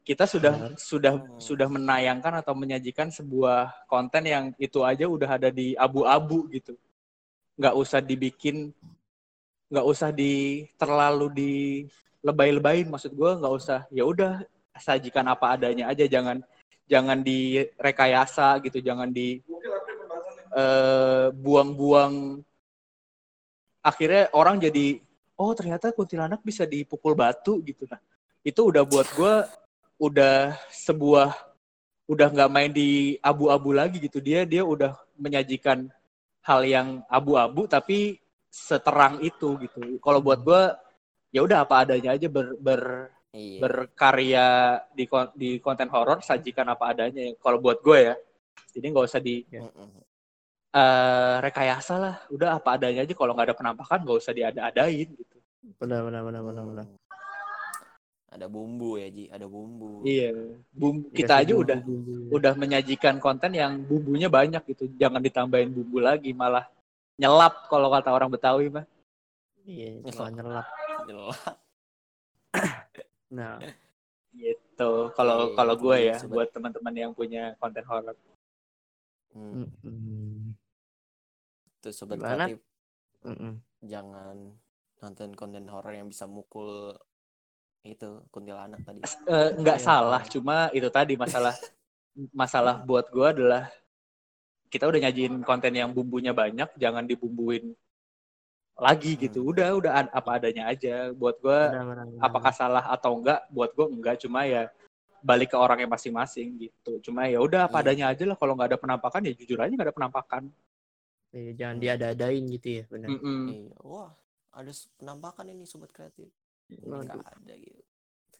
Kita 0.00 0.24
sudah 0.24 0.74
sudah 0.80 1.12
Hmm. 1.20 1.38
sudah 1.38 1.68
menayangkan 1.68 2.40
atau 2.40 2.56
menyajikan 2.56 3.12
sebuah 3.12 3.86
konten 3.86 4.24
yang 4.26 4.44
itu 4.56 4.80
aja 4.80 5.04
udah 5.04 5.36
ada 5.36 5.52
di 5.52 5.76
abu-abu 5.76 6.48
gitu. 6.50 6.74
Nggak 7.60 7.74
usah 7.76 8.00
dibikin 8.00 8.72
nggak 9.70 9.86
usah 9.86 10.10
di 10.10 10.66
terlalu 10.74 11.26
di 11.30 11.52
lebay-lebayin 12.24 12.90
maksud 12.90 13.12
gue 13.12 13.30
nggak 13.38 13.54
usah. 13.54 13.84
Ya 13.92 14.08
udah 14.08 14.40
sajikan 14.80 15.28
apa 15.28 15.54
adanya 15.54 15.92
aja 15.92 16.08
jangan 16.08 16.40
jangan 16.88 17.20
direkayasa 17.22 18.58
gitu 18.66 18.80
jangan 18.80 19.12
di 19.12 19.38
eh, 20.56 21.26
buang-buang. 21.30 22.42
Akhirnya 23.84 24.32
orang 24.34 24.58
jadi 24.58 24.98
oh 25.40 25.56
ternyata 25.56 25.96
kuntilanak 25.96 26.44
bisa 26.44 26.68
dipukul 26.68 27.16
batu 27.16 27.64
gitu 27.64 27.88
nah 27.88 27.98
itu 28.44 28.60
udah 28.60 28.84
buat 28.84 29.08
gue 29.16 29.34
udah 30.00 30.56
sebuah 30.72 31.28
udah 32.10 32.26
nggak 32.34 32.50
main 32.50 32.72
di 32.74 33.14
abu-abu 33.22 33.70
lagi 33.70 34.02
gitu. 34.02 34.18
Dia 34.18 34.42
dia 34.42 34.66
udah 34.66 34.98
menyajikan 35.14 35.86
hal 36.42 36.60
yang 36.66 36.88
abu-abu 37.06 37.70
tapi 37.70 38.18
seterang 38.50 39.22
itu 39.22 39.54
gitu. 39.62 40.00
Kalau 40.02 40.18
buat 40.18 40.42
gue 40.42 40.62
ya 41.30 41.46
udah 41.46 41.62
apa 41.62 41.86
adanya 41.86 42.18
aja 42.18 42.26
ber, 42.26 42.58
ber 42.58 42.82
Iya. 43.30 43.62
berkarya 43.62 44.46
di 44.90 45.06
di 45.38 45.62
konten 45.62 45.86
horor 45.86 46.18
sajikan 46.18 46.66
apa 46.66 46.90
adanya. 46.90 47.30
Kalau 47.38 47.62
buat 47.62 47.78
gue 47.78 48.10
ya 48.10 48.14
jadi 48.74 48.90
nggak 48.90 49.06
usah 49.06 49.22
di 49.22 49.46
Eh, 50.70 51.34
rekayasa 51.42 51.94
lah. 51.98 52.14
Udah 52.30 52.62
apa 52.62 52.78
adanya 52.78 53.02
aja. 53.02 53.10
Kalau 53.10 53.34
nggak 53.34 53.50
ada 53.50 53.58
penampakan 53.58 54.06
nggak 54.06 54.18
usah 54.22 54.30
diada-adain 54.30 55.10
gitu. 55.10 55.36
Benar 55.82 56.06
benar 56.06 56.22
benar 56.22 56.42
benar 56.46 56.64
benar. 56.70 56.86
Ada 58.30 58.46
bumbu 58.46 58.94
ya 58.94 59.10
Ji, 59.10 59.26
ada 59.26 59.50
bumbu. 59.50 60.06
iya. 60.06 60.30
Bumbu 60.70 61.10
kita 61.10 61.42
aja 61.42 61.50
udah 61.58 61.82
udah 62.30 62.52
menyajikan 62.54 63.18
konten 63.18 63.50
yang 63.50 63.82
bumbunya 63.82 64.30
banyak 64.30 64.62
gitu. 64.70 64.86
Jangan 64.94 65.18
ditambahin 65.18 65.74
bumbu 65.74 65.98
lagi 65.98 66.30
malah 66.30 66.70
nyelap 67.18 67.66
kalau 67.66 67.90
kata 67.90 68.14
orang 68.14 68.30
Betawi 68.30 68.70
mah. 68.70 68.86
Iya, 69.66 69.98
nyelap. 70.38 70.66
Jelas. 71.10 71.38
Nah, 73.30 73.62
gitu. 74.34 75.14
Kalau 75.14 75.54
Oke, 75.54 75.54
kalau 75.54 75.74
itu 75.78 75.82
gue 75.86 75.96
ya 76.02 76.18
buat 76.26 76.50
teman-teman 76.50 76.90
yang 76.98 77.12
punya 77.14 77.54
konten 77.62 77.86
horor. 77.86 78.18
Hmm. 79.30 79.70
Tuh 81.80 81.92
sobat 81.92 82.20
Gimana? 82.20 82.44
kreatif 82.46 82.58
Mm-mm. 83.20 83.52
jangan 83.80 84.36
nonton 85.00 85.32
konten 85.32 85.64
horor 85.66 85.92
yang 85.92 86.08
bisa 86.08 86.24
mukul 86.24 86.92
itu 87.80 88.20
kuntilanak 88.28 88.80
tadi. 88.84 89.00
Eh, 89.24 89.48
nggak 89.56 89.78
Iya. 89.80 89.84
salah 89.84 90.22
cuma 90.28 90.68
itu 90.70 90.88
tadi 90.88 91.16
masalah 91.16 91.56
masalah 92.30 92.76
buat 92.78 93.08
gue 93.08 93.26
adalah 93.26 93.72
kita 94.68 94.84
udah 94.84 95.00
nyajiin 95.00 95.40
konten 95.40 95.72
yang 95.72 95.88
bumbunya 95.88 96.36
banyak 96.36 96.68
jangan 96.76 97.02
dibumbuin 97.02 97.72
lagi 98.76 99.16
gitu 99.16 99.40
Hmm. 99.40 99.50
udah 99.52 99.68
udah 99.76 99.92
ad- 99.94 100.12
apa 100.12 100.30
adanya 100.36 100.68
aja 100.68 101.12
buat 101.12 101.36
gue 101.36 101.60
apakah 102.18 102.52
salah 102.52 102.84
atau 102.86 103.16
enggak 103.16 103.40
buat 103.48 103.72
gue 103.72 103.86
enggak 103.90 104.16
cuma 104.20 104.44
ya 104.44 104.68
balik 105.20 105.52
ke 105.52 105.56
orangnya 105.56 105.84
masing-masing 105.86 106.56
gitu 106.58 107.00
cuma 107.00 107.24
ya 107.24 107.40
udah 107.40 107.68
apa 107.68 107.80
Iya. 107.80 107.84
adanya 107.84 108.04
aja 108.08 108.24
lah 108.24 108.36
kalau 108.36 108.52
nggak 108.52 108.72
ada 108.72 108.80
penampakan 108.80 109.24
ya 109.24 109.32
jujur 109.32 109.56
aja 109.56 109.72
nggak 109.72 109.88
ada 109.88 109.96
penampakan 109.96 110.42
Iya, 111.30 111.50
jangan 111.54 111.76
diada-adain 111.78 112.44
gitu 112.50 112.68
ya, 112.80 112.82
benar. 112.90 113.08
Mm-mm. 113.14 113.40
Iya. 113.54 113.74
Wah, 113.86 114.10
ada 114.50 114.72
penampakan 114.98 115.46
ini 115.54 115.62
sobat 115.62 115.94
kreatif. 115.94 116.26
Enggak 116.66 117.22
ada 117.22 117.54
gitu. 117.54 117.82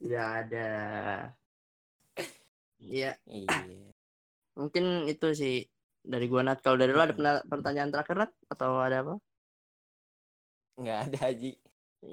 Tidak 0.00 0.26
ada. 0.46 0.68
Iya, 2.80 3.14
Iya. 3.28 3.92
mungkin 4.56 5.06
itu 5.06 5.26
sih 5.36 5.54
dari 6.02 6.26
gua 6.26 6.42
Nat. 6.42 6.58
Kalau 6.64 6.80
dari 6.80 6.90
lu 6.90 6.98
ada 6.98 7.14
pertanyaan 7.46 7.92
terakhir 7.92 8.16
Nat 8.26 8.32
atau 8.50 8.80
ada 8.82 8.96
apa? 9.06 9.14
Enggak 10.80 10.98
ada 11.06 11.18
Haji. 11.28 11.50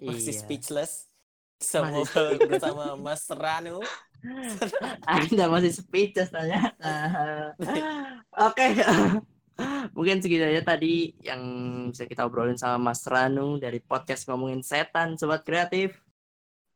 Masih 0.06 0.34
Iya. 0.36 0.42
speechless. 0.44 0.94
Sama 1.58 1.90
Masih 1.90 2.38
bersama 2.52 2.94
Mas 3.00 3.24
Ranu. 3.32 3.82
Anda 5.10 5.46
masih 5.50 5.72
speechless 5.74 6.30
tanya. 6.30 6.74
Oke. 8.46 8.66
Mungkin 9.92 10.22
segitu 10.22 10.46
aja 10.46 10.62
tadi 10.62 11.16
yang 11.20 11.42
bisa 11.90 12.06
kita 12.06 12.24
obrolin 12.24 12.56
sama 12.56 12.92
Mas 12.92 13.02
Ranu 13.04 13.58
dari 13.58 13.82
podcast 13.82 14.30
ngomongin 14.30 14.62
setan 14.62 15.18
sobat 15.18 15.42
kreatif. 15.42 15.98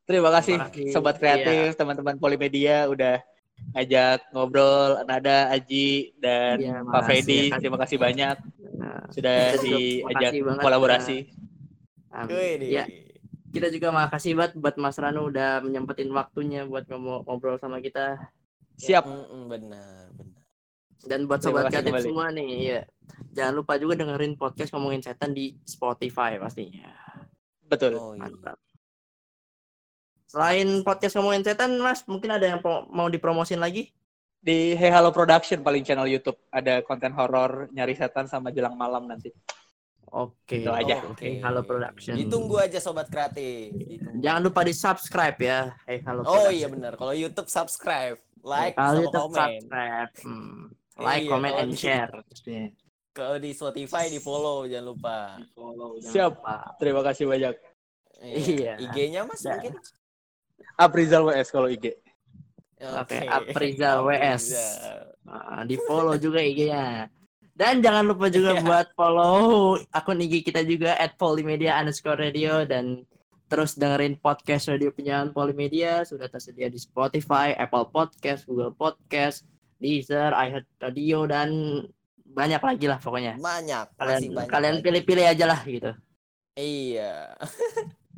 terima 0.02 0.34
kasih 0.34 0.58
Terima 0.58 0.68
kasih. 0.74 0.92
sobat 0.92 1.16
kreatif 1.16 1.78
teman-teman 1.78 2.18
Polimedia 2.18 2.90
udah 2.90 3.22
ngajak 3.72 4.34
ngobrol 4.34 4.98
Nada 5.06 5.54
Aji 5.54 6.18
dan 6.18 6.58
Iya, 6.58 6.76
Pak 6.82 7.02
Freddy 7.06 7.48
ya, 7.48 7.62
terima 7.62 7.78
kasih 7.80 7.98
banyak 8.02 8.36
Nah, 8.82 9.06
sudah 9.14 9.38
diajak 9.62 10.34
banget, 10.42 10.64
kolaborasi 10.66 11.18
amin. 12.12 12.60
Ya, 12.66 12.84
kita 13.54 13.70
juga 13.70 13.94
makasih 13.94 14.34
banget 14.34 14.58
buat 14.58 14.76
Mas 14.76 14.98
Ranu 14.98 15.30
udah 15.30 15.62
menyempetin 15.62 16.10
waktunya 16.12 16.66
buat 16.66 16.90
ngomong 16.90 17.24
ngobrol 17.24 17.62
sama 17.62 17.78
kita 17.80 18.18
siap 18.76 19.06
Mm-mm, 19.06 19.48
benar, 19.48 20.10
benar. 20.18 20.31
Dan 21.06 21.26
buat 21.26 21.42
sobat 21.42 21.70
kreatif 21.70 21.94
kembali. 21.94 22.06
semua 22.06 22.28
nih 22.34 22.50
ya. 22.62 22.82
Jangan 23.32 23.54
lupa 23.58 23.74
juga 23.78 23.94
dengerin 24.02 24.34
podcast 24.38 24.74
ngomongin 24.76 25.02
setan 25.02 25.32
di 25.34 25.56
Spotify 25.66 26.38
pastinya. 26.42 26.92
betul 27.72 27.96
Oh 27.96 28.12
iya. 28.12 28.28
Mantap. 28.28 28.60
Selain 30.28 30.68
podcast 30.84 31.16
ngomongin 31.20 31.44
setan, 31.44 31.76
Mas, 31.80 32.04
mungkin 32.08 32.32
ada 32.32 32.44
yang 32.48 32.60
mau 32.92 33.08
dipromosin 33.08 33.60
lagi? 33.60 33.92
di 34.42 34.74
Hey 34.74 34.90
Halo 34.90 35.14
Production 35.14 35.62
paling 35.62 35.86
channel 35.86 36.10
YouTube 36.10 36.34
ada 36.50 36.82
konten 36.82 37.14
horor 37.14 37.70
nyari 37.70 37.94
setan 37.94 38.26
sama 38.26 38.50
jelang 38.50 38.74
malam 38.74 39.06
nanti 39.06 39.30
Oke. 40.12 40.60
Itu 40.60 40.72
aja. 40.76 41.08
Oke. 41.08 41.40
Halo 41.40 41.64
Production. 41.64 42.20
Ditunggu 42.20 42.60
aja 42.60 42.84
sobat 42.84 43.08
kreatif. 43.08 43.72
Ditunggu. 43.72 44.20
Jangan 44.20 44.42
lupa 44.44 44.68
di 44.68 44.76
subscribe 44.76 45.40
ya. 45.40 45.72
Hey, 45.88 46.04
halo. 46.04 46.28
Oh 46.28 46.36
Production. 46.36 46.52
iya 46.52 46.68
benar. 46.68 46.94
Kalau 47.00 47.14
YouTube 47.16 47.48
subscribe, 47.48 48.20
like 48.44 48.76
Kalau 48.76 48.92
sama 48.92 49.00
YouTube 49.08 49.24
komen. 49.32 49.40
subscribe, 49.40 50.12
hmm. 50.28 50.62
Like, 50.98 51.24
Iya, 51.24 51.30
comment, 51.30 51.56
and 51.56 51.72
share. 51.74 52.10
Kalau 53.12 53.36
di 53.38 53.52
Spotify 53.52 54.08
di 54.08 54.18
follow 54.18 54.64
jangan 54.66 54.86
lupa. 54.88 55.18
Follow, 55.52 56.00
jangan 56.00 56.14
Siap. 56.16 56.32
lupa. 56.38 56.56
terima 56.80 57.02
kasih 57.04 57.26
banyak 57.28 57.56
Iya. 58.22 58.74
IG-nya 58.80 59.22
Mas 59.26 59.42
Dah. 59.42 59.58
mungkin. 59.58 59.74
Aprizal 60.78 61.22
WS 61.26 61.50
kalau 61.50 61.68
IG 61.68 61.92
Oke, 62.82 63.18
Aprizal 63.26 64.02
WS. 64.02 64.44
Aprizal. 64.50 65.00
Ah, 65.28 65.62
di 65.62 65.78
follow 65.78 66.18
juga 66.18 66.40
IG-nya. 66.40 67.06
Dan 67.52 67.78
jangan 67.78 68.08
lupa 68.08 68.26
juga 68.26 68.58
Iya. 68.58 68.64
buat 68.64 68.88
follow 68.96 69.38
akun 69.92 70.18
IG 70.18 70.42
kita 70.42 70.64
juga 70.64 70.96
at 70.96 71.14
Polimedia 71.14 71.78
underscore 71.78 72.18
radio 72.18 72.64
dan 72.64 73.06
terus 73.46 73.76
dengerin 73.76 74.16
podcast 74.18 74.72
radio 74.72 74.90
penyiaran 74.90 75.30
Polimedia 75.30 76.02
sudah 76.02 76.26
tersedia 76.26 76.72
di 76.72 76.80
Spotify, 76.80 77.52
Apple 77.54 77.92
Podcast, 77.92 78.48
Google 78.48 78.72
Podcast, 78.72 79.44
Deezer, 79.82 80.30
iHeartRadio 80.30 81.26
dan 81.26 81.50
banyak 82.24 82.62
lagi 82.62 82.86
lah 82.86 83.02
pokoknya. 83.02 83.36
Banyak, 83.42 83.98
Kalian 83.98 84.20
masih 84.22 84.30
banyak. 84.32 84.50
kalian 84.54 84.76
pilih-pilih 84.80 85.26
aja 85.26 85.46
lah 85.50 85.60
gitu. 85.66 85.92
Iya. 86.54 87.34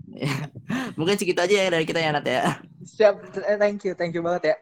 Mungkin 0.99 1.15
segitu 1.17 1.39
aja 1.39 1.55
ya 1.65 1.67
dari 1.71 1.87
kita 1.87 1.97
ya 1.97 2.11
Nat 2.11 2.27
ya. 2.27 2.59
Siap, 2.83 3.15
eh, 3.41 3.57
thank 3.57 3.81
you, 3.87 3.95
thank 3.95 4.11
you 4.13 4.21
banget 4.21 4.53
ya. 4.53 4.55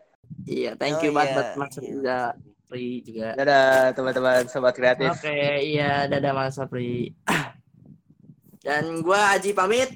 Iya, 0.47 0.71
thank 0.79 1.01
Oh, 1.01 1.03
you 1.03 1.11
banget 1.11 1.29
iya, 1.29 1.35
buat 1.35 1.49
Mas 1.57 1.75
iya. 1.75 1.81
Riza 1.83 2.19
Pri 2.71 2.87
juga. 3.03 3.27
Dadah 3.35 3.67
teman-teman 3.91 4.43
sobat 4.47 4.71
kreatif. 4.71 5.11
Oke, 5.11 5.35
iya 5.59 6.07
dadah 6.07 6.31
Mas 6.31 6.55
Sapri. 6.55 7.11
Dan 8.63 9.03
gua 9.03 9.35
Aji 9.35 9.51
pamit. 9.51 9.91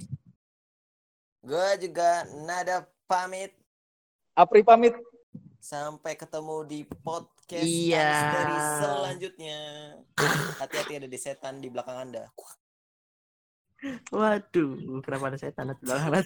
Gue 1.40 1.70
juga 1.80 2.26
nada 2.44 2.84
pamit. 3.06 3.54
Apri 4.34 4.60
pamit. 4.60 4.98
Sampai 5.66 6.14
ketemu 6.14 6.62
di 6.70 6.86
podcast 6.86 7.66
Iya. 7.66 8.06
misteri 8.14 8.58
selanjutnya. 8.86 9.60
Hati-hati 10.62 10.94
ada 11.02 11.10
di 11.10 11.18
setan 11.18 11.58
di 11.58 11.74
belakang 11.74 12.06
Anda. 12.06 12.30
Waduh, 14.14 15.02
kenapa 15.02 15.34
ada 15.34 15.42
setan 15.42 15.74
di 15.74 15.82
belakang? 15.82 16.22